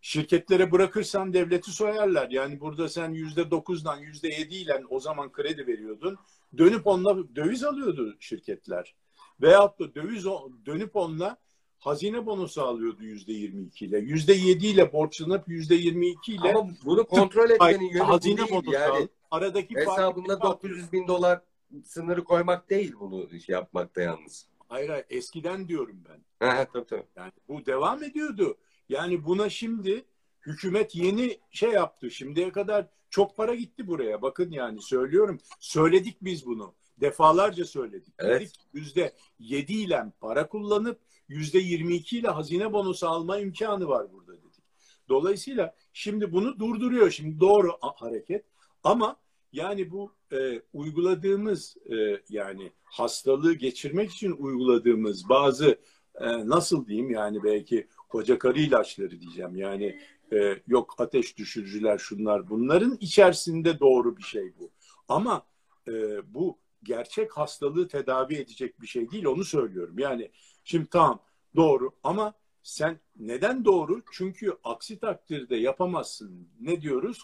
Şirketlere 0.01 0.71
bırakırsan 0.71 1.33
devleti 1.33 1.71
soyarlar. 1.71 2.29
Yani 2.31 2.59
burada 2.59 2.89
sen 2.89 3.11
yüzde 3.11 3.51
dokuzdan 3.51 3.97
yüzde 3.99 4.27
yediyle 4.27 4.83
o 4.89 4.99
zaman 4.99 5.31
kredi 5.31 5.67
veriyordun. 5.67 6.17
Dönüp 6.57 6.87
onunla 6.87 7.35
döviz 7.35 7.63
alıyordu 7.63 8.15
şirketler. 8.19 8.95
Veyahut 9.41 9.79
da 9.79 9.95
döviz 9.95 10.25
dönüp 10.65 10.95
onunla 10.95 11.37
hazine 11.79 12.25
bonosu 12.25 12.61
alıyordu 12.61 13.03
yüzde 13.03 13.33
yirmi 13.33 13.67
ile. 13.79 13.99
Yüzde 13.99 14.33
yedi 14.33 14.67
ile 14.67 14.93
borçlanıp 14.93 15.47
yüzde 15.47 15.75
yirmi 15.75 16.07
ile 16.27 16.53
Ama 16.55 16.69
bunu 16.85 17.07
kontrol 17.07 17.49
etmenin 17.49 17.89
yönü 17.89 18.03
hazine 18.03 18.37
değil. 18.37 18.51
bonosu 18.51 18.71
Yani. 18.71 19.07
Aradaki 19.31 19.75
hesabında 19.75 20.41
900 20.41 20.91
bin 20.91 21.07
dolar 21.07 21.41
sınırı 21.85 22.23
koymak 22.23 22.69
değil 22.69 22.93
bunu 22.99 23.29
yapmakta 23.47 24.01
yalnız. 24.01 24.47
Hayır, 24.69 24.89
hayır 24.89 25.05
eskiden 25.09 25.67
diyorum 25.67 26.03
ben. 26.09 26.21
Tabii 26.73 26.87
tabii. 26.87 27.05
Yani 27.15 27.31
bu 27.47 27.65
devam 27.65 28.03
ediyordu. 28.03 28.57
Yani 28.89 29.25
buna 29.25 29.49
şimdi 29.49 30.05
hükümet 30.45 30.95
yeni 30.95 31.39
şey 31.51 31.71
yaptı. 31.71 32.11
Şimdiye 32.11 32.51
kadar 32.51 32.87
çok 33.09 33.37
para 33.37 33.55
gitti 33.55 33.87
buraya. 33.87 34.21
Bakın 34.21 34.51
yani 34.51 34.81
söylüyorum. 34.81 35.39
Söyledik 35.59 36.17
biz 36.21 36.45
bunu. 36.45 36.73
Defalarca 36.97 37.65
söyledik. 37.65 38.13
Evet. 38.19 38.41
Dedik 38.41 38.55
yüzde 38.73 39.13
yedi 39.39 39.73
ile 39.73 40.03
para 40.19 40.47
kullanıp 40.47 40.99
yüzde 41.27 41.59
yirmi 41.59 41.95
iki 41.95 42.17
ile 42.17 42.27
hazine 42.27 42.73
bonosu 42.73 43.07
alma 43.07 43.39
imkanı 43.39 43.87
var 43.87 44.11
burada 44.13 44.33
dedik. 44.33 44.63
Dolayısıyla 45.09 45.75
şimdi 45.93 46.31
bunu 46.31 46.59
durduruyor. 46.59 47.11
Şimdi 47.11 47.39
doğru 47.39 47.77
hareket. 47.81 48.45
Ama 48.83 49.17
yani 49.57 49.91
bu 49.91 50.15
e, 50.31 50.61
uyguladığımız 50.73 51.77
e, 51.91 52.21
yani 52.29 52.71
hastalığı 52.83 53.53
geçirmek 53.53 54.11
için 54.11 54.31
uyguladığımız 54.31 55.29
bazı 55.29 55.79
e, 56.15 56.49
nasıl 56.49 56.87
diyeyim 56.87 57.09
yani 57.09 57.43
belki 57.43 57.87
koca 58.09 58.39
karı 58.39 58.59
ilaçları 58.59 59.21
diyeceğim 59.21 59.55
yani 59.55 59.99
e, 60.33 60.61
yok 60.67 60.95
ateş 60.97 61.37
düşürücüler 61.37 61.97
şunlar 61.97 62.49
bunların 62.49 62.97
içerisinde 62.99 63.79
doğru 63.79 64.17
bir 64.17 64.23
şey 64.23 64.53
bu. 64.59 64.71
Ama 65.07 65.45
e, 65.87 65.93
bu 66.33 66.59
gerçek 66.83 67.37
hastalığı 67.37 67.87
tedavi 67.87 68.35
edecek 68.35 68.81
bir 68.81 68.87
şey 68.87 69.11
değil 69.11 69.25
onu 69.25 69.43
söylüyorum. 69.43 69.99
Yani 69.99 70.31
şimdi 70.63 70.87
tamam 70.89 71.19
doğru 71.55 71.91
ama 72.03 72.33
sen 72.63 72.99
neden 73.15 73.65
doğru? 73.65 74.01
Çünkü 74.11 74.57
aksi 74.63 74.99
takdirde 74.99 75.55
yapamazsın. 75.55 76.49
Ne 76.59 76.81
diyoruz? 76.81 77.21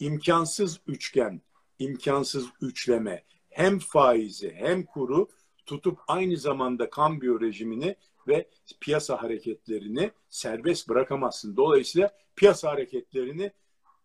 İmkansız 0.00 0.80
üçgen, 0.86 1.40
imkansız 1.82 2.46
üçleme. 2.60 3.24
Hem 3.50 3.78
faizi 3.78 4.52
hem 4.56 4.84
kuru 4.84 5.28
tutup 5.66 5.98
aynı 6.08 6.36
zamanda 6.36 6.90
kambiyo 6.90 7.40
rejimini 7.40 7.96
ve 8.28 8.48
piyasa 8.80 9.22
hareketlerini 9.22 10.10
serbest 10.30 10.88
bırakamazsın. 10.88 11.56
Dolayısıyla 11.56 12.10
piyasa 12.36 12.70
hareketlerini 12.70 13.52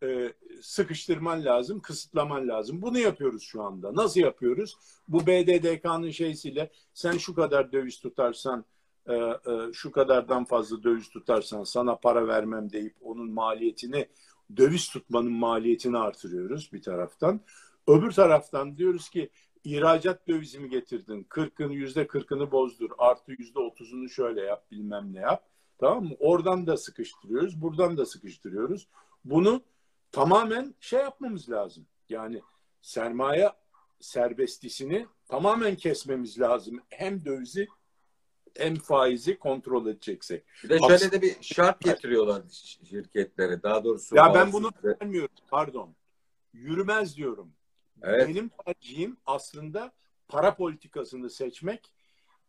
e, 0.04 0.34
sıkıştırman 0.62 1.46
lazım, 1.46 1.80
kısıtlaman 1.80 2.48
lazım. 2.48 2.82
Bunu 2.82 3.00
yapıyoruz 3.00 3.44
şu 3.44 3.64
anda. 3.64 3.96
Nasıl 3.96 4.20
yapıyoruz? 4.20 4.78
Bu 5.08 5.28
BDDK'nın 5.28 6.12
şeysiyle 6.12 6.72
sen 6.94 7.18
şu 7.18 7.36
kadar 7.36 7.72
döviz 7.72 8.00
tutarsan, 8.00 8.66
e, 9.08 9.14
e, 9.14 9.34
şu 9.74 9.92
kadardan 9.92 10.46
fazla 10.46 10.84
döviz 10.84 11.10
tutarsan 11.10 11.64
sana 11.64 11.96
para 11.96 12.28
vermem 12.28 12.72
deyip 12.72 12.96
onun 13.02 13.32
maliyetini, 13.32 14.08
döviz 14.58 14.90
tutmanın 14.90 15.32
maliyetini 15.32 15.98
artırıyoruz 15.98 16.74
bir 16.74 16.82
taraftan. 16.82 17.42
Öbür 17.88 18.12
taraftan 18.12 18.78
diyoruz 18.78 19.10
ki 19.10 19.30
ihracat 19.64 20.28
dövizimi 20.28 20.70
getirdin. 20.70 21.24
40'ın 21.30 21.70
yüzde 21.70 22.04
40'ını 22.04 22.52
bozdur. 22.52 22.90
Artı 22.98 23.32
yüzde 23.32 23.60
30'unu 23.60 24.10
şöyle 24.10 24.42
yap 24.42 24.72
bilmem 24.72 25.14
ne 25.14 25.20
yap. 25.20 25.50
Tamam 25.78 26.04
mı? 26.04 26.16
Oradan 26.20 26.68
da 26.68 26.78
sıkıştırıyoruz. 26.78 27.62
Buradan 27.62 27.98
da 27.98 28.06
sıkıştırıyoruz. 28.06 28.88
Bunu 29.26 29.62
tamamen 30.12 30.76
şey 30.80 31.00
yapmamız 31.00 31.50
lazım. 31.50 31.88
Yani 32.10 32.42
sermaye 32.82 33.52
serbestisini 34.00 35.08
tamamen 35.28 35.76
kesmemiz 35.76 36.40
lazım. 36.40 36.80
Hem 36.90 37.26
dövizi 37.26 37.68
hem 38.58 38.76
faizi 38.76 39.40
kontrol 39.40 39.88
edeceksek. 39.88 40.46
Bir 40.64 40.70
de 40.70 40.80
şöyle 40.80 41.12
de 41.12 41.22
bir 41.22 41.36
şart 41.42 41.82
getiriyorlar 41.82 42.42
şirketlere. 42.84 43.64
Daha 43.64 43.84
doğrusu 43.84 44.16
ya 44.16 44.34
ben 44.34 44.54
bunu 44.54 44.72
vermiyorum. 44.84 45.36
Pardon. 45.50 45.96
Yürümez 46.54 47.18
diyorum. 47.18 47.54
Evet. 48.04 48.28
Benim 48.28 48.52
tercihim 48.66 49.18
aslında 49.26 49.92
para 50.28 50.56
politikasını 50.56 51.30
seçmek 51.30 51.92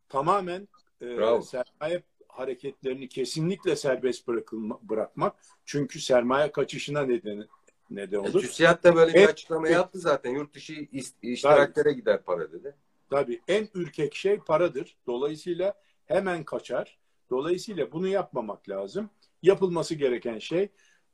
tamamen 0.08 0.68
e, 1.00 1.06
sermaye 1.42 2.02
hareketlerini 2.28 3.08
kesinlikle 3.08 3.76
serbest 3.76 4.26
bırakılma, 4.26 4.78
bırakmak. 4.82 5.36
Çünkü 5.64 6.00
sermaye 6.00 6.52
kaçışına 6.52 7.02
neden 7.02 7.48
neden 7.90 8.18
olur. 8.18 8.40
TÜSİAD 8.40 8.84
da 8.84 8.96
böyle 8.96 9.14
bir 9.14 9.18
evet. 9.18 9.28
açıklama 9.28 9.68
yaptı 9.68 9.98
zaten. 9.98 10.30
Yurt 10.30 10.54
dışı 10.54 10.86
iştiraklere 11.22 11.92
gider 11.92 12.22
para 12.22 12.52
dedi. 12.52 12.74
Tabii 13.10 13.40
en 13.48 13.68
ürkek 13.74 14.14
şey 14.14 14.38
paradır. 14.38 14.96
Dolayısıyla 15.06 15.74
hemen 16.06 16.44
kaçar. 16.44 16.98
Dolayısıyla 17.30 17.92
bunu 17.92 18.08
yapmamak 18.08 18.68
lazım. 18.68 19.10
Yapılması 19.42 19.94
gereken 19.94 20.38
şey 20.38 20.68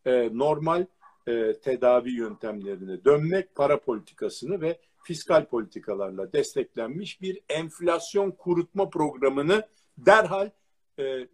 e, 0.06 0.30
normal 0.32 0.86
e, 1.26 1.60
tedavi 1.60 2.10
yöntemlerine 2.10 3.04
dönmek, 3.04 3.54
para 3.54 3.80
politikasını 3.80 4.60
ve 4.60 4.78
fiskal 5.02 5.44
politikalarla 5.44 6.32
desteklenmiş 6.32 7.22
bir 7.22 7.40
enflasyon 7.48 8.30
kurutma 8.30 8.90
programını 8.90 9.68
derhal 9.98 10.50
e, 10.98 11.04
e, 11.04 11.26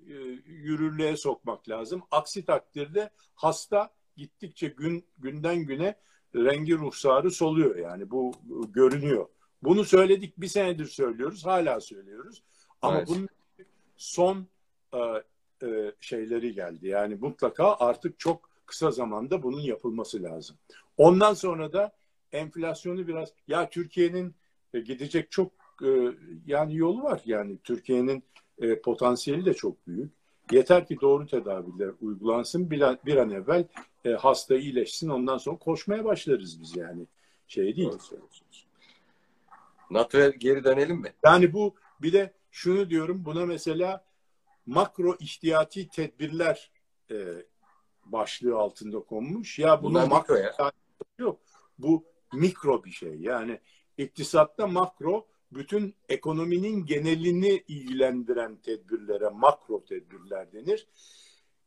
yürürlüğe 0.46 1.16
sokmak 1.16 1.68
lazım. 1.68 2.02
Aksi 2.10 2.44
takdirde 2.44 3.10
hasta 3.34 3.90
gittikçe 4.16 4.68
gün 4.68 5.04
günden 5.18 5.56
güne 5.56 5.94
rengi 6.34 6.74
ruhsarı 6.74 7.30
soluyor 7.30 7.76
yani 7.76 8.10
bu, 8.10 8.32
bu 8.42 8.72
görünüyor. 8.72 9.28
Bunu 9.62 9.84
söyledik 9.84 10.40
bir 10.40 10.46
senedir 10.46 10.86
söylüyoruz 10.86 11.46
hala 11.46 11.80
söylüyoruz 11.80 12.42
ama 12.82 12.98
evet. 12.98 13.08
bunun 13.08 13.28
son 13.96 14.46
e, 14.92 14.98
e, 15.66 15.92
şeyleri 16.00 16.54
geldi 16.54 16.88
yani 16.88 17.14
mutlaka 17.14 17.76
artık 17.76 18.18
çok 18.18 18.49
kısa 18.70 18.90
zamanda 18.90 19.42
bunun 19.42 19.60
yapılması 19.60 20.22
lazım. 20.22 20.56
Ondan 20.96 21.34
sonra 21.34 21.72
da 21.72 21.92
enflasyonu 22.32 23.08
biraz 23.08 23.32
ya 23.48 23.70
Türkiye'nin 23.70 24.34
e, 24.74 24.80
gidecek 24.80 25.30
çok 25.30 25.52
e, 25.82 25.88
yani 26.46 26.76
yolu 26.76 27.02
var 27.02 27.22
yani 27.24 27.58
Türkiye'nin 27.64 28.22
e, 28.58 28.80
potansiyeli 28.80 29.44
de 29.44 29.54
çok 29.54 29.86
büyük. 29.86 30.12
Yeter 30.52 30.86
ki 30.86 30.96
doğru 31.00 31.26
tedaviler 31.26 31.90
uygulansın 32.00 32.70
bir 32.70 32.80
an, 33.16 33.30
evvel 33.30 33.64
hasta 34.18 34.56
iyileşsin 34.56 35.08
ondan 35.08 35.38
sonra 35.38 35.58
koşmaya 35.58 36.04
başlarız 36.04 36.60
biz 36.60 36.76
yani. 36.76 37.06
Şey 37.48 37.76
değil. 37.76 37.90
NATO'ya 39.90 40.28
geri 40.28 40.64
dönelim 40.64 40.96
mi? 40.96 41.12
Yani 41.24 41.52
bu 41.52 41.74
bir 42.02 42.12
de 42.12 42.32
şunu 42.50 42.90
diyorum 42.90 43.24
buna 43.24 43.46
mesela 43.46 44.04
makro 44.66 45.16
ihtiyati 45.20 45.88
tedbirler 45.88 46.70
e, 47.10 47.16
başlığı 48.04 48.56
altında 48.56 49.00
konmuş. 49.00 49.58
Ya 49.58 49.82
bunun 49.82 50.08
makro 50.08 50.36
ya. 50.36 50.54
yok. 51.18 51.40
Bu 51.78 52.04
mikro 52.32 52.84
bir 52.84 52.90
şey. 52.90 53.14
Yani 53.14 53.60
iktisatta 53.98 54.66
makro 54.66 55.26
bütün 55.52 55.94
ekonominin 56.08 56.86
genelini 56.86 57.64
ilgilendiren 57.68 58.56
tedbirlere 58.56 59.28
makro 59.28 59.84
tedbirler 59.84 60.52
denir. 60.52 60.86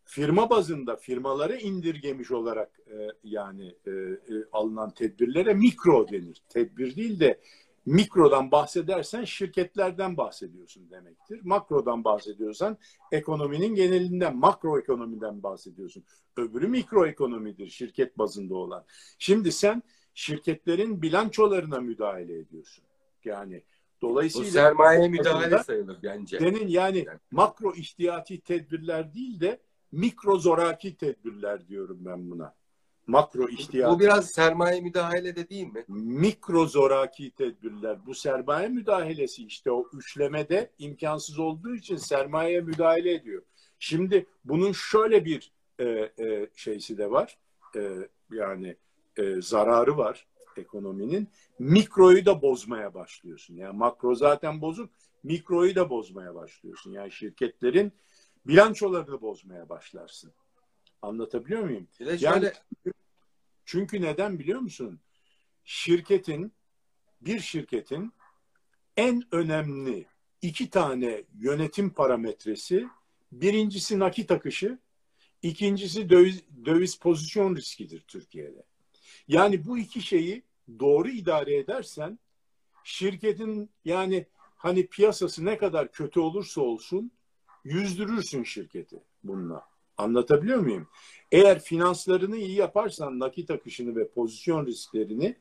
Firma 0.05 0.49
bazında 0.49 0.95
firmaları 0.95 1.57
indirgemiş 1.57 2.31
olarak 2.31 2.79
e, 2.87 3.07
yani 3.23 3.75
e, 3.87 3.91
e, 3.91 4.33
alınan 4.51 4.93
tedbirlere 4.93 5.53
mikro 5.53 6.09
denir. 6.09 6.41
Tedbir 6.49 6.95
değil 6.95 7.19
de 7.19 7.39
mikrodan 7.85 8.51
bahsedersen 8.51 9.23
şirketlerden 9.23 10.17
bahsediyorsun 10.17 10.89
demektir. 10.89 11.39
Makrodan 11.43 12.03
bahsediyorsan 12.03 12.77
ekonominin 13.11 13.75
genelinden, 13.75 14.37
makro 14.37 14.79
ekonomiden 14.79 15.43
bahsediyorsun. 15.43 16.03
Öbürü 16.37 16.67
mikro 16.67 17.05
ekonomidir, 17.05 17.69
şirket 17.69 18.17
bazında 18.17 18.55
olan. 18.55 18.85
Şimdi 19.19 19.51
sen 19.51 19.83
şirketlerin 20.13 21.01
bilançolarına 21.01 21.79
müdahale 21.79 22.37
ediyorsun. 22.37 22.83
Yani 23.25 23.63
dolayısıyla... 24.01 24.47
Bu 24.47 24.51
sermaye 24.51 25.07
müdahale 25.07 25.63
sayılır 25.63 25.97
bence. 26.03 26.39
Senin 26.39 26.67
yani 26.67 27.05
makro 27.31 27.73
ihtiyati 27.73 28.41
tedbirler 28.41 29.13
değil 29.13 29.39
de 29.39 29.59
mikro 29.91 30.37
zoraki 30.37 30.97
tedbirler 30.97 31.67
diyorum 31.67 31.97
ben 32.01 32.31
buna 32.31 32.55
makro 33.07 33.49
ihtiyaç. 33.49 33.91
Bu 33.91 33.99
biraz 33.99 34.31
sermaye 34.31 34.81
müdahale 34.81 35.35
de 35.35 35.49
değil 35.49 35.67
mi? 35.67 35.85
Mikro 35.87 36.65
zoraki 36.65 37.31
tedbirler. 37.31 38.05
Bu 38.05 38.15
sermaye 38.15 38.67
müdahalesi 38.67 39.45
işte 39.45 39.71
o 39.71 39.89
üçlemede 39.93 40.71
imkansız 40.79 41.39
olduğu 41.39 41.75
için 41.75 41.97
sermaye 41.97 42.61
müdahale 42.61 43.13
ediyor. 43.13 43.41
Şimdi 43.79 44.25
bunun 44.45 44.71
şöyle 44.71 45.25
bir 45.25 45.51
e, 45.79 45.85
e, 46.19 46.49
şeysi 46.55 46.97
de 46.97 47.11
var. 47.11 47.37
E, 47.75 48.09
yani 48.31 48.75
e, 49.17 49.41
zararı 49.41 49.97
var 49.97 50.27
ekonominin. 50.57 51.27
Mikroyu 51.59 52.25
da 52.25 52.41
bozmaya 52.41 52.93
başlıyorsun. 52.93 53.55
Yani 53.55 53.77
makro 53.77 54.15
zaten 54.15 54.61
bozuk. 54.61 54.89
Mikroyu 55.23 55.75
da 55.75 55.89
bozmaya 55.89 56.35
başlıyorsun. 56.35 56.91
Yani 56.91 57.11
şirketlerin 57.11 57.91
bilançolarını 58.47 59.21
bozmaya 59.21 59.69
başlarsın. 59.69 60.31
Anlatabiliyor 61.03 61.63
muyum? 61.63 61.87
Şöyle... 61.97 62.25
Yani, 62.25 62.51
çünkü 63.65 64.01
neden 64.01 64.39
biliyor 64.39 64.59
musun? 64.59 64.99
Şirketin, 65.63 66.53
bir 67.21 67.39
şirketin 67.39 68.13
en 68.97 69.23
önemli 69.31 70.05
iki 70.41 70.69
tane 70.69 71.23
yönetim 71.39 71.89
parametresi 71.89 72.87
birincisi 73.31 73.99
nakit 73.99 74.31
akışı, 74.31 74.79
ikincisi 75.41 76.09
döviz, 76.09 76.43
döviz 76.65 76.99
pozisyon 76.99 77.55
riskidir 77.55 78.01
Türkiye'de. 78.07 78.63
Yani 79.27 79.65
bu 79.65 79.77
iki 79.77 80.01
şeyi 80.01 80.43
doğru 80.79 81.09
idare 81.09 81.57
edersen 81.57 82.19
şirketin 82.83 83.69
yani 83.85 84.25
hani 84.55 84.87
piyasası 84.87 85.45
ne 85.45 85.57
kadar 85.57 85.91
kötü 85.91 86.19
olursa 86.19 86.61
olsun 86.61 87.11
yüzdürürsün 87.63 88.43
şirketi 88.43 89.03
bununla. 89.23 89.72
Anlatabiliyor 89.97 90.59
muyum? 90.59 90.87
Eğer 91.31 91.59
finanslarını 91.59 92.37
iyi 92.37 92.55
yaparsan 92.55 93.19
nakit 93.19 93.51
akışını 93.51 93.95
ve 93.95 94.07
pozisyon 94.07 94.65
risklerini 94.65 95.37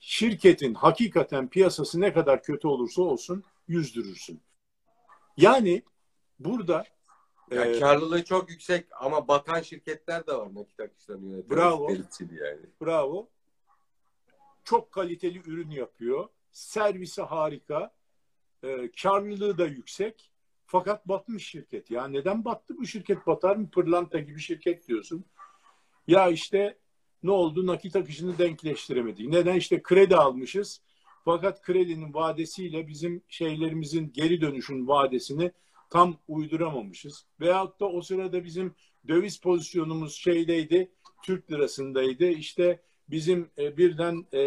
şirketin 0.00 0.74
hakikaten 0.74 1.48
piyasası 1.48 2.00
ne 2.00 2.12
kadar 2.12 2.42
kötü 2.42 2.68
olursa 2.68 3.02
olsun 3.02 3.44
yüzdürürsün. 3.68 4.40
Yani 5.36 5.82
burada 6.38 6.84
yani 7.50 7.76
e, 7.76 7.80
karlılığı 7.80 8.24
çok 8.24 8.50
yüksek 8.50 8.86
ama 9.00 9.28
batan 9.28 9.60
şirketler 9.60 10.26
de 10.26 10.34
var 10.34 10.54
nakit 10.54 10.80
akışlarını 10.80 11.26
yöneten. 11.26 11.50
Bravo. 11.50 11.90
Yani. 12.20 12.60
Bravo. 12.82 13.28
Çok 14.64 14.92
kaliteli 14.92 15.38
ürün 15.46 15.70
yapıyor. 15.70 16.28
Servisi 16.52 17.22
harika. 17.22 17.94
E, 18.62 18.90
karlılığı 19.02 19.58
da 19.58 19.66
yüksek. 19.66 20.30
Fakat 20.66 21.08
batmış 21.08 21.46
şirket. 21.46 21.90
Ya 21.90 22.08
neden 22.08 22.44
battı 22.44 22.76
bu 22.78 22.86
şirket? 22.86 23.26
Batar 23.26 23.56
mı? 23.56 23.70
Pırlanta 23.70 24.18
gibi 24.18 24.40
şirket 24.40 24.88
diyorsun. 24.88 25.24
Ya 26.06 26.28
işte 26.28 26.78
ne 27.22 27.30
oldu? 27.30 27.66
Nakit 27.66 27.96
akışını 27.96 28.38
denkleştiremedik. 28.38 29.28
Neden? 29.28 29.54
işte 29.54 29.82
kredi 29.82 30.16
almışız. 30.16 30.80
Fakat 31.24 31.62
kredinin 31.62 32.14
vadesiyle 32.14 32.88
bizim 32.88 33.22
şeylerimizin 33.28 34.12
geri 34.12 34.40
dönüşün 34.40 34.88
vadesini 34.88 35.52
tam 35.90 36.16
uyduramamışız. 36.28 37.26
Veyahut 37.40 37.80
da 37.80 37.88
o 37.88 38.02
sırada 38.02 38.44
bizim 38.44 38.74
döviz 39.08 39.40
pozisyonumuz 39.40 40.14
şeydeydi, 40.14 40.90
Türk 41.22 41.50
lirasındaydı. 41.50 42.26
İşte 42.26 42.80
bizim 43.10 43.50
e, 43.58 43.76
birden 43.76 44.26
e, 44.32 44.40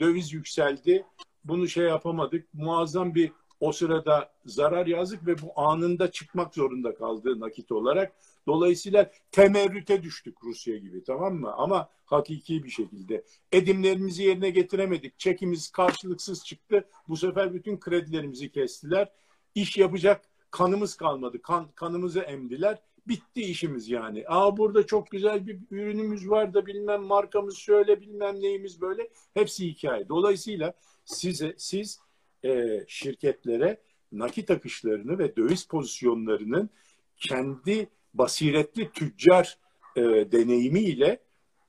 döviz 0.00 0.32
yükseldi. 0.32 1.06
Bunu 1.44 1.68
şey 1.68 1.84
yapamadık. 1.84 2.54
Muazzam 2.54 3.14
bir 3.14 3.32
o 3.60 3.72
sırada 3.72 4.32
zarar 4.46 4.86
yazdık 4.86 5.26
ve 5.26 5.42
bu 5.42 5.60
anında 5.60 6.10
çıkmak 6.10 6.54
zorunda 6.54 6.94
kaldığı 6.94 7.40
nakit 7.40 7.72
olarak. 7.72 8.12
Dolayısıyla 8.46 9.10
temerrüte 9.30 10.02
düştük 10.02 10.44
Rusya 10.44 10.76
gibi 10.76 11.04
tamam 11.04 11.34
mı? 11.34 11.52
Ama 11.52 11.88
hakiki 12.04 12.64
bir 12.64 12.70
şekilde. 12.70 13.24
Edimlerimizi 13.52 14.22
yerine 14.22 14.50
getiremedik. 14.50 15.18
Çekimiz 15.18 15.70
karşılıksız 15.70 16.44
çıktı. 16.44 16.84
Bu 17.08 17.16
sefer 17.16 17.54
bütün 17.54 17.80
kredilerimizi 17.80 18.52
kestiler. 18.52 19.12
İş 19.54 19.78
yapacak 19.78 20.24
kanımız 20.50 20.96
kalmadı. 20.96 21.42
Kan, 21.42 21.68
kanımızı 21.74 22.20
emdiler. 22.20 22.78
Bitti 23.08 23.42
işimiz 23.42 23.88
yani. 23.88 24.24
Aa 24.28 24.56
burada 24.56 24.86
çok 24.86 25.10
güzel 25.10 25.46
bir 25.46 25.58
ürünümüz 25.70 26.30
var 26.30 26.54
da 26.54 26.66
bilmem 26.66 27.02
markamız 27.02 27.56
şöyle 27.56 28.00
bilmem 28.00 28.40
neyimiz 28.40 28.80
böyle. 28.80 29.10
Hepsi 29.34 29.68
hikaye. 29.68 30.08
Dolayısıyla 30.08 30.74
size 31.04 31.54
siz 31.58 32.00
e, 32.44 32.84
şirketlere 32.88 33.80
nakit 34.12 34.50
akışlarını 34.50 35.18
ve 35.18 35.36
döviz 35.36 35.64
pozisyonlarının 35.64 36.70
kendi 37.16 37.88
basiretli 38.14 38.92
tüccar 38.92 39.58
e, 39.96 40.02
deneyimiyle 40.32 41.20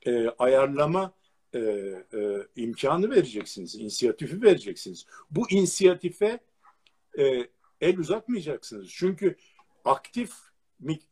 e, 0.05 0.27
ayarlama 0.27 1.13
e, 1.53 1.59
e, 1.59 2.47
imkanı 2.55 3.09
vereceksiniz, 3.09 3.75
inisiyatifi 3.75 4.41
vereceksiniz. 4.41 5.05
Bu 5.31 5.49
inisiyatife 5.49 6.39
e, 7.17 7.47
el 7.81 7.97
uzatmayacaksınız. 7.97 8.89
Çünkü 8.89 9.35
aktif 9.85 10.31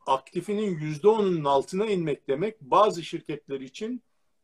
aktifinin 0.06 0.80
yüzde 0.80 1.08
onunun 1.08 1.44
altına 1.44 1.86
inmek 1.86 2.28
demek 2.28 2.62
bazı 2.62 3.04
şirketler 3.04 3.60
için 3.60 4.02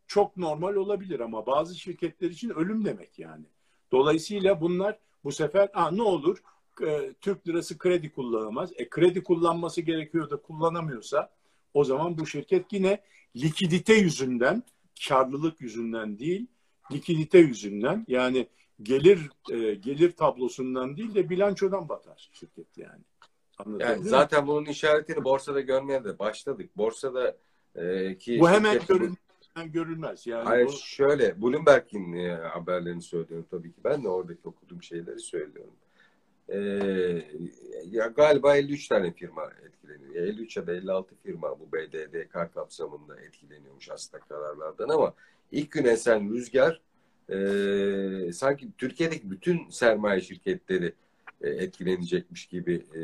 çok 0.08 0.38
normal 0.38 0.76
olabilir 0.76 1.20
ama 1.20 1.46
bazı 1.46 1.76
şirketler 1.76 2.30
için 2.30 2.50
ölüm 2.50 2.86
demek 2.86 3.20
yani. 3.20 3.46
Dolayısıyla 3.92 4.62
bunlar 4.62 5.00
bu 5.26 5.32
sefer 5.32 5.70
ha, 5.74 5.92
ne 5.92 6.02
olur 6.02 6.38
e, 6.84 7.14
Türk 7.22 7.48
lirası 7.48 7.78
kredi 7.78 8.12
kullanamaz. 8.12 8.72
E, 8.76 8.90
kredi 8.90 9.24
kullanması 9.24 9.82
gerekiyor 9.82 10.30
da 10.30 10.38
kullanamıyorsa 10.38 11.30
o 11.74 11.84
zaman 11.84 12.18
bu 12.18 12.28
şirket 12.28 12.74
yine 12.74 13.02
likidite 13.36 13.94
yüzünden, 13.94 14.64
karlılık 15.08 15.62
yüzünden 15.62 16.20
değil, 16.20 16.48
likidite 16.92 17.40
yüzünden 17.40 18.06
yani 18.08 18.48
gelir 18.82 19.30
e, 19.52 19.76
gelir 19.76 20.12
tablosundan 20.12 20.98
değil 20.98 21.16
de 21.16 21.30
bilançodan 21.30 21.90
batar 21.90 22.30
şirket 22.34 22.78
yani. 22.78 23.04
Anladın 23.58 23.86
yani 23.86 24.04
zaten 24.04 24.44
mi? 24.44 24.48
bunun 24.48 24.66
işaretini 24.66 25.24
borsada 25.24 25.62
görmeye 25.62 26.04
de 26.04 26.20
başladık. 26.20 26.78
Borsada 26.78 27.38
e, 27.76 28.18
ki 28.18 28.40
bu 28.40 28.50
hemen 28.50 28.80
görün 28.88 29.18
görülmez. 29.64 30.28
Yani 30.28 30.44
Hayır 30.44 30.68
bu... 30.68 30.72
şöyle 30.72 31.42
Bloomberg'in 31.42 32.14
e, 32.14 32.30
haberlerini 32.36 33.02
söylüyorum 33.02 33.48
tabii 33.52 33.72
ki. 33.72 33.80
Ben 33.84 34.04
de 34.04 34.08
oradaki 34.08 34.42
okuduğum 34.44 34.84
şeyleri 34.84 35.20
söylüyorum. 35.20 35.74
E, 36.50 36.58
ya 37.86 38.08
galiba 38.08 38.56
53 38.56 38.88
tane 38.88 39.14
firma 39.14 39.52
etkileniyor. 39.66 40.16
53 40.16 40.58
ya 40.58 40.68
da 40.68 40.74
56 40.74 41.16
firma 41.24 41.60
bu 41.60 41.72
BDDK 41.72 42.54
kapsamında 42.54 43.22
etkileniyormuş 43.22 43.90
aslında 43.90 44.24
kararlardan 44.24 44.90
ama 44.90 45.14
ilk 45.52 45.72
gün 45.72 45.86
esen 45.86 46.34
rüzgar 46.34 46.82
e, 47.30 48.34
sanki 48.34 48.68
Türkiye'deki 48.78 49.32
bütün 49.32 49.70
sermaye 49.70 50.22
şirketleri 50.22 50.94
e, 51.42 51.50
etkilenecekmiş 51.50 52.46
gibi 52.46 52.86
e, 52.96 53.02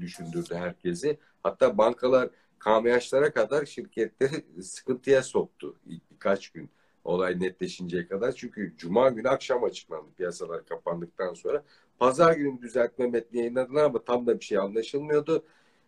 düşündürdü 0.00 0.54
herkesi. 0.54 1.18
Hatta 1.42 1.78
bankalar 1.78 2.28
KMH'lara 2.58 3.32
kadar 3.32 3.66
şirketleri 3.66 4.44
sıkıntıya 4.62 5.22
soktu 5.22 5.76
ilk 5.86 6.10
birkaç 6.10 6.48
gün 6.48 6.70
olay 7.04 7.40
netleşinceye 7.40 8.08
kadar. 8.08 8.32
Çünkü 8.32 8.74
Cuma 8.76 9.08
günü 9.08 9.28
akşam 9.28 9.64
açıklandı 9.64 10.08
piyasalar 10.16 10.66
kapandıktan 10.66 11.34
sonra. 11.34 11.64
Pazar 11.98 12.32
günü 12.36 12.62
düzeltme 12.62 13.06
metni 13.06 13.38
yayınladılar 13.38 13.84
ama 13.84 14.04
tam 14.04 14.26
da 14.26 14.40
bir 14.40 14.44
şey 14.44 14.58
anlaşılmıyordu. 14.58 15.44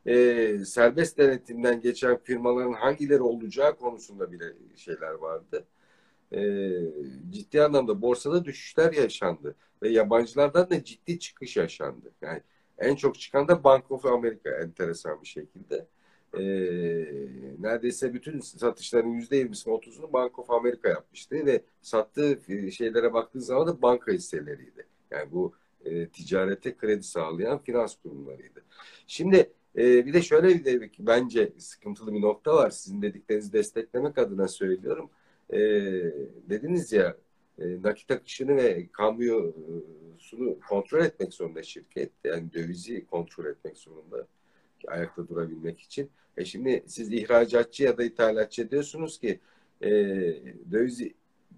Ee, 0.06 0.58
serbest 0.66 1.18
denetimden 1.18 1.80
geçen 1.80 2.18
firmaların 2.18 2.72
hangileri 2.72 3.22
olacağı 3.22 3.76
konusunda 3.76 4.32
bile 4.32 4.44
şeyler 4.76 5.12
vardı. 5.12 5.64
Ee, 6.32 6.70
ciddi 7.30 7.62
anlamda 7.62 8.02
borsada 8.02 8.44
düşüşler 8.44 8.92
yaşandı 8.92 9.56
ve 9.82 9.88
yabancılardan 9.88 10.70
da 10.70 10.84
ciddi 10.84 11.18
çıkış 11.18 11.56
yaşandı. 11.56 12.12
Yani 12.22 12.42
en 12.78 12.96
çok 12.96 13.20
çıkan 13.20 13.48
da 13.48 13.64
Bank 13.64 13.90
of 13.90 14.06
America 14.06 14.50
enteresan 14.50 15.22
bir 15.22 15.26
şekilde 15.26 15.86
e, 16.34 16.42
neredeyse 17.60 18.14
bütün 18.14 18.40
satışların 18.40 19.08
yüzde 19.08 19.36
yirmisini 19.36 19.74
otuzunu 19.74 20.12
Bank 20.12 20.38
of 20.38 20.50
America 20.50 20.88
yapmıştı 20.88 21.46
ve 21.46 21.62
sattığı 21.82 22.40
e, 22.48 22.70
şeylere 22.70 23.12
baktığı 23.12 23.40
zaman 23.40 23.66
da 23.66 23.82
banka 23.82 24.12
hisseleriydi. 24.12 24.86
Yani 25.10 25.32
bu 25.32 25.52
e, 25.84 26.08
ticarete 26.08 26.76
kredi 26.76 27.02
sağlayan 27.02 27.58
finans 27.58 27.96
kurumlarıydı. 28.02 28.64
Şimdi 29.06 29.52
e, 29.76 30.06
bir 30.06 30.12
de 30.12 30.22
şöyle 30.22 30.48
bir 30.48 30.64
de 30.64 30.90
bence 30.98 31.52
sıkıntılı 31.58 32.14
bir 32.14 32.20
nokta 32.22 32.54
var. 32.54 32.70
Sizin 32.70 33.02
dediklerinizi 33.02 33.52
desteklemek 33.52 34.18
adına 34.18 34.48
söylüyorum. 34.48 35.10
E, 35.50 35.58
dediniz 36.48 36.92
ya 36.92 37.16
e, 37.58 37.82
nakit 37.82 38.10
akışını 38.10 38.56
ve 38.56 38.86
kamyosunu 38.92 40.60
kontrol 40.68 41.04
etmek 41.04 41.34
zorunda 41.34 41.62
şirket. 41.62 42.12
Yani 42.24 42.52
dövizi 42.52 43.06
kontrol 43.06 43.44
etmek 43.44 43.78
zorunda 43.78 44.26
ayakta 44.88 45.28
durabilmek 45.28 45.80
için. 45.80 46.10
E 46.36 46.44
şimdi 46.44 46.84
siz 46.86 47.12
ihracatçı 47.12 47.84
ya 47.84 47.98
da 47.98 48.04
ithalatçı 48.04 48.70
diyorsunuz 48.70 49.18
ki 49.18 49.40
e, 49.82 49.90
döviz 50.70 51.00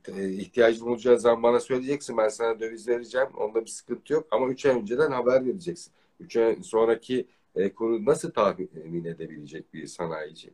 e, 0.09 0.31
ihtiyacın 0.31 0.87
olacağı 0.87 1.21
zaman 1.21 1.43
bana 1.43 1.61
söyleyeceksin 1.61 2.17
ben 2.17 2.29
sana 2.29 2.61
döviz 2.61 2.89
vereceğim. 2.89 3.29
Onda 3.37 3.61
bir 3.61 3.71
sıkıntı 3.71 4.13
yok 4.13 4.27
ama 4.31 4.49
3 4.49 4.67
ay 4.67 4.81
önceden 4.81 5.11
haber 5.11 5.47
vereceksin. 5.47 5.93
3 6.21 6.37
ay 6.37 6.63
sonraki 6.63 7.27
e, 7.57 7.75
kuru 7.75 8.05
nasıl 8.05 8.31
tahmin 8.31 9.05
edebilecek 9.05 9.75
bir 9.75 9.87
sanayici? 9.87 10.51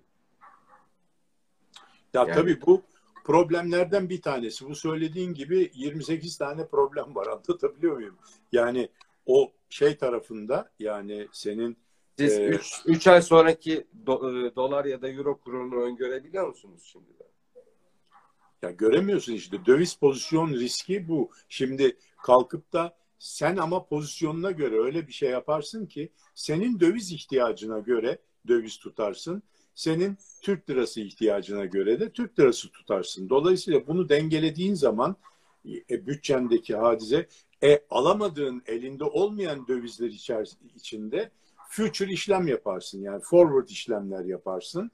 Ya 2.14 2.20
yani, 2.20 2.32
tabii 2.32 2.60
bu 2.66 2.82
problemlerden 3.24 4.08
bir 4.08 4.22
tanesi. 4.22 4.68
Bu 4.68 4.74
söylediğin 4.74 5.34
gibi 5.34 5.70
28 5.74 6.38
tane 6.38 6.66
problem 6.66 7.14
var. 7.14 7.26
Anlatabiliyor 7.48 7.96
muyum? 7.96 8.16
Yani 8.52 8.88
o 9.26 9.52
şey 9.68 9.96
tarafında 9.96 10.70
yani 10.78 11.28
senin 11.32 11.76
siz 12.18 12.40
3 12.86 13.06
e, 13.06 13.10
ay 13.10 13.22
sonraki 13.22 13.86
do, 14.06 14.46
e, 14.46 14.56
dolar 14.56 14.84
ya 14.84 15.02
da 15.02 15.08
euro 15.08 15.40
kurunu 15.40 15.82
öngörebiliyor 15.82 16.48
musunuz 16.48 16.82
şimdi? 16.92 17.06
Ya 18.62 18.70
göremiyorsun 18.70 19.32
işte 19.32 19.66
döviz 19.66 19.94
pozisyon 19.94 20.52
riski 20.52 21.08
bu. 21.08 21.30
Şimdi 21.48 21.96
kalkıp 22.22 22.72
da 22.72 22.96
sen 23.18 23.56
ama 23.56 23.86
pozisyonuna 23.86 24.50
göre 24.50 24.78
öyle 24.78 25.06
bir 25.06 25.12
şey 25.12 25.30
yaparsın 25.30 25.86
ki 25.86 26.12
senin 26.34 26.80
döviz 26.80 27.12
ihtiyacına 27.12 27.78
göre 27.78 28.18
döviz 28.48 28.76
tutarsın. 28.78 29.42
Senin 29.74 30.18
Türk 30.42 30.70
lirası 30.70 31.00
ihtiyacına 31.00 31.64
göre 31.64 32.00
de 32.00 32.10
Türk 32.10 32.38
lirası 32.40 32.70
tutarsın. 32.70 33.28
Dolayısıyla 33.28 33.86
bunu 33.86 34.08
dengelediğin 34.08 34.74
zaman 34.74 35.16
e, 35.90 36.06
bütçendeki 36.06 36.76
hadise 36.76 37.28
e, 37.62 37.80
alamadığın 37.90 38.62
elinde 38.66 39.04
olmayan 39.04 39.68
dövizler 39.68 40.10
içinde 40.74 41.30
future 41.74 42.12
işlem 42.12 42.46
yaparsın. 42.46 43.02
Yani 43.02 43.20
forward 43.22 43.68
işlemler 43.68 44.24
yaparsın. 44.24 44.90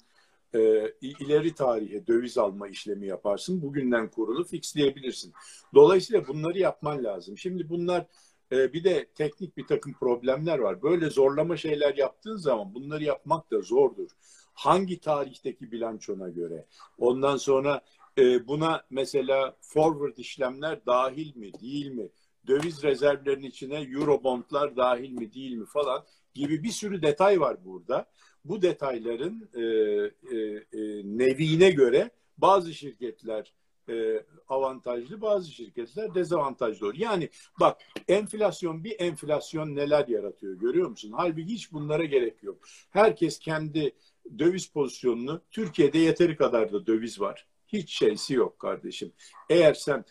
E, 0.55 0.91
ileri 1.01 1.55
tarihe 1.55 2.07
döviz 2.07 2.39
alma 2.39 2.69
işlemi 2.69 3.07
yaparsın. 3.07 3.63
Bugünden 3.63 4.11
kurulu 4.11 4.45
fixleyebilirsin. 4.45 5.33
Dolayısıyla 5.75 6.27
bunları 6.29 6.59
yapman 6.59 7.05
lazım. 7.05 7.39
Şimdi 7.39 7.69
bunlar 7.69 8.07
e, 8.53 8.73
bir 8.73 8.85
de 8.85 9.07
teknik 9.15 9.57
bir 9.57 9.67
takım 9.67 9.93
problemler 9.93 10.59
var. 10.59 10.83
Böyle 10.83 11.11
zorlama 11.11 11.57
şeyler 11.57 11.95
yaptığın 11.95 12.37
zaman 12.37 12.75
bunları 12.75 13.05
yapmak 13.05 13.51
da 13.51 13.61
zordur. 13.61 14.11
Hangi 14.55 15.01
tarihteki 15.01 15.73
bilançona 15.73 16.29
göre? 16.29 16.67
Ondan 16.99 17.37
sonra 17.37 17.81
e, 18.19 18.47
buna 18.47 18.85
mesela 18.91 19.57
forward 19.61 20.17
işlemler 20.17 20.87
dahil 20.87 21.37
mi, 21.37 21.53
değil 21.61 21.91
mi? 21.91 22.09
Döviz 22.47 22.83
rezervlerinin 22.83 23.47
içine 23.47 23.77
eurobondlar 23.77 24.77
dahil 24.77 25.11
mi, 25.11 25.35
değil 25.35 25.53
mi 25.53 25.67
falan 25.67 26.05
gibi 26.35 26.63
bir 26.63 26.71
sürü 26.71 27.03
detay 27.03 27.41
var 27.41 27.65
burada. 27.65 28.11
Bu 28.45 28.63
detayların 28.63 29.49
e, 29.55 29.61
e, 29.61 30.37
e, 30.73 31.03
neviine 31.05 31.71
göre 31.71 32.11
bazı 32.39 32.75
şirketler 32.75 33.55
e, 33.89 34.25
avantajlı, 34.49 35.21
bazı 35.21 35.51
şirketler 35.51 36.15
dezavantajlı 36.15 36.87
olur. 36.87 36.95
Yani 36.95 37.29
bak 37.61 37.81
enflasyon 38.09 38.85
bir 38.85 39.01
enflasyon 39.01 39.77
neler 39.77 40.09
yaratıyor 40.09 40.55
görüyor 40.55 40.89
musun? 40.89 41.13
Halbuki 41.17 41.47
hiç 41.47 41.73
bunlara 41.73 42.05
gerek 42.05 42.43
yok. 42.43 42.59
Herkes 42.91 43.39
kendi 43.39 43.95
döviz 44.39 44.67
pozisyonunu 44.69 45.41
Türkiye'de 45.51 45.99
yeteri 45.99 46.37
kadar 46.37 46.73
da 46.73 46.87
döviz 46.87 47.21
var. 47.21 47.47
Hiç 47.69 47.99
şeysi 47.99 48.35
yok 48.35 48.59
kardeşim. 48.59 49.13
Eğer 49.51 49.75
sen 49.75 50.05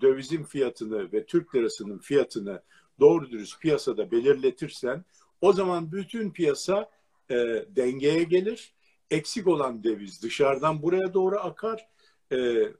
dövizin 0.00 0.44
fiyatını 0.44 1.12
ve 1.12 1.26
Türk 1.26 1.54
lirasının 1.54 1.98
fiyatını 1.98 2.62
doğru 3.00 3.30
dürüst 3.30 3.60
piyasada 3.60 4.10
belirletirsen 4.10 5.04
o 5.42 5.52
zaman 5.52 5.92
bütün 5.92 6.30
piyasa 6.30 6.90
e, 7.30 7.36
dengeye 7.76 8.22
gelir. 8.22 8.74
Eksik 9.10 9.46
olan 9.46 9.84
döviz 9.84 10.22
dışarıdan 10.22 10.82
buraya 10.82 11.14
doğru 11.14 11.38
akar. 11.38 11.88
E, 12.30 12.36
e, 12.36 12.72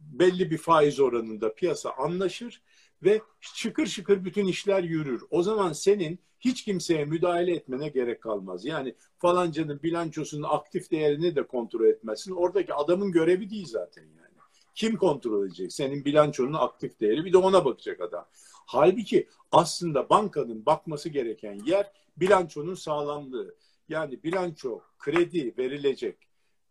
belli 0.00 0.50
bir 0.50 0.58
faiz 0.58 1.00
oranında 1.00 1.54
piyasa 1.54 1.90
anlaşır 1.90 2.62
ve 3.02 3.22
şıkır 3.40 3.86
şıkır 3.86 4.24
bütün 4.24 4.46
işler 4.46 4.82
yürür. 4.82 5.22
O 5.30 5.42
zaman 5.42 5.72
senin 5.72 6.18
hiç 6.40 6.64
kimseye 6.64 7.04
müdahale 7.04 7.54
etmene 7.54 7.88
gerek 7.88 8.22
kalmaz. 8.22 8.64
Yani 8.64 8.94
falancanın 9.18 9.82
bilançosunun 9.82 10.46
aktif 10.48 10.90
değerini 10.90 11.36
de 11.36 11.46
kontrol 11.46 11.86
etmezsin. 11.86 12.32
Oradaki 12.32 12.74
adamın 12.74 13.12
görevi 13.12 13.50
değil 13.50 13.66
zaten 13.66 14.02
yani. 14.02 14.38
Kim 14.74 14.96
kontrol 14.96 15.46
edecek? 15.46 15.72
Senin 15.72 16.04
bilançonun 16.04 16.52
aktif 16.52 17.00
değeri 17.00 17.24
bir 17.24 17.32
de 17.32 17.38
ona 17.38 17.64
bakacak 17.64 18.00
adam. 18.00 18.26
Halbuki 18.70 19.28
aslında 19.52 20.10
bankanın 20.10 20.66
bakması 20.66 21.08
gereken 21.08 21.60
yer 21.66 21.92
bilançonun 22.16 22.74
sağlamlığı. 22.74 23.54
Yani 23.88 24.22
bilanço 24.22 24.80
kredi 24.98 25.54
verilecek 25.58 26.16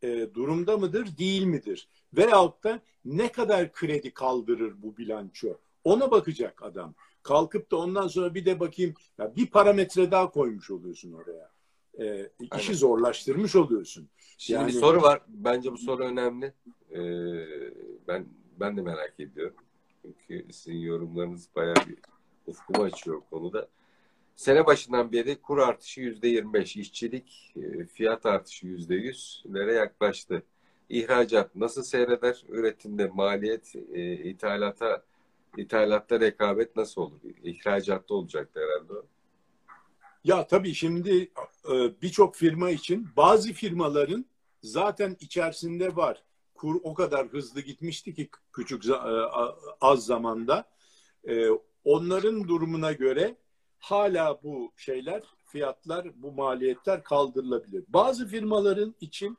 e, 0.02 0.34
durumda 0.34 0.78
mıdır 0.78 1.18
değil 1.18 1.44
midir? 1.44 1.90
Veyahut 2.14 2.64
da 2.64 2.80
ne 3.06 3.32
kadar 3.32 3.72
kredi 3.72 4.12
kaldırır 4.12 4.82
bu 4.82 4.98
bilanço? 4.98 5.58
Ona 5.84 6.12
bakacak 6.12 6.64
adam. 6.64 6.96
Kalkıp 7.24 7.72
da 7.72 7.78
ondan 7.78 8.08
sonra 8.08 8.36
bir 8.36 8.46
de 8.46 8.60
bakayım 8.60 8.94
ya 9.18 9.36
bir 9.36 9.48
parametre 9.48 10.12
daha 10.12 10.32
koymuş 10.32 10.72
oluyorsun 10.72 11.12
oraya. 11.12 11.52
E, 12.00 12.30
işi 12.40 12.52
Aynen. 12.52 12.74
zorlaştırmış 12.74 13.56
oluyorsun. 13.56 14.10
Şimdi 14.38 14.60
yani... 14.60 14.68
bir 14.68 14.80
soru 14.80 15.02
var. 15.02 15.22
Bence 15.28 15.72
bu 15.72 15.78
soru 15.78 16.04
önemli. 16.04 16.54
Ee, 16.92 17.00
ben 18.08 18.26
ben 18.60 18.78
de 18.78 18.82
merak 18.82 19.20
ediyorum. 19.20 19.56
Çünkü 20.28 20.54
sizin 20.54 20.78
yorumlarınız 20.78 21.50
bayağı 21.56 21.76
bir 21.76 21.98
ufkumu 22.48 22.84
açıyor 22.84 23.22
konuda. 23.30 23.68
sene 24.36 24.66
başından 24.66 25.12
beri 25.12 25.42
kur 25.42 25.58
artışı 25.58 26.02
yüzde 26.02 26.28
25, 26.28 26.78
işçilik 26.78 27.54
e, 27.56 27.86
fiyat 27.86 28.26
artışı 28.26 28.68
yüzde 28.68 28.96
100'lere 28.96 29.74
yaklaştı. 29.74 30.44
İhracat 30.90 31.56
nasıl 31.56 31.84
seyreder? 31.84 32.44
Üretimde 32.50 33.08
maliyet, 33.08 33.76
e, 33.94 34.14
ithalata 34.14 35.04
ithalatta 35.58 36.20
rekabet 36.20 36.76
nasıl 36.76 37.02
olur? 37.02 37.20
İhracatta 37.44 38.14
olacaktı 38.14 38.60
herhalde. 38.60 39.08
Ya 40.24 40.48
tabii 40.48 40.74
şimdi 40.74 41.32
e, 41.74 42.02
birçok 42.02 42.36
firma 42.36 42.70
için 42.70 43.08
bazı 43.18 43.54
firmaların 43.54 44.26
zaten 44.62 45.18
içerisinde 45.20 45.96
var. 45.96 46.24
Kur 46.58 46.80
o 46.84 46.94
kadar 46.94 47.28
hızlı 47.28 47.62
gitmişti 47.62 48.14
ki 48.14 48.30
küçük 48.54 48.86
e, 48.86 48.94
az 49.82 50.06
zamanda. 50.06 50.70
E, 51.28 51.48
onların 51.84 52.48
durumuna 52.48 52.92
göre 52.92 53.36
hala 53.80 54.44
bu 54.44 54.72
şeyler, 54.76 55.24
fiyatlar, 55.46 56.08
bu 56.16 56.32
maliyetler 56.32 57.04
kaldırılabilir. 57.04 57.84
Bazı 57.88 58.28
firmaların 58.28 58.96
için 59.02 59.38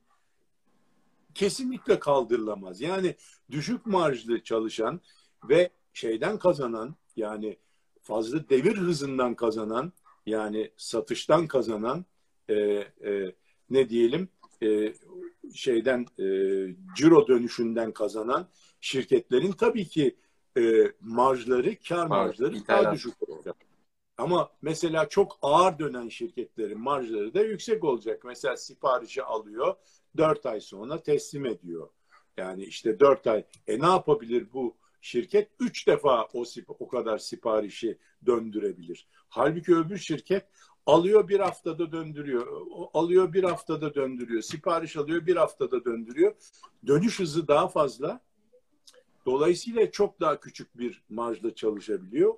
kesinlikle 1.35 1.99
kaldırılamaz. 1.99 2.81
Yani 2.81 3.17
düşük 3.51 3.87
marjlı 3.87 4.43
çalışan 4.43 5.01
ve 5.49 5.71
şeyden 5.93 6.39
kazanan 6.39 6.97
yani 7.17 7.59
fazla 8.03 8.49
devir 8.49 8.77
hızından 8.77 9.35
kazanan 9.35 9.93
yani 10.27 10.71
satıştan 10.77 11.47
kazanan 11.47 12.05
e, 12.49 12.55
e, 12.55 13.35
ne 13.71 13.89
diyelim 13.89 14.29
e, 14.63 14.93
şeyden 15.55 16.07
e, 16.19 16.25
ciro 16.97 17.29
dönüşünden 17.29 17.93
kazanan 17.93 18.49
şirketlerin 18.81 19.53
tabii 19.53 19.85
ki 19.85 20.17
e, 20.59 20.93
marjları, 21.01 21.77
kar 21.89 22.07
marjları 22.07 22.57
İtalyan. 22.57 22.85
daha 22.85 22.95
düşük 22.95 23.29
olacak. 23.29 23.57
Ama 24.19 24.51
mesela 24.63 25.09
çok 25.09 25.39
ağır 25.43 25.79
dönen 25.79 26.09
şirketlerin 26.09 26.81
marjları 26.81 27.35
da 27.35 27.43
yüksek 27.43 27.85
olacak. 27.85 28.23
Mesela 28.25 28.57
siparişi 28.57 29.23
alıyor, 29.23 29.75
dört 30.17 30.47
ay 30.47 30.61
sonra 30.61 31.03
teslim 31.03 31.47
ediyor. 31.47 31.89
Yani 32.37 32.65
işte 32.65 33.01
dört 33.01 33.27
ay. 33.27 33.45
E 33.67 33.81
ne 33.81 33.87
yapabilir 33.87 34.47
bu 34.53 34.77
şirket? 35.01 35.51
Üç 35.61 35.87
defa 35.87 36.29
o, 36.33 36.45
o 36.69 36.89
kadar 36.89 37.19
siparişi 37.19 37.99
döndürebilir. 38.27 39.09
Halbuki 39.29 39.77
öbür 39.77 39.99
şirket 39.99 40.49
alıyor 40.89 41.29
bir 41.29 41.41
haftada 41.41 41.93
döndürüyor. 41.93 42.47
Alıyor 42.95 43.33
bir 43.33 43.45
haftada 43.45 43.95
döndürüyor. 43.95 44.43
Sipariş 44.43 44.97
alıyor 44.97 45.27
bir 45.27 45.37
haftada 45.37 45.85
döndürüyor. 45.85 46.35
Dönüş 46.87 47.21
hızı 47.21 47.49
daha 47.49 47.69
fazla. 47.69 48.21
Dolayısıyla 49.27 49.91
çok 49.91 50.21
daha 50.21 50.41
küçük 50.41 50.79
bir 50.79 51.03
marjla 51.09 51.55
çalışabiliyor. 51.55 52.35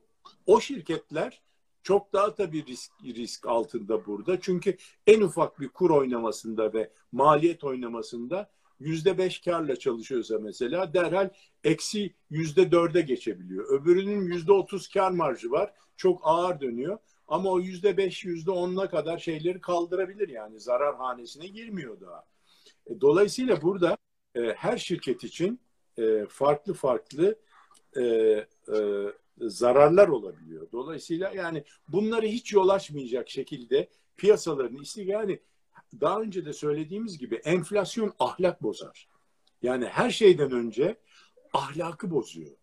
O 0.46 0.60
şirketler 0.60 1.42
çok 1.82 2.12
daha 2.12 2.34
tabii 2.34 2.66
risk, 2.66 2.92
risk 3.04 3.46
altında 3.46 4.06
burada. 4.06 4.40
Çünkü 4.40 4.76
en 5.06 5.20
ufak 5.20 5.60
bir 5.60 5.68
kur 5.68 5.90
oynamasında 5.90 6.72
ve 6.72 6.90
maliyet 7.12 7.64
oynamasında 7.64 8.50
yüzde 8.80 9.18
beş 9.18 9.40
karla 9.40 9.76
çalışıyorsa 9.76 10.38
mesela 10.38 10.94
derhal 10.94 11.30
eksi 11.64 12.14
yüzde 12.30 12.72
dörde 12.72 13.00
geçebiliyor. 13.00 13.80
Öbürünün 13.80 14.20
yüzde 14.20 14.52
otuz 14.52 14.88
kar 14.88 15.10
marjı 15.10 15.50
var. 15.50 15.72
Çok 15.96 16.20
ağır 16.22 16.60
dönüyor. 16.60 16.98
Ama 17.30 17.50
o 17.50 17.60
yüzde 17.60 17.96
beş, 17.96 18.24
yüzde 18.24 18.50
onuna 18.50 18.88
kadar 18.88 19.18
şeyleri 19.18 19.60
kaldırabilir 19.60 20.28
yani. 20.28 20.60
Zarar 20.60 20.96
hanesine 20.96 21.46
girmiyor 21.46 22.00
daha. 22.00 22.24
E, 22.86 23.00
dolayısıyla 23.00 23.62
burada 23.62 23.96
e, 24.34 24.40
her 24.40 24.78
şirket 24.78 25.24
için 25.24 25.60
e, 25.98 26.26
farklı 26.28 26.74
farklı 26.74 27.38
e, 27.96 28.02
e, 28.02 28.46
zararlar 29.40 30.08
olabiliyor. 30.08 30.68
Dolayısıyla 30.72 31.30
yani 31.30 31.64
bunları 31.88 32.26
hiç 32.26 32.52
yol 32.52 32.68
açmayacak 32.68 33.28
şekilde 33.28 33.88
piyasaların 34.16 34.82
istikrarı 34.82 35.12
yani 35.12 35.40
daha 36.00 36.20
önce 36.20 36.44
de 36.44 36.52
söylediğimiz 36.52 37.18
gibi 37.18 37.34
enflasyon 37.34 38.12
ahlak 38.18 38.62
bozar. 38.62 39.08
Yani 39.62 39.84
her 39.86 40.10
şeyden 40.10 40.52
önce 40.52 40.96
ahlakı 41.52 42.10
bozuyor. 42.10 42.56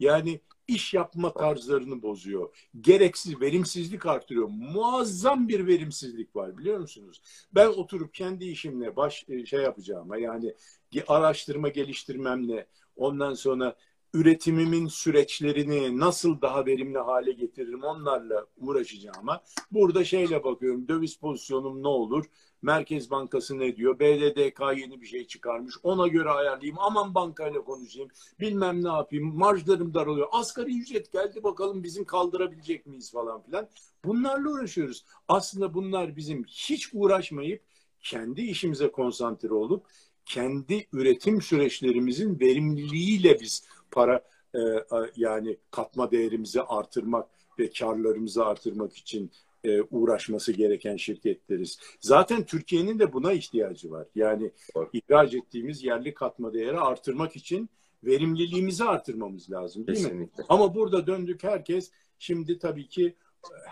Yani 0.00 0.40
iş 0.68 0.94
yapma 0.94 1.32
tarzlarını 1.32 2.02
bozuyor. 2.02 2.56
Gereksiz 2.80 3.40
verimsizlik 3.40 4.06
artırıyor. 4.06 4.48
Muazzam 4.48 5.48
bir 5.48 5.66
verimsizlik 5.66 6.36
var 6.36 6.58
biliyor 6.58 6.78
musunuz? 6.78 7.22
Ben 7.54 7.66
oturup 7.66 8.14
kendi 8.14 8.44
işimle 8.44 8.96
baş 8.96 9.24
e, 9.28 9.46
şey 9.46 9.60
yapacağıma 9.60 10.16
yani 10.16 10.54
araştırma 11.06 11.68
geliştirmemle 11.68 12.66
ondan 12.96 13.34
sonra 13.34 13.76
üretimimin 14.14 14.86
süreçlerini 14.86 16.00
nasıl 16.00 16.40
daha 16.40 16.66
verimli 16.66 16.98
hale 16.98 17.32
getiririm 17.32 17.82
onlarla 17.82 18.46
uğraşacağıma 18.56 19.42
burada 19.70 20.04
şeyle 20.04 20.44
bakıyorum 20.44 20.88
döviz 20.88 21.16
pozisyonum 21.16 21.82
ne 21.82 21.88
olur 21.88 22.24
Merkez 22.62 23.10
Bankası 23.10 23.58
ne 23.58 23.76
diyor? 23.76 23.98
BDDK 23.98 24.60
yeni 24.76 25.00
bir 25.00 25.06
şey 25.06 25.26
çıkarmış. 25.26 25.74
Ona 25.82 26.08
göre 26.08 26.30
ayarlayayım. 26.30 26.76
Aman 26.78 27.14
bankayla 27.14 27.64
konuşayım. 27.64 28.08
Bilmem 28.40 28.84
ne 28.84 28.88
yapayım. 28.88 29.36
Marjlarım 29.36 29.94
daralıyor. 29.94 30.28
Asgari 30.32 30.78
ücret 30.78 31.12
geldi. 31.12 31.42
Bakalım 31.42 31.82
bizim 31.82 32.04
kaldırabilecek 32.04 32.86
miyiz 32.86 33.12
falan 33.12 33.42
filan. 33.42 33.68
Bunlarla 34.04 34.50
uğraşıyoruz. 34.50 35.04
Aslında 35.28 35.74
bunlar 35.74 36.16
bizim 36.16 36.44
hiç 36.44 36.90
uğraşmayıp 36.92 37.62
kendi 38.00 38.42
işimize 38.42 38.92
konsantre 38.92 39.54
olup 39.54 39.86
kendi 40.24 40.86
üretim 40.92 41.42
süreçlerimizin 41.42 42.40
verimliliğiyle 42.40 43.40
biz 43.40 43.64
para 43.90 44.24
e, 44.54 44.58
yani 45.16 45.56
katma 45.70 46.10
değerimizi 46.10 46.62
artırmak 46.62 47.28
ve 47.58 47.70
karlarımızı 47.70 48.46
artırmak 48.46 48.96
için 48.96 49.30
e, 49.64 49.82
uğraşması 49.82 50.52
gereken 50.52 50.96
şirketleriz. 50.96 51.78
Zaten 52.00 52.44
Türkiye'nin 52.44 52.98
de 52.98 53.12
buna 53.12 53.32
ihtiyacı 53.32 53.90
var. 53.90 54.06
Yani 54.14 54.50
evet. 54.76 54.88
ihraç 54.92 55.34
ettiğimiz 55.34 55.84
yerli 55.84 56.14
katma 56.14 56.52
değeri 56.52 56.80
artırmak 56.80 57.36
için 57.36 57.70
verimliliğimizi 58.04 58.84
artırmamız 58.84 59.50
lazım 59.50 59.86
değil 59.86 59.98
Kesinlikle. 59.98 60.42
mi? 60.42 60.46
Ama 60.48 60.74
burada 60.74 61.06
döndük 61.06 61.44
herkes 61.44 61.90
şimdi 62.18 62.58
tabii 62.58 62.88
ki 62.88 63.14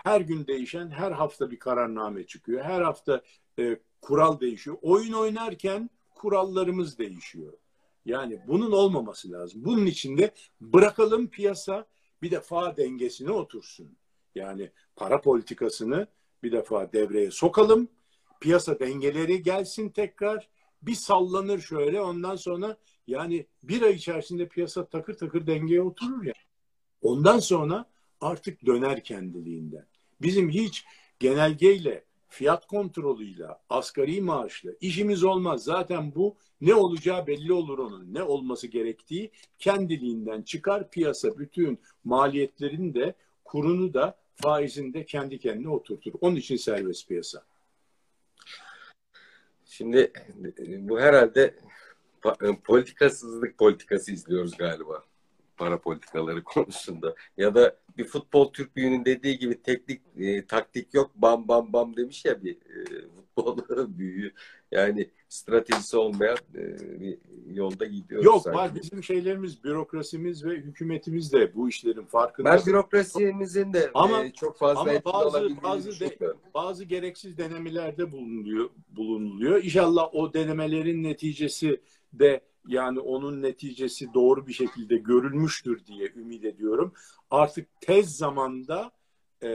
her 0.03 0.21
gün 0.21 0.47
değişen, 0.47 0.89
her 0.89 1.11
hafta 1.11 1.51
bir 1.51 1.59
kararname 1.59 2.23
çıkıyor. 2.23 2.63
Her 2.63 2.81
hafta 2.81 3.21
e, 3.59 3.79
kural 4.01 4.39
değişiyor. 4.39 4.77
Oyun 4.81 5.13
oynarken 5.13 5.89
kurallarımız 6.15 6.97
değişiyor. 6.97 7.53
Yani 8.05 8.39
bunun 8.47 8.71
olmaması 8.71 9.31
lazım. 9.31 9.65
Bunun 9.65 9.85
için 9.85 10.17
de 10.17 10.31
bırakalım 10.61 11.27
piyasa 11.27 11.85
bir 12.21 12.31
defa 12.31 12.77
dengesine 12.77 13.31
otursun. 13.31 13.97
Yani 14.35 14.71
para 14.97 15.21
politikasını 15.21 16.07
bir 16.43 16.51
defa 16.51 16.93
devreye 16.93 17.31
sokalım. 17.31 17.89
Piyasa 18.41 18.79
dengeleri 18.79 19.43
gelsin 19.43 19.89
tekrar. 19.89 20.47
Bir 20.81 20.95
sallanır 20.95 21.59
şöyle 21.59 22.01
ondan 22.01 22.35
sonra 22.35 22.77
yani 23.07 23.45
bir 23.63 23.81
ay 23.81 23.93
içerisinde 23.93 24.47
piyasa 24.47 24.85
takır 24.85 25.13
takır 25.13 25.47
dengeye 25.47 25.81
oturur 25.81 26.23
ya. 26.23 26.33
Ondan 27.01 27.39
sonra 27.39 27.85
artık 28.21 28.65
döner 28.65 29.03
kendiliğinden. 29.03 29.85
Bizim 30.21 30.49
hiç 30.49 30.85
genelgeyle 31.19 32.03
fiyat 32.27 32.67
kontrolüyle, 32.67 33.47
asgari 33.69 34.21
maaşla 34.21 34.71
işimiz 34.81 35.23
olmaz. 35.23 35.63
Zaten 35.63 36.15
bu 36.15 36.35
ne 36.61 36.75
olacağı 36.75 37.27
belli 37.27 37.53
olur 37.53 37.77
onun. 37.79 38.13
Ne 38.13 38.23
olması 38.23 38.67
gerektiği 38.67 39.31
kendiliğinden 39.59 40.41
çıkar. 40.41 40.91
Piyasa 40.91 41.37
bütün 41.37 41.79
maliyetlerini 42.03 42.93
de 42.93 43.15
kurunu 43.43 43.93
da 43.93 44.17
faizini 44.41 44.93
de 44.93 45.05
kendi 45.05 45.39
kendine 45.39 45.69
oturtur. 45.69 46.13
Onun 46.21 46.35
için 46.35 46.55
serbest 46.55 47.07
piyasa. 47.07 47.45
Şimdi 49.65 50.13
bu 50.79 50.99
herhalde 50.99 51.55
politikasızlık 52.63 53.57
politikası 53.57 54.11
izliyoruz 54.11 54.57
galiba 54.57 55.03
para 55.57 55.81
politikaları 55.81 56.43
konusunda. 56.43 57.15
Ya 57.37 57.55
da 57.55 57.75
bir 57.97 58.03
futbol 58.03 58.53
Türk 58.53 58.75
büyüğünün 58.75 59.05
dediği 59.05 59.37
gibi 59.39 59.61
teknik 59.61 60.01
e, 60.17 60.45
taktik 60.45 60.93
yok 60.93 61.11
bam 61.15 61.47
bam 61.47 61.73
bam 61.73 61.97
demiş 61.97 62.25
ya 62.25 62.43
bir 62.43 62.55
e, 62.55 62.85
futbol 63.15 63.57
büyüğü. 63.97 64.33
Yani 64.71 65.09
stratejisi 65.29 65.97
olmayan 65.97 66.37
e, 66.55 66.99
bir 66.99 67.17
yolda 67.53 67.85
gidiyoruz. 67.85 68.25
Yok 68.25 68.41
sanki. 68.41 68.57
var 68.57 68.75
bizim 68.75 69.03
şeylerimiz, 69.03 69.63
bürokrasimiz 69.63 70.45
ve 70.45 70.55
hükümetimiz 70.55 71.33
de 71.33 71.55
bu 71.55 71.69
işlerin 71.69 72.05
farkında. 72.05 72.51
Ben 72.51 72.65
bürokrasimizin 72.65 73.73
de 73.73 73.91
ama, 73.93 74.25
e, 74.25 74.31
çok 74.31 74.57
fazla 74.57 74.81
ama 74.81 74.91
bazı 75.05 75.63
bazı 75.63 75.99
de, 75.99 76.17
bazı 76.53 76.83
gereksiz 76.83 77.37
denemelerde 77.37 78.11
bulunuyor 78.11 78.69
bulunuluyor. 78.89 79.63
İnşallah 79.63 80.15
o 80.15 80.33
denemelerin 80.33 81.03
neticesi 81.03 81.81
de 82.13 82.41
yani 82.67 82.99
onun 82.99 83.41
neticesi 83.41 84.13
doğru 84.13 84.47
bir 84.47 84.53
şekilde 84.53 84.97
görülmüştür 84.97 85.85
diye 85.85 86.11
ümit 86.15 86.45
ediyorum. 86.45 86.93
Artık 87.31 87.67
tez 87.81 88.17
zamanda 88.17 88.91
e, 89.43 89.49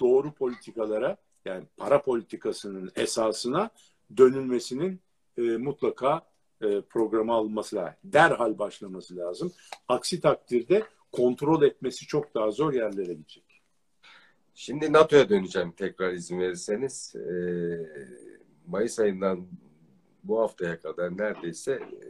doğru 0.00 0.32
politikalara 0.32 1.16
yani 1.44 1.64
para 1.76 2.02
politikasının 2.02 2.90
esasına 2.96 3.70
dönülmesinin 4.16 5.00
e, 5.38 5.42
mutlaka 5.42 6.22
e, 6.60 6.80
programa 6.80 7.34
alınması 7.34 7.76
lazım. 7.76 7.94
Derhal 8.04 8.58
başlaması 8.58 9.16
lazım. 9.16 9.52
Aksi 9.88 10.20
takdirde 10.20 10.82
kontrol 11.12 11.62
etmesi 11.62 12.06
çok 12.06 12.34
daha 12.34 12.50
zor 12.50 12.72
yerlere 12.72 13.14
gidecek. 13.14 13.46
Şimdi 14.54 14.92
NATO'ya 14.92 15.28
döneceğim 15.28 15.72
tekrar 15.72 16.12
izin 16.12 16.40
verirseniz. 16.40 17.14
Ee, 17.16 17.30
Mayıs 18.66 18.98
ayından 18.98 19.46
bu 20.28 20.40
haftaya 20.40 20.80
kadar 20.80 21.18
neredeyse 21.18 21.72
e, 21.72 22.08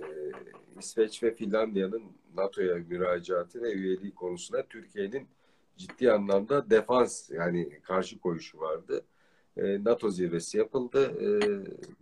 İsveç 0.79 1.23
ve 1.23 1.35
Finlandiya'nın 1.35 2.03
NATO'ya 2.37 2.77
müracaatı 2.77 3.63
ve 3.63 3.73
üyeliği 3.73 4.15
konusunda 4.15 4.67
Türkiye'nin 4.67 5.29
ciddi 5.77 6.13
anlamda 6.13 6.71
defans 6.71 7.31
yani 7.31 7.81
karşı 7.83 8.21
koyuşu 8.21 8.61
vardı. 8.61 9.05
E, 9.57 9.85
NATO 9.85 10.11
zirvesi 10.11 10.59
yapıldı. 10.59 11.13
E, 11.21 11.29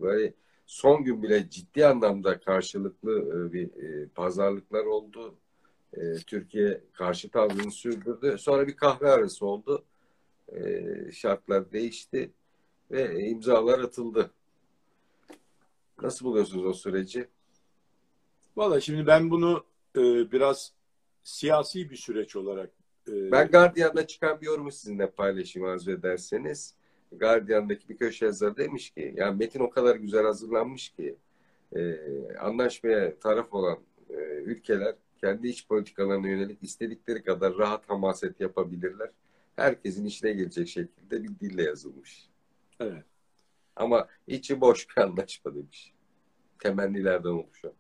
böyle 0.01 0.35
son 0.67 1.05
gün 1.05 1.23
bile 1.23 1.51
ciddi 1.51 1.87
anlamda 1.87 2.41
karşılıklı 2.41 3.19
e, 3.19 3.53
bir 3.53 3.83
e, 3.83 4.09
pazarlıklar 4.09 4.85
oldu. 4.85 5.35
E, 5.93 6.15
Türkiye 6.27 6.81
karşı 6.93 7.31
tavrını 7.31 7.71
sürdürdü. 7.71 8.37
Sonra 8.39 8.67
bir 8.67 8.77
kahve 8.77 9.11
arası 9.11 9.47
oldu. 9.47 9.85
E, 10.53 10.85
şartlar 11.13 11.73
değişti 11.73 12.31
ve 12.91 13.29
imzalar 13.29 13.79
atıldı. 13.79 14.31
Nasıl 16.05 16.27
buluyorsunuz 16.27 16.65
o 16.65 16.73
süreci? 16.73 17.29
Valla 18.57 18.81
şimdi 18.81 19.07
ben 19.07 19.31
bunu 19.31 19.65
e, 19.97 20.33
biraz 20.33 20.73
siyasi 21.23 21.91
bir 21.91 21.97
süreç 21.97 22.37
olarak 22.37 22.71
e, 23.09 23.33
ben 23.33 23.49
Guardian'da 23.49 24.07
çıkan 24.07 24.41
bir 24.41 24.47
yorumu 24.47 24.73
sizinle 24.73 25.11
paylaşayım 25.11 25.69
arzu 25.69 25.91
ederseniz. 25.91 26.75
Guardian'daki 27.13 27.89
bir 27.89 27.97
köşe 27.97 28.27
yazarı 28.27 28.57
demiş 28.57 28.91
ki 28.91 29.15
yani 29.17 29.37
metin 29.37 29.61
o 29.61 29.71
kadar 29.71 29.97
güzel 29.97 30.25
hazırlanmış 30.25 30.89
ki 30.89 31.17
e, 31.77 31.99
anlaşmaya 32.41 33.19
taraf 33.19 33.53
olan 33.53 33.79
e, 34.11 34.15
ülkeler 34.45 34.95
kendi 35.21 35.49
iç 35.49 35.69
politikalarına 35.69 36.29
yönelik 36.29 36.59
istedikleri 36.63 37.23
kadar 37.23 37.59
rahat 37.59 37.91
hamaset 37.91 38.41
yapabilirler. 38.41 39.11
Herkesin 39.57 40.05
işine 40.05 40.33
gelecek 40.33 40.69
şekilde 40.69 41.23
bir 41.23 41.41
dille 41.41 41.63
yazılmış. 41.63 42.29
Evet. 42.81 43.05
Ama 43.77 44.09
içi 44.27 44.61
boş 44.61 44.89
bir 44.89 45.03
anlaşma 45.03 45.55
demiş. 45.55 45.94
Temennilerden 46.59 47.31
oluşan. 47.31 47.73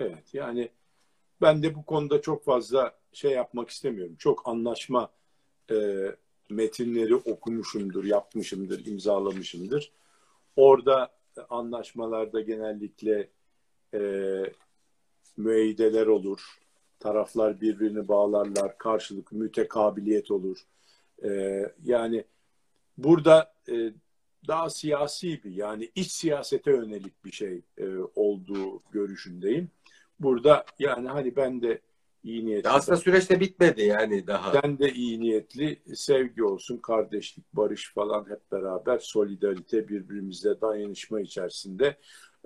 Evet 0.00 0.34
yani 0.34 0.70
ben 1.40 1.62
de 1.62 1.74
bu 1.74 1.86
konuda 1.86 2.20
çok 2.22 2.44
fazla 2.44 2.94
şey 3.12 3.30
yapmak 3.30 3.70
istemiyorum. 3.70 4.16
Çok 4.18 4.48
anlaşma 4.48 5.10
e, 5.70 6.06
metinleri 6.50 7.14
okumuşumdur, 7.14 8.04
yapmışımdır, 8.04 8.86
imzalamışımdır. 8.86 9.92
Orada 10.56 11.12
anlaşmalarda 11.50 12.40
genellikle 12.40 13.28
e, 13.94 14.00
müeyyideler 15.36 16.06
olur. 16.06 16.58
Taraflar 17.00 17.60
birbirini 17.60 18.08
bağlarlar. 18.08 18.78
Karşılıklı 18.78 19.36
mütekabiliyet 19.36 20.30
olur. 20.30 20.58
E, 21.24 21.62
yani 21.84 22.24
burada 22.98 23.54
e, 23.68 23.92
daha 24.48 24.70
siyasi 24.70 25.44
bir 25.44 25.50
yani 25.50 25.90
iç 25.94 26.10
siyasete 26.10 26.70
yönelik 26.70 27.24
bir 27.24 27.32
şey 27.32 27.62
e, 27.78 27.86
olduğu 28.14 28.82
görüşündeyim. 28.92 29.70
Burada 30.20 30.64
yani 30.78 31.08
hani 31.08 31.36
ben 31.36 31.62
de 31.62 31.80
iyi 32.24 32.46
niyetli. 32.46 32.68
Aslında 32.68 32.98
süreçte 32.98 33.40
bitmedi 33.40 33.82
yani 33.82 34.26
daha. 34.26 34.62
Ben 34.62 34.78
de 34.78 34.92
iyi 34.92 35.20
niyetli 35.20 35.82
sevgi 35.94 36.44
olsun, 36.44 36.78
kardeşlik, 36.78 37.52
barış 37.52 37.92
falan 37.94 38.30
hep 38.30 38.52
beraber 38.52 38.98
solidarite 38.98 39.88
birbirimizle 39.88 40.60
dayanışma 40.60 41.20
içerisinde 41.20 41.96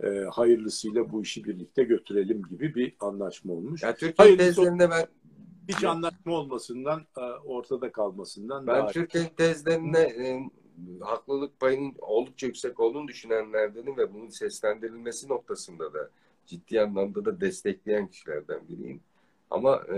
e, 0.03 0.09
hayırlısıyla 0.33 1.11
bu 1.13 1.23
işi 1.23 1.45
birlikte 1.45 1.85
götürelim 1.85 2.43
gibi 2.43 2.75
bir 2.75 2.97
anlaşma 3.01 3.53
olmuş. 3.53 3.83
Ya 3.83 3.95
Türkiye 3.95 4.37
tezlerinde 4.37 4.91
ben 4.91 5.07
hiç 5.69 5.85
anlaşma 5.85 6.33
olmasından 6.33 7.01
e, 7.19 7.21
ortada 7.45 7.93
kalmasından 7.93 8.67
ben 8.67 8.89
Türkiye 8.89 9.29
tezlerinde 9.29 9.99
e, 9.99 10.51
haklılık 11.01 11.61
payının 11.61 11.95
oldukça 11.99 12.47
yüksek 12.47 12.81
olduğunu 12.81 13.09
düşünenlerdenim 13.09 13.97
ve 13.97 14.15
bunun 14.15 14.29
seslendirilmesi 14.29 15.29
noktasında 15.29 15.95
da 15.95 16.11
ciddi 16.47 16.81
anlamda 16.81 17.25
da 17.25 17.41
destekleyen 17.41 18.07
kişilerden 18.07 18.69
biriyim. 18.69 19.01
Ama 19.51 19.83
e, 19.89 19.97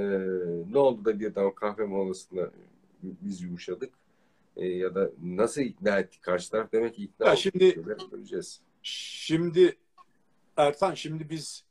ne 0.72 0.78
oldu 0.78 1.04
da 1.04 1.20
birden 1.20 1.44
o 1.44 1.54
kahve 1.54 1.84
molasında 1.84 2.50
biz 3.02 3.42
yumuşadık 3.42 3.94
e, 4.56 4.66
ya 4.66 4.94
da 4.94 5.10
nasıl 5.22 5.62
ikna 5.62 5.98
ettik 5.98 6.22
karşı 6.22 6.50
taraf 6.50 6.72
demek 6.72 6.94
ki 6.94 7.02
ikna 7.02 7.26
ya 7.26 7.36
şimdi 7.36 7.82
göreceğiz. 8.10 8.60
Şimdi 8.82 9.76
Ertan 10.56 10.94
şimdi 10.94 11.30
biz 11.30 11.64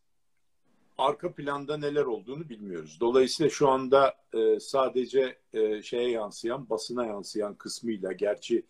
arka 0.97 1.33
planda 1.33 1.77
neler 1.77 2.03
olduğunu 2.03 2.49
bilmiyoruz. 2.49 2.97
Dolayısıyla 2.99 3.49
şu 3.49 3.69
anda 3.69 4.15
e, 4.33 4.59
sadece 4.59 5.37
e, 5.53 5.81
şeye 5.81 6.09
yansıyan, 6.09 6.69
basına 6.69 7.05
yansıyan 7.05 7.55
kısmıyla 7.55 8.11
gerçi 8.11 8.63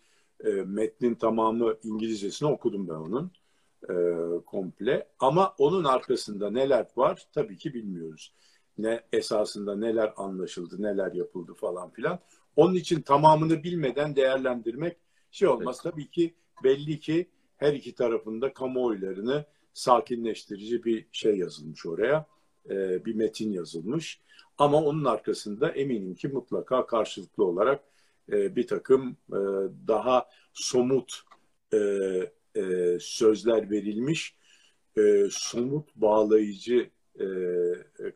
e, 0.44 0.48
metnin 0.50 1.14
tamamı 1.14 1.74
İngilizcesini 1.82 2.48
okudum 2.48 2.88
ben 2.88 2.94
onun 2.94 3.32
e, 3.88 3.94
komple. 4.46 5.08
Ama 5.18 5.54
onun 5.58 5.84
arkasında 5.84 6.50
neler 6.50 6.86
var 6.96 7.26
tabii 7.32 7.56
ki 7.56 7.74
bilmiyoruz. 7.74 8.32
Ne 8.78 9.00
esasında 9.12 9.76
neler 9.76 10.12
anlaşıldı, 10.16 10.82
neler 10.82 11.12
yapıldı 11.12 11.54
falan 11.54 11.90
filan. 11.90 12.18
Onun 12.56 12.74
için 12.74 13.00
tamamını 13.00 13.62
bilmeden 13.62 14.16
değerlendirmek 14.16 14.96
şey 15.30 15.48
olmaz. 15.48 15.80
Evet. 15.84 15.92
Tabii 15.92 16.10
ki 16.10 16.34
belli 16.64 17.00
ki 17.00 17.28
her 17.56 17.72
iki 17.72 17.94
tarafında 17.94 18.52
kamuoylarını 18.52 19.44
sakinleştirici 19.74 20.84
bir 20.84 21.06
şey 21.12 21.38
yazılmış 21.38 21.86
oraya. 21.86 22.26
E, 22.70 23.04
bir 23.04 23.14
metin 23.14 23.52
yazılmış. 23.52 24.20
Ama 24.58 24.82
onun 24.82 25.04
arkasında 25.04 25.70
eminim 25.70 26.14
ki 26.14 26.28
mutlaka 26.28 26.86
karşılıklı 26.86 27.44
olarak 27.44 27.84
e, 28.32 28.56
bir 28.56 28.66
takım 28.66 29.16
e, 29.28 29.40
daha 29.88 30.28
somut 30.52 31.22
e, 31.72 31.78
e, 32.56 32.98
sözler 33.00 33.70
verilmiş, 33.70 34.34
e, 34.98 35.28
somut 35.30 35.96
bağlayıcı 35.96 36.90
e, 37.20 37.26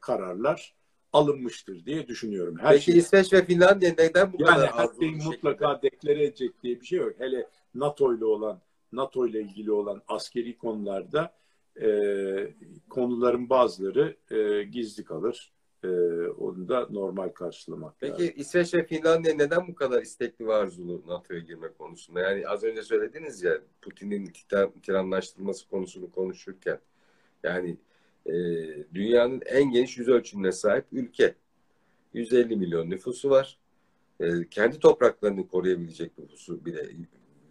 kararlar 0.00 0.74
alınmıştır 1.12 1.86
diye 1.86 2.08
düşünüyorum. 2.08 2.58
Her 2.58 2.72
Peki 2.72 2.84
şey, 2.84 2.98
İsveç 2.98 3.32
ve 3.32 3.44
Finlandiya 3.44 3.94
neden 3.98 4.32
bu 4.32 4.36
yani 4.42 4.54
kadar 4.54 4.72
her 4.72 4.88
şeyi 5.00 5.16
mutlaka 5.16 5.82
deklare 5.82 6.24
edecek 6.24 6.62
diye 6.62 6.80
bir 6.80 6.86
şey 6.86 6.98
yok. 6.98 7.12
Hele 7.18 7.46
NATO 7.74 8.14
ile 8.14 8.24
olan 8.24 8.60
NATO 8.92 9.26
ile 9.26 9.40
ilgili 9.40 9.72
olan 9.72 10.02
askeri 10.08 10.58
konularda 10.58 11.34
e, 11.82 11.88
konuların 12.88 13.50
bazıları 13.50 14.16
e, 14.30 14.62
gizli 14.62 15.04
kalır. 15.04 15.52
E, 15.84 15.88
onu 16.28 16.68
da 16.68 16.86
normal 16.90 17.28
karşılamak 17.28 17.94
Peki 18.00 18.12
lazım. 18.12 18.34
İsveç 18.36 18.74
ve 18.74 18.86
Finlandiya 18.86 19.34
neden 19.34 19.68
bu 19.68 19.74
kadar 19.74 20.02
istekli 20.02 20.46
ve 20.46 20.54
arzulu 20.54 21.02
NATO'ya 21.06 21.40
girme 21.40 21.68
konusunda? 21.78 22.20
Yani 22.20 22.48
az 22.48 22.64
önce 22.64 22.82
söylediniz 22.82 23.42
ya 23.42 23.60
Putin'in 23.82 24.32
tiranlaştırması 24.82 25.68
konusunu 25.68 26.10
konuşurken 26.10 26.78
yani 27.42 27.76
e, 28.26 28.32
dünyanın 28.94 29.42
en 29.46 29.70
geniş 29.70 29.98
yüz 29.98 30.08
ölçümüne 30.08 30.52
sahip 30.52 30.84
ülke. 30.92 31.34
150 32.14 32.56
milyon 32.56 32.90
nüfusu 32.90 33.30
var. 33.30 33.58
E, 34.20 34.48
kendi 34.50 34.78
topraklarını 34.78 35.48
koruyabilecek 35.48 36.18
nüfusu 36.18 36.64
bile 36.64 36.88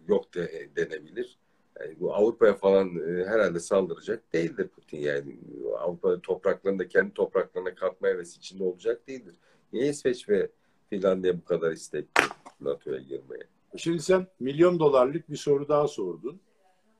yok 0.08 0.34
de, 0.34 0.68
denebilir. 0.76 1.38
Yani 1.82 2.00
bu 2.00 2.14
Avrupa'ya 2.14 2.54
falan 2.54 2.88
e, 2.88 3.24
herhalde 3.24 3.60
saldıracak 3.60 4.32
değildir 4.32 4.68
Putin 4.68 4.98
yani. 4.98 5.36
Avrupa 5.78 6.20
topraklarında 6.20 6.88
kendi 6.88 7.14
topraklarına 7.14 7.74
katma 7.74 8.08
hevesi 8.08 8.38
içinde 8.38 8.64
olacak 8.64 9.08
değildir. 9.08 9.34
Niye 9.72 9.88
İsveç 9.88 10.28
ve 10.28 10.50
Finlandiya 10.90 11.38
bu 11.38 11.44
kadar 11.44 11.72
istekli 11.72 12.22
NATO'ya 12.60 12.98
girmeye? 12.98 13.42
Şimdi 13.76 14.02
sen 14.02 14.26
milyon 14.40 14.78
dolarlık 14.78 15.30
bir 15.30 15.36
soru 15.36 15.68
daha 15.68 15.88
sordun. 15.88 16.40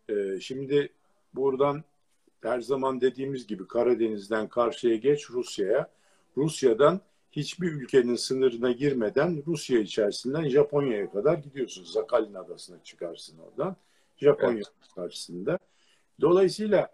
Ee, 0.08 0.40
şimdi 0.40 0.92
buradan 1.34 1.84
her 2.42 2.60
zaman 2.60 3.00
dediğimiz 3.00 3.46
gibi 3.46 3.68
Karadeniz'den 3.68 4.48
karşıya 4.48 4.96
geç 4.96 5.30
Rusya'ya. 5.30 5.90
Rusya'dan 6.36 7.00
hiçbir 7.32 7.72
ülkenin 7.72 8.14
sınırına 8.14 8.72
girmeden 8.72 9.42
Rusya 9.46 9.78
içerisinden 9.78 10.48
Japonya'ya 10.48 11.10
kadar 11.10 11.38
gidiyorsun. 11.38 11.84
Zakalin 11.84 12.34
Adası'na 12.34 12.82
çıkarsın 12.84 13.38
oradan. 13.38 13.76
Japonya 14.22 14.54
evet. 14.54 14.94
karşısında. 14.94 15.58
Dolayısıyla 16.20 16.90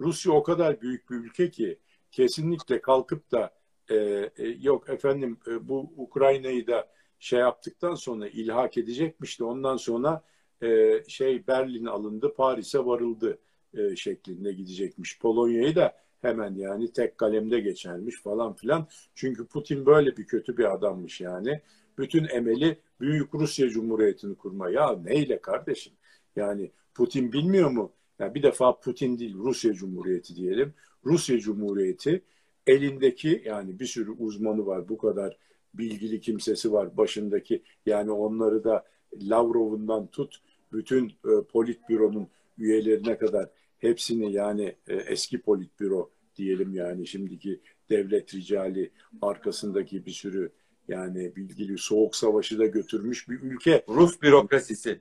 Rusya 0.00 0.32
o 0.32 0.42
kadar 0.42 0.80
büyük 0.80 1.10
bir 1.10 1.16
ülke 1.16 1.50
ki 1.50 1.78
kesinlikle 2.10 2.80
kalkıp 2.80 3.30
da 3.30 3.54
e, 3.90 3.96
e, 4.36 4.48
yok 4.60 4.88
efendim 4.88 5.38
e, 5.46 5.68
bu 5.68 5.92
Ukrayna'yı 5.96 6.66
da 6.66 6.88
şey 7.18 7.40
yaptıktan 7.40 7.94
sonra 7.94 8.28
ilhak 8.28 8.78
edecekmiş 8.78 9.40
de 9.40 9.44
ondan 9.44 9.76
sonra 9.76 10.24
e, 10.62 11.02
şey 11.08 11.46
Berlin 11.46 11.86
alındı 11.86 12.34
Paris'e 12.34 12.78
varıldı 12.78 13.38
e, 13.74 13.96
şeklinde 13.96 14.52
gidecekmiş. 14.52 15.18
Polonya'yı 15.18 15.76
da 15.76 15.96
hemen 16.20 16.54
yani 16.54 16.92
tek 16.92 17.18
kalemde 17.18 17.60
geçermiş 17.60 18.22
falan 18.22 18.54
filan. 18.54 18.88
Çünkü 19.14 19.46
Putin 19.46 19.86
böyle 19.86 20.16
bir 20.16 20.26
kötü 20.26 20.56
bir 20.56 20.74
adammış 20.74 21.20
yani. 21.20 21.60
Bütün 21.98 22.28
emeli 22.28 22.78
Büyük 23.00 23.34
Rusya 23.34 23.68
Cumhuriyeti'ni 23.68 24.34
kurma. 24.34 24.70
Ya 24.70 24.96
neyle 25.04 25.40
kardeşim? 25.40 25.92
Yani 26.36 26.70
Putin 26.94 27.32
bilmiyor 27.32 27.70
mu? 27.70 27.92
Yani 28.18 28.34
bir 28.34 28.42
defa 28.42 28.80
Putin 28.80 29.18
değil 29.18 29.34
Rusya 29.34 29.72
Cumhuriyeti 29.72 30.36
diyelim. 30.36 30.74
Rusya 31.04 31.38
Cumhuriyeti 31.38 32.22
elindeki 32.66 33.42
yani 33.44 33.80
bir 33.80 33.86
sürü 33.86 34.10
uzmanı 34.10 34.66
var 34.66 34.88
bu 34.88 34.98
kadar 34.98 35.36
bilgili 35.74 36.20
kimsesi 36.20 36.72
var 36.72 36.96
başındaki. 36.96 37.62
Yani 37.86 38.10
onları 38.10 38.64
da 38.64 38.84
Lavrov'undan 39.22 40.06
tut 40.06 40.40
bütün 40.72 41.08
e, 41.08 41.44
politbüronun 41.52 42.28
üyelerine 42.58 43.18
kadar 43.18 43.50
hepsini 43.78 44.32
yani 44.32 44.74
e, 44.88 44.94
eski 44.94 45.40
politbüro 45.40 46.10
diyelim 46.36 46.74
yani 46.74 47.06
şimdiki 47.06 47.60
devlet 47.90 48.34
ricali 48.34 48.90
arkasındaki 49.22 50.06
bir 50.06 50.10
sürü 50.10 50.52
yani 50.88 51.36
bilgili 51.36 51.78
soğuk 51.78 52.16
savaşı 52.16 52.58
da 52.58 52.66
götürmüş 52.66 53.28
bir 53.28 53.40
ülke. 53.40 53.84
Rus 53.88 54.22
bürokrasisi. 54.22 55.00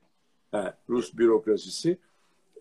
Ha, 0.52 0.78
Rus 0.90 1.18
bürokrasisi 1.18 1.98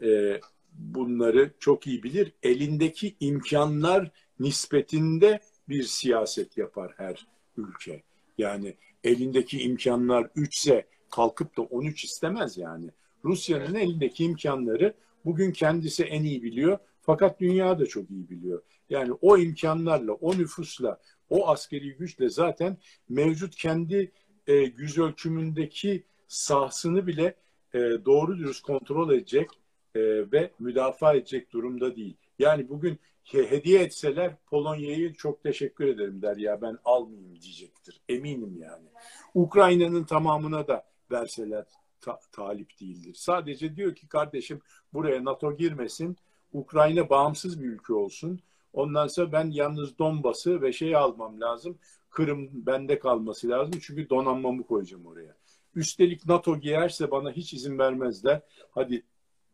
e, 0.02 0.40
bunları 0.72 1.50
çok 1.60 1.86
iyi 1.86 2.02
bilir. 2.02 2.32
Elindeki 2.42 3.16
imkanlar 3.20 4.10
nispetinde 4.40 5.40
bir 5.68 5.82
siyaset 5.82 6.56
yapar 6.56 6.92
her 6.96 7.26
ülke. 7.56 8.02
Yani 8.38 8.74
elindeki 9.04 9.62
imkanlar 9.62 10.30
3 10.36 10.56
ise 10.56 10.86
kalkıp 11.10 11.56
da 11.56 11.62
13 11.62 12.04
istemez 12.04 12.56
yani. 12.56 12.90
Rusya'nın 13.24 13.74
elindeki 13.74 14.24
imkanları 14.24 14.94
bugün 15.24 15.52
kendisi 15.52 16.04
en 16.04 16.22
iyi 16.22 16.42
biliyor. 16.42 16.78
Fakat 17.02 17.40
dünya 17.40 17.78
da 17.78 17.86
çok 17.86 18.10
iyi 18.10 18.30
biliyor. 18.30 18.62
Yani 18.90 19.12
o 19.12 19.38
imkanlarla, 19.38 20.12
o 20.12 20.38
nüfusla, 20.38 21.00
o 21.30 21.48
askeri 21.48 21.96
güçle 21.96 22.28
zaten 22.28 22.76
mevcut 23.08 23.56
kendi 23.56 24.12
e, 24.46 24.54
yüz 24.54 24.98
ölçümündeki 24.98 26.04
sahasını 26.28 27.06
bile 27.06 27.34
e, 27.74 27.78
doğru 27.78 28.38
dürüst 28.38 28.62
kontrol 28.62 29.12
edecek 29.12 29.50
e, 29.94 30.00
ve 30.32 30.50
müdafaa 30.58 31.14
edecek 31.14 31.52
durumda 31.52 31.96
değil. 31.96 32.16
Yani 32.38 32.68
bugün 32.68 32.98
hediye 33.32 33.82
etseler 33.82 34.36
Polonya'yı 34.46 35.14
çok 35.14 35.42
teşekkür 35.42 35.86
ederim 35.86 36.22
der 36.22 36.36
ya 36.36 36.62
ben 36.62 36.78
almayayım 36.84 37.40
diyecektir. 37.40 38.00
Eminim 38.08 38.56
yani. 38.60 38.86
Ukrayna'nın 39.34 40.04
tamamına 40.04 40.68
da 40.68 40.84
verseler 41.10 41.64
ta- 42.00 42.20
talip 42.32 42.80
değildir. 42.80 43.14
Sadece 43.14 43.76
diyor 43.76 43.94
ki 43.94 44.08
kardeşim 44.08 44.60
buraya 44.92 45.24
NATO 45.24 45.56
girmesin. 45.56 46.16
Ukrayna 46.52 47.10
bağımsız 47.10 47.62
bir 47.62 47.68
ülke 47.68 47.92
olsun. 47.92 48.40
Ondan 48.72 49.06
sonra 49.06 49.32
ben 49.32 49.50
yalnız 49.50 49.98
Donbas'ı 49.98 50.62
ve 50.62 50.72
şeyi 50.72 50.96
almam 50.96 51.40
lazım. 51.40 51.78
Kırım 52.10 52.48
bende 52.52 52.98
kalması 52.98 53.48
lazım. 53.48 53.80
Çünkü 53.82 54.10
donanmamı 54.10 54.66
koyacağım 54.66 55.06
oraya. 55.06 55.36
Üstelik 55.78 56.26
NATO 56.26 56.60
girerse 56.60 57.10
bana 57.10 57.32
hiç 57.32 57.54
izin 57.54 57.78
vermezler. 57.78 58.40
Hadi 58.70 59.02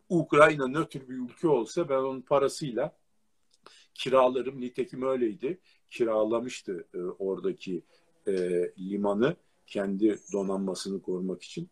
Ukrayna 0.08 0.68
nötr 0.68 1.08
bir 1.08 1.14
ülke 1.14 1.48
olsa 1.48 1.88
ben 1.88 1.98
onun 1.98 2.20
parasıyla 2.20 2.96
kiralarım. 3.94 4.60
Nitekim 4.60 5.02
öyleydi. 5.02 5.58
Kiralamıştı 5.88 6.86
e, 6.94 6.98
oradaki 6.98 7.82
e, 8.26 8.32
limanı 8.78 9.36
kendi 9.66 10.18
donanmasını 10.32 11.02
korumak 11.02 11.42
için. 11.42 11.68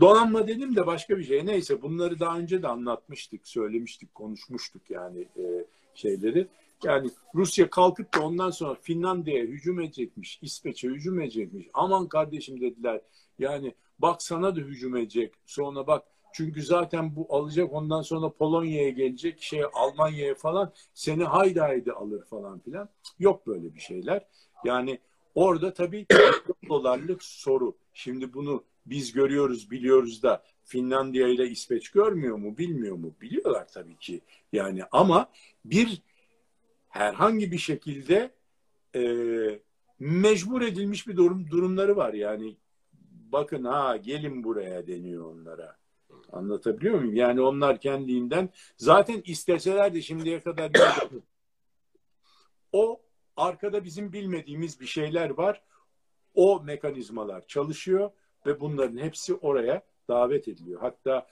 Donanma 0.00 0.48
dedim 0.48 0.76
de 0.76 0.86
başka 0.86 1.18
bir 1.18 1.24
şey. 1.24 1.46
Neyse 1.46 1.82
bunları 1.82 2.20
daha 2.20 2.38
önce 2.38 2.62
de 2.62 2.68
anlatmıştık, 2.68 3.48
söylemiştik, 3.48 4.14
konuşmuştuk 4.14 4.90
yani 4.90 5.20
e, 5.20 5.64
şeyleri. 5.94 6.48
Yani 6.84 7.10
Rusya 7.34 7.70
kalkıp 7.70 8.14
da 8.14 8.20
ondan 8.20 8.50
sonra 8.50 8.74
Finlandiya'ya 8.74 9.44
hücum 9.44 9.80
edecekmiş, 9.80 10.38
İsveç'e 10.42 10.88
hücum 10.88 11.20
edecekmiş. 11.20 11.66
Aman 11.74 12.08
kardeşim 12.08 12.60
dediler. 12.60 13.00
Yani 13.38 13.74
bak 13.98 14.22
sana 14.22 14.56
da 14.56 14.60
hücum 14.60 14.96
edecek. 14.96 15.34
Sonra 15.46 15.86
bak 15.86 16.04
çünkü 16.32 16.62
zaten 16.62 17.16
bu 17.16 17.26
alacak 17.30 17.72
ondan 17.72 18.02
sonra 18.02 18.32
Polonya'ya 18.32 18.90
gelecek, 18.90 19.42
şey 19.42 19.62
Almanya'ya 19.72 20.34
falan 20.34 20.72
seni 20.94 21.24
haydi 21.24 21.60
haydi 21.60 21.92
alır 21.92 22.24
falan 22.24 22.58
filan. 22.58 22.88
Yok 23.18 23.46
böyle 23.46 23.74
bir 23.74 23.80
şeyler. 23.80 24.26
Yani 24.64 24.98
orada 25.34 25.72
tabii 25.72 26.06
dolarlık 26.68 27.22
soru. 27.22 27.76
Şimdi 27.92 28.34
bunu 28.34 28.64
biz 28.86 29.12
görüyoruz, 29.12 29.70
biliyoruz 29.70 30.22
da 30.22 30.44
Finlandiya 30.64 31.28
ile 31.28 31.48
İsveç 31.48 31.88
görmüyor 31.88 32.36
mu, 32.36 32.58
bilmiyor 32.58 32.96
mu? 32.96 33.14
Biliyorlar 33.20 33.68
tabii 33.68 33.96
ki. 33.96 34.20
Yani 34.52 34.82
ama 34.92 35.30
bir 35.64 36.02
herhangi 36.88 37.52
bir 37.52 37.58
şekilde 37.58 38.30
e, 38.94 39.02
mecbur 39.98 40.62
edilmiş 40.62 41.08
bir 41.08 41.16
durum 41.16 41.50
durumları 41.50 41.96
var. 41.96 42.14
Yani 42.14 42.56
bakın 43.32 43.64
ha 43.64 43.96
gelin 43.96 44.44
buraya 44.44 44.86
deniyor 44.86 45.24
onlara. 45.24 45.76
Anlatabiliyor 46.32 46.94
muyum? 46.94 47.14
Yani 47.14 47.40
onlar 47.40 47.80
kendinden 47.80 48.48
zaten 48.76 49.22
isteseler 49.24 49.94
de 49.94 50.02
şimdiye 50.02 50.40
kadar 50.40 50.70
o 52.72 53.00
arkada 53.36 53.84
bizim 53.84 54.12
bilmediğimiz 54.12 54.80
bir 54.80 54.86
şeyler 54.86 55.30
var. 55.30 55.62
O 56.34 56.62
mekanizmalar 56.64 57.46
çalışıyor 57.46 58.10
ve 58.46 58.60
bunların 58.60 58.98
hepsi 58.98 59.34
oraya 59.34 59.82
davet 60.08 60.48
ediliyor. 60.48 60.80
Hatta 60.80 61.26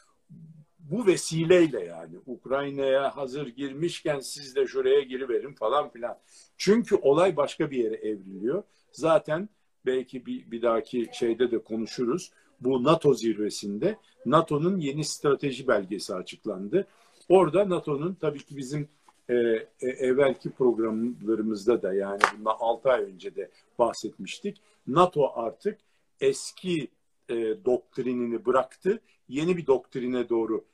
bu 0.79 1.07
vesileyle 1.07 1.85
yani 1.85 2.17
Ukrayna'ya 2.27 3.17
hazır 3.17 3.47
girmişken 3.47 4.21
siz 4.21 4.57
de 4.57 4.67
şuraya 4.67 5.01
giriverin 5.01 5.53
falan 5.53 5.91
filan. 5.91 6.19
Çünkü 6.57 6.97
olay 6.97 7.37
başka 7.37 7.71
bir 7.71 7.85
yere 7.85 7.95
evriliyor. 7.95 8.63
Zaten 8.93 9.49
belki 9.87 10.27
bir, 10.27 10.51
bir 10.51 10.63
dahaki 10.63 11.09
şeyde 11.13 11.51
de 11.51 11.59
konuşuruz. 11.59 12.33
Bu 12.61 12.85
NATO 12.85 13.15
zirvesinde 13.15 13.97
NATO'nun 14.27 14.79
yeni 14.79 15.05
strateji 15.05 15.69
belgesi 15.69 16.15
açıklandı. 16.15 16.87
Orada 17.29 17.69
NATO'nun 17.69 18.15
tabii 18.15 18.45
ki 18.45 18.57
bizim 18.57 18.89
e, 19.29 19.35
e, 19.35 19.67
evvelki 19.81 20.51
programlarımızda 20.51 21.83
da 21.83 21.95
yani 21.95 22.21
bundan 22.39 22.57
6 22.59 22.91
ay 22.91 23.03
önce 23.03 23.37
de 23.37 23.51
bahsetmiştik. 23.79 24.61
NATO 24.87 25.33
artık 25.35 25.79
eski 26.21 26.89
e, 27.29 27.35
doktrinini 27.65 28.47
bıraktı. 28.47 29.01
Yeni 29.29 29.57
bir 29.57 29.67
doktrine 29.67 30.29
doğru 30.29 30.65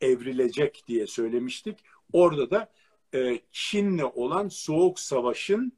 evrilecek 0.00 0.84
diye 0.88 1.06
söylemiştik. 1.06 1.78
Orada 2.12 2.50
da 2.50 2.68
e, 3.14 3.40
Çin'le 3.52 4.04
olan 4.14 4.48
soğuk 4.48 5.00
savaşın 5.00 5.72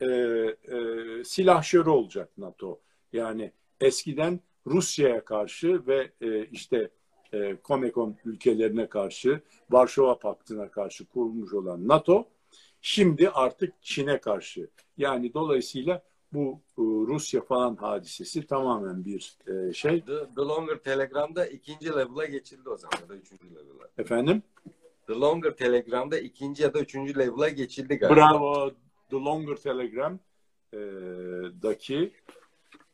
e, 0.00 0.06
e, 0.06 1.24
silahşörü 1.24 1.90
olacak 1.90 2.30
NATO. 2.38 2.80
Yani 3.12 3.52
eskiden 3.80 4.40
Rusya'ya 4.66 5.24
karşı 5.24 5.86
ve 5.86 6.10
e, 6.20 6.44
işte 6.44 6.90
e, 7.32 7.56
Comecon 7.64 8.16
ülkelerine 8.24 8.88
karşı, 8.88 9.40
Varşova 9.70 10.18
Paktı'na 10.18 10.70
karşı 10.70 11.06
kurulmuş 11.06 11.52
olan 11.52 11.88
NATO, 11.88 12.28
şimdi 12.80 13.30
artık 13.30 13.82
Çin'e 13.82 14.20
karşı. 14.20 14.68
Yani 14.96 15.34
dolayısıyla 15.34 16.02
bu 16.32 16.60
e, 16.78 16.82
Rusya 16.82 17.40
falan 17.40 17.76
hadisesi 17.76 18.46
tamamen 18.46 19.04
bir 19.04 19.36
e, 19.46 19.72
şey. 19.72 20.00
The, 20.00 20.34
The 20.36 20.42
Longer 20.42 20.76
Telegram'da 20.76 21.46
ikinci 21.46 21.88
level'a 21.88 22.24
geçildi 22.24 22.68
o 22.68 22.76
zaman 22.76 22.98
ya 23.02 23.08
da 23.08 23.16
üçüncü 23.16 23.50
level'a. 23.50 23.88
Efendim? 23.98 24.42
The 25.06 25.14
Longer 25.14 25.56
Telegram'da 25.56 26.18
ikinci 26.18 26.62
ya 26.62 26.74
da 26.74 26.80
üçüncü 26.80 27.18
level'a 27.18 27.48
geçildi 27.48 27.96
galiba. 27.96 28.16
Bravo. 28.16 28.70
The 29.10 29.16
Longer 29.16 29.56
Telegram'daki 29.56 32.12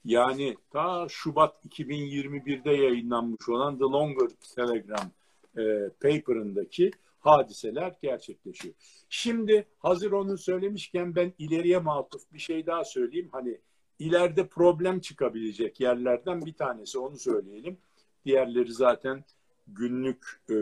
yani 0.05 0.57
ta 0.70 1.07
Şubat 1.09 1.66
2021'de 1.66 2.73
yayınlanmış 2.73 3.49
olan 3.49 3.78
The 3.78 3.85
Longer 3.85 4.28
Telegram 4.55 5.11
e, 5.59 5.89
paper'ındaki 5.89 6.91
hadiseler 7.20 7.95
gerçekleşiyor. 8.03 8.74
Şimdi 9.09 9.66
hazır 9.78 10.12
onu 10.12 10.39
söylemişken 10.39 11.15
ben 11.15 11.32
ileriye 11.39 11.78
matuf 11.78 12.32
bir 12.32 12.39
şey 12.39 12.66
daha 12.66 12.85
söyleyeyim. 12.85 13.28
Hani 13.32 13.59
ileride 13.99 14.47
problem 14.47 15.01
çıkabilecek 15.01 15.81
yerlerden 15.81 16.47
bir 16.47 16.55
tanesi 16.55 16.99
onu 16.99 17.19
söyleyelim. 17.19 17.78
Diğerleri 18.24 18.73
zaten 18.73 19.24
günlük 19.66 20.41
e, 20.51 20.57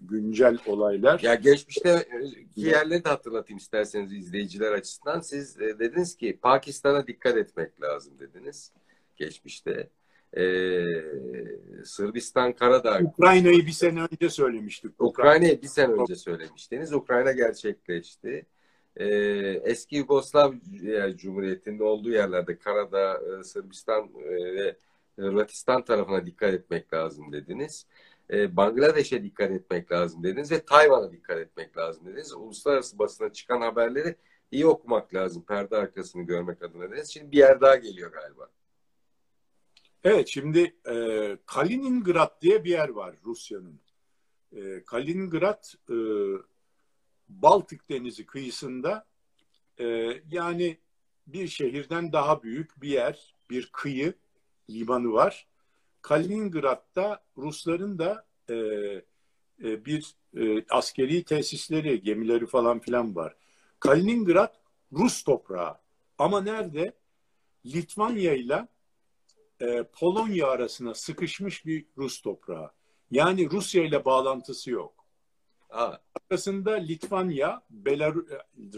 güncel 0.00 0.58
olaylar. 0.66 1.20
Ya 1.20 1.34
geçmişte 1.34 2.08
ki 2.54 2.60
yerleri 2.60 3.04
de 3.04 3.08
hatırlatayım 3.08 3.58
isterseniz 3.58 4.12
izleyiciler 4.12 4.72
açısından. 4.72 5.20
Siz 5.20 5.60
e, 5.60 5.78
dediniz 5.78 6.16
ki 6.16 6.38
Pakistan'a 6.42 7.06
dikkat 7.06 7.36
etmek 7.36 7.82
lazım 7.82 8.18
dediniz 8.18 8.72
geçmişte. 9.16 9.88
Ee, 10.36 11.04
Sırbistan, 11.84 12.52
Karadağ. 12.52 13.00
Ukrayna'yı 13.00 13.66
bir 13.66 13.72
sene 13.72 14.00
önce 14.12 14.30
söylemiştik. 14.30 15.02
Ukrayna'yı 15.02 15.62
bir 15.62 15.66
sene 15.66 15.92
önce 15.92 16.16
söylemiştiniz. 16.16 16.92
Ukrayna 16.92 17.32
gerçekleşti. 17.32 18.46
Ee, 18.96 19.06
eski 19.64 19.96
Yugoslav 19.96 20.52
Cumhuriyeti'nde 21.16 21.84
olduğu 21.84 22.10
yerlerde 22.10 22.58
Karadağ, 22.58 23.20
e, 23.40 23.44
Sırbistan 23.44 24.10
e, 24.24 24.54
ve 24.54 24.76
Hırvatistan 25.18 25.84
tarafına 25.84 26.26
dikkat 26.26 26.54
etmek 26.54 26.94
lazım 26.94 27.32
dediniz. 27.32 27.86
Ee, 28.32 28.56
Bangladeş'e 28.56 29.22
dikkat 29.22 29.50
etmek 29.50 29.92
lazım 29.92 30.22
dediniz 30.22 30.50
ve 30.50 30.64
Tayvan'a 30.64 31.12
dikkat 31.12 31.38
etmek 31.38 31.76
lazım 31.76 32.06
dediniz. 32.06 32.32
Uluslararası 32.32 32.98
basına 32.98 33.32
çıkan 33.32 33.60
haberleri 33.60 34.16
iyi 34.50 34.66
okumak 34.66 35.14
lazım. 35.14 35.44
Perde 35.44 35.76
arkasını 35.76 36.22
görmek 36.22 36.62
adına 36.62 36.90
dediniz. 36.90 37.10
Şimdi 37.10 37.32
bir 37.32 37.38
yer 37.38 37.60
daha 37.60 37.76
geliyor 37.76 38.12
galiba. 38.12 38.50
Evet 40.04 40.28
şimdi 40.28 40.76
e, 40.90 41.36
Kaliningrad 41.46 42.42
diye 42.42 42.64
bir 42.64 42.70
yer 42.70 42.88
var 42.88 43.14
Rusya'nın. 43.24 43.80
E, 44.56 44.84
Kaliningrad 44.84 45.64
e, 45.90 45.96
Baltık 47.28 47.88
Denizi 47.88 48.26
kıyısında 48.26 49.06
e, 49.80 49.84
yani 50.30 50.78
bir 51.26 51.48
şehirden 51.48 52.12
daha 52.12 52.42
büyük 52.42 52.82
bir 52.82 52.88
yer, 52.88 53.34
bir 53.50 53.70
kıyı 53.72 54.14
limanı 54.70 55.12
var. 55.12 55.46
Kaliningrad'da 56.02 57.22
Rusların 57.38 57.98
da 57.98 58.26
e, 58.50 58.54
e, 59.64 59.84
bir 59.84 60.14
e, 60.36 60.64
askeri 60.70 61.24
tesisleri, 61.24 62.02
gemileri 62.02 62.46
falan 62.46 62.78
filan 62.78 63.16
var. 63.16 63.36
Kaliningrad 63.80 64.54
Rus 64.92 65.22
toprağı. 65.22 65.78
Ama 66.18 66.40
nerede? 66.40 66.92
Litvanya 67.66 68.34
ile 68.34 68.68
e, 69.60 69.82
Polonya 69.82 70.46
arasına 70.46 70.94
sıkışmış 70.94 71.66
bir 71.66 71.86
Rus 71.98 72.20
toprağı. 72.20 72.70
Yani 73.10 73.50
Rusya 73.50 73.84
ile 73.84 74.04
bağlantısı 74.04 74.70
yok. 74.70 75.06
Aa, 75.70 75.96
Arkasında 76.14 76.72
Litvanya, 76.72 77.62
Belarus, 77.70 78.24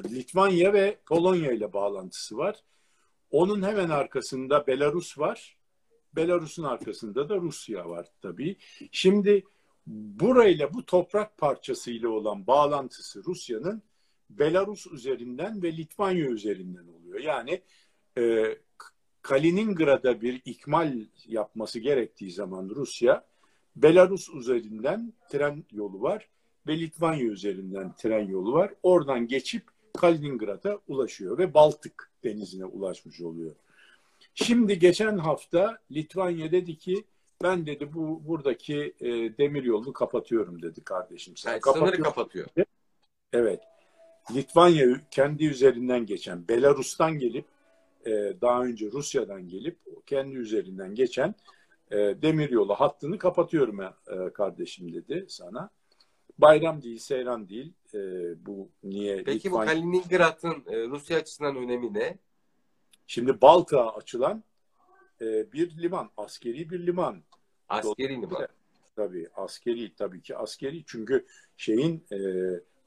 Litvanya 0.05 0.73
ve 0.73 0.99
Polonya 1.07 1.53
ile 1.53 1.73
bağlantısı 1.73 2.37
var. 2.37 2.65
Onun 3.31 3.63
hemen 3.63 3.89
arkasında 3.91 4.67
Belarus 4.67 5.19
var. 5.19 5.57
Belarus'un 6.17 6.65
arkasında 6.65 7.29
da 7.29 7.37
Rusya 7.37 7.89
var 7.89 8.07
tabii. 8.23 8.57
Şimdi 8.93 9.45
burayla 9.87 10.75
bu 10.75 10.87
toprak 10.87 11.39
parçasıyla 11.39 12.09
olan 12.09 12.47
bağlantısı 12.47 13.25
Rusya'nın 13.25 13.83
Belarus 14.31 14.87
üzerinden 14.87 15.63
ve 15.63 15.77
Litvanya 15.77 16.27
üzerinden 16.27 16.87
oluyor. 16.89 17.21
Yani 17.21 17.63
e, 18.19 18.45
Kaliningrad'a 19.23 20.21
bir 20.21 20.43
ikmal 20.45 21.01
yapması 21.27 21.79
gerektiği 21.79 22.31
zaman 22.33 22.69
Rusya 22.69 23.25
Belarus 23.77 24.29
üzerinden 24.35 25.13
tren 25.31 25.65
yolu 25.71 26.03
var 26.03 26.29
ve 26.67 26.81
Litvanya 26.81 27.25
üzerinden 27.25 27.95
tren 27.95 28.29
yolu 28.29 28.53
var. 28.53 28.75
Oradan 28.83 29.27
geçip 29.27 29.63
Kaliningrad'a 29.97 30.79
ulaşıyor 30.89 31.39
ve 31.39 31.55
Baltık 31.55 32.11
denizine 32.25 32.65
ulaşmış 32.65 33.21
oluyor. 33.21 33.57
Şimdi 34.35 34.79
geçen 34.79 35.19
hafta 35.19 35.79
Litvanya 35.93 36.53
dedi 36.53 36.79
ki 36.79 37.05
ben 37.43 37.67
dedi 37.67 37.95
bu 37.95 38.29
buradaki 38.29 38.95
e, 39.01 39.09
demir 39.39 39.65
yolunu 39.65 39.93
kapatıyorum 39.93 40.63
dedi 40.63 40.85
kardeşim. 40.85 41.37
Sen 41.37 41.51
yani 41.51 41.61
sınırı 41.63 42.03
kapatıyor. 42.03 42.47
Evet. 43.33 43.61
Litvanya 44.35 44.87
kendi 45.11 45.47
üzerinden 45.47 46.07
geçen, 46.07 46.49
Belarus'tan 46.49 47.19
gelip 47.19 47.45
e, 48.07 48.11
daha 48.41 48.63
önce 48.65 48.91
Rusya'dan 48.93 49.49
gelip 49.49 49.79
kendi 50.07 50.37
üzerinden 50.37 50.95
geçen 50.95 51.35
e, 51.91 51.97
demiryolu 51.97 52.75
hattını 52.75 53.19
kapatıyorum 53.19 53.81
e, 53.81 53.93
kardeşim 54.35 54.93
dedi 54.95 55.27
sana. 55.29 55.71
Bayram 56.39 56.83
değil, 56.83 56.99
seyran 56.99 57.49
değil. 57.49 57.73
E, 57.95 57.99
bu 58.47 58.69
niye 58.83 59.23
Peki 59.25 59.51
bu 59.51 59.55
Litvanya- 59.55 59.67
Kaliningrad'ın 59.67 60.65
e, 60.67 60.89
Rusya 60.89 61.19
açısından 61.19 61.57
önemi 61.57 61.95
ne? 61.95 62.19
Şimdi 63.07 63.41
Baltık'a 63.41 63.95
açılan 63.95 64.45
e, 65.21 65.53
bir 65.53 65.83
liman, 65.83 66.11
askeri 66.17 66.71
bir 66.71 66.87
liman. 66.87 67.23
Askeri 67.69 68.23
liman. 68.23 68.49
Tabii 68.97 69.29
askeri 69.35 69.95
tabii 69.95 70.23
ki 70.23 70.37
askeri 70.37 70.85
çünkü 70.87 71.27
şeyin 71.57 72.07
e, 72.13 72.19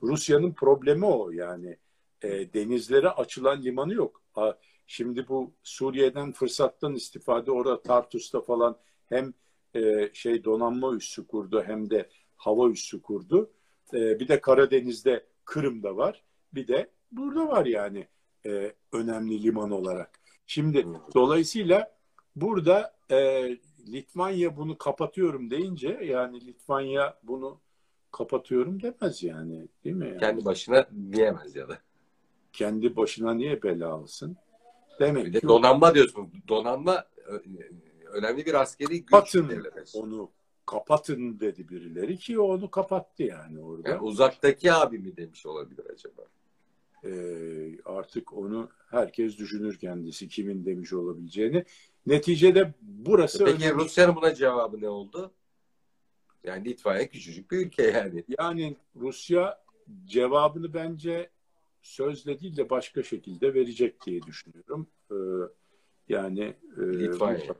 Rusya'nın 0.02 0.53
problemi 0.53 1.06
o 1.06 1.31
yani 1.31 1.77
e, 2.22 2.53
denizlere 2.53 3.10
açılan 3.10 3.64
limanı 3.64 3.94
yok. 3.94 4.22
A, 4.35 4.53
şimdi 4.88 5.27
bu 5.27 5.53
Suriye'den 5.64 6.31
fırsattan 6.31 6.95
istifade 6.95 7.52
orada 7.52 7.81
Tartus'ta 7.81 8.41
falan 8.41 8.77
hem 9.06 9.34
e, 9.76 10.10
şey 10.14 10.44
donanma 10.44 10.95
üssü 10.95 11.27
kurdu 11.27 11.64
hem 11.64 11.89
de 11.89 12.10
hava 12.35 12.69
üssü 12.69 13.02
kurdu. 13.02 13.52
E, 13.94 14.19
bir 14.19 14.27
de 14.27 14.41
Karadeniz'de 14.41 15.26
Kırım'da 15.45 15.95
var. 15.95 16.23
Bir 16.53 16.68
de 16.68 16.89
burada 17.11 17.48
var 17.48 17.65
yani 17.65 18.07
e, 18.46 18.74
önemli 18.92 19.44
liman 19.44 19.72
olarak. 19.72 20.20
Şimdi 20.48 20.88
dolayısıyla 21.16 21.98
burada 22.36 22.96
e, 23.12 23.50
Litvanya 23.88 24.58
bunu 24.58 24.78
kapatıyorum 24.78 25.52
deyince 25.52 26.00
yani 26.04 26.46
Litvanya 26.48 27.20
bunu 27.24 27.60
kapatıyorum 28.12 28.82
demez 28.82 29.24
yani 29.24 29.68
değil 29.84 29.96
mi? 29.96 30.08
Yani 30.08 30.20
Kendi 30.20 30.46
başına 30.46 30.88
diyemez 31.12 31.56
ya 31.56 31.70
da. 31.70 31.80
kendi 32.54 32.96
başına 32.96 33.34
niye 33.34 33.64
bela 33.64 33.90
alsın? 33.90 34.38
Demek 35.00 35.26
Bir 35.26 35.34
de 35.34 35.40
ki 35.40 35.48
donanma 35.48 35.96
diyorsunuz. 35.96 36.30
Donanma 36.48 37.06
önemli 38.12 38.46
bir 38.46 38.54
askeri 38.54 39.00
güç. 39.00 39.10
kapatın 39.10 39.66
onu 39.94 40.32
kapatın 40.66 41.40
dedi 41.40 41.70
birileri 41.70 42.18
ki 42.18 42.40
onu 42.40 42.72
kapattı 42.72 43.24
yani 43.24 43.64
orada. 43.64 43.90
Yani 43.90 44.02
uzaktaki 44.02 44.74
abi 44.74 45.00
mi 45.00 45.18
demiş 45.18 45.46
olabilir 45.46 45.86
acaba? 45.94 46.22
Ee, 47.03 47.80
artık 47.86 48.34
onu 48.34 48.69
herkes 48.90 49.38
düşünür 49.38 49.78
kendisi 49.78 50.28
kimin 50.28 50.65
demiş 50.65 50.94
olabileceğini. 50.94 51.65
Neticede 52.06 52.74
burası 52.82 53.45
Peki 53.45 53.65
önemli. 53.65 53.84
Rusya'nın 53.84 54.15
buna 54.15 54.36
cevabı 54.36 54.82
ne 54.82 54.90
oldu? 54.90 55.34
Yani 56.44 56.65
Litvanya 56.65 57.07
küçücük 57.07 57.52
bir 57.52 57.57
ülke 57.57 57.84
yani. 57.84 58.24
Yani 58.40 58.76
Rusya 58.95 59.64
cevabını 60.06 60.74
bence 60.74 61.30
sözle 61.82 62.40
değil 62.40 62.57
de 62.57 62.69
başka 62.69 63.03
şekilde 63.03 63.53
verecek 63.53 64.06
diye 64.06 64.22
düşünüyorum. 64.22 64.88
Ee, 65.11 65.15
yani 66.10 66.53
e, 66.78 66.82
Litvanya. 66.82 67.56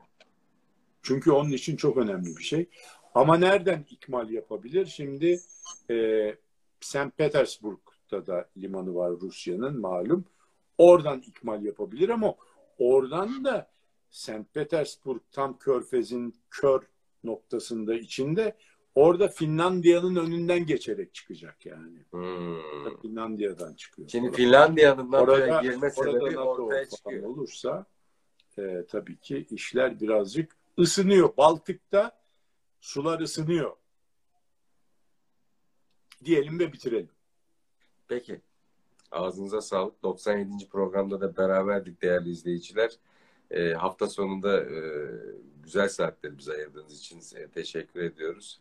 çünkü 1.02 1.32
onun 1.32 1.52
için 1.52 1.76
çok 1.76 1.98
önemli 1.98 2.38
bir 2.38 2.44
şey. 2.44 2.70
Ama 3.16 3.38
nereden 3.38 3.86
ikmal 3.90 4.30
yapabilir? 4.30 4.86
Şimdi 4.86 5.40
e, 5.90 6.36
St. 6.82 7.18
Petersburg'da 8.08 8.28
da 8.28 8.50
limanı 8.58 8.96
var 8.96 9.12
Rusya'nın 9.22 9.80
malum. 9.80 10.26
Oradan 10.78 11.20
ikmal 11.28 11.64
yapabilir 11.64 12.10
ama 12.10 12.36
oradan 12.78 13.46
da 13.46 13.70
St. 14.10 14.54
Petersburg 14.54 15.22
tam 15.32 15.58
körfezin 15.58 16.36
kör 16.50 16.82
noktasında 17.24 17.96
içinde 17.96 18.58
orada 18.96 19.28
Finlandiya'nın 19.28 20.16
önünden 20.16 20.66
geçerek 20.66 21.14
çıkacak 21.14 21.66
yani. 21.66 22.06
Hmm. 22.12 23.02
Finlandiya'dan 23.02 23.74
çıkıyor. 23.74 24.10
Şimdi 24.10 24.32
Finlandiya'nın 24.32 25.12
Orada- 25.12 25.62
girme 25.62 25.90
sebebi 25.90 26.40
ortaya 26.40 26.90
çıkıyor. 26.90 27.24
olursa 27.24 27.86
e, 28.58 28.86
tabii 28.90 29.18
ki 29.20 29.48
işler 29.52 30.00
birazcık 30.00 30.56
ısınıyor. 30.80 31.38
Baltık'ta 31.38 32.18
sular 32.82 33.20
ısınıyor. 33.20 33.76
Diyelim 36.26 36.60
ve 36.60 36.74
bitirelim. 36.74 37.17
Peki. 38.08 38.42
Ağzınıza 39.12 39.62
sağlık. 39.62 40.04
97. 40.04 40.70
programda 40.70 41.22
da 41.22 41.38
beraberdik 41.38 42.02
değerli 42.02 42.30
izleyiciler. 42.30 42.98
Ee, 43.52 43.74
hafta 43.74 44.08
sonunda 44.08 44.64
e, 44.64 44.82
güzel 45.64 45.90
saatler 45.90 46.38
bize 46.38 46.54
ayırdığınız 46.54 47.00
için 47.00 47.20
size 47.20 47.48
teşekkür 47.48 48.02
ediyoruz. 48.02 48.60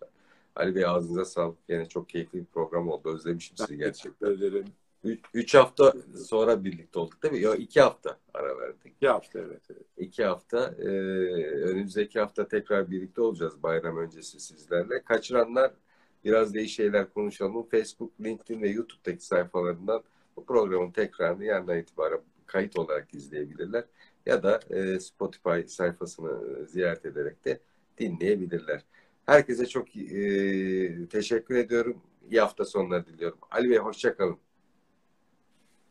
Ali 0.56 0.74
Bey 0.74 0.86
ağzınıza 0.86 1.24
sağlık. 1.24 1.58
Yine 1.68 1.88
çok 1.88 2.08
keyifli 2.08 2.38
bir 2.38 2.44
program 2.44 2.88
oldu. 2.88 3.14
Özlemişim 3.14 3.56
sizi 3.56 3.76
gerçekten. 3.76 4.28
teşekkür 4.28 4.46
ederim. 4.46 4.66
Üç, 5.04 5.20
üç 5.34 5.54
hafta 5.54 5.94
sonra 6.28 6.64
birlikte 6.64 6.98
olduk 6.98 7.22
değil 7.22 7.34
mi? 7.34 7.40
Yok 7.40 7.60
iki 7.60 7.80
hafta 7.80 8.18
ara 8.34 8.58
verdik. 8.58 8.92
İki 8.96 9.08
hafta 9.08 9.38
evet. 9.38 9.62
evet. 9.70 9.86
İki 9.96 10.24
hafta. 10.24 10.74
E, 10.78 10.88
önümüzdeki 11.62 12.20
hafta 12.20 12.48
tekrar 12.48 12.90
birlikte 12.90 13.20
olacağız 13.20 13.62
bayram 13.62 13.96
öncesi 13.96 14.40
sizlerle. 14.40 15.02
Kaçıranlar 15.04 15.72
biraz 16.26 16.54
da 16.54 16.66
şeyler 16.66 17.10
konuşalım. 17.10 17.68
Facebook, 17.68 18.12
LinkedIn 18.20 18.62
ve 18.62 18.68
YouTube'daki 18.68 19.24
sayfalarından 19.26 20.02
bu 20.36 20.44
programın 20.44 20.90
tekrarını 20.90 21.44
yarından 21.44 21.78
itibaren 21.78 22.20
kayıt 22.46 22.78
olarak 22.78 23.14
izleyebilirler. 23.14 23.84
Ya 24.26 24.42
da 24.42 24.60
e, 24.70 25.00
Spotify 25.00 25.66
sayfasını 25.66 26.66
ziyaret 26.66 27.04
ederek 27.04 27.44
de 27.44 27.60
dinleyebilirler. 27.98 28.84
Herkese 29.26 29.66
çok 29.66 29.96
e, 29.96 31.08
teşekkür 31.08 31.56
ediyorum. 31.56 32.02
İyi 32.30 32.40
hafta 32.40 32.64
sonları 32.64 33.06
diliyorum. 33.06 33.38
Ali 33.50 33.70
Bey 33.70 33.78
hoşçakalın. 33.78 34.38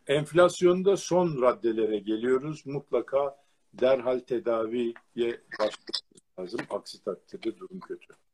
Enflasyonda 0.07 0.97
son 0.97 1.41
raddelere 1.41 1.97
geliyoruz. 1.99 2.65
Mutlaka 2.65 3.37
derhal 3.73 4.19
tedaviye 4.19 4.93
başlamamız 5.59 6.21
lazım. 6.39 6.59
Aksi 6.69 7.03
takdirde 7.03 7.57
durum 7.57 7.79
kötü. 7.79 8.24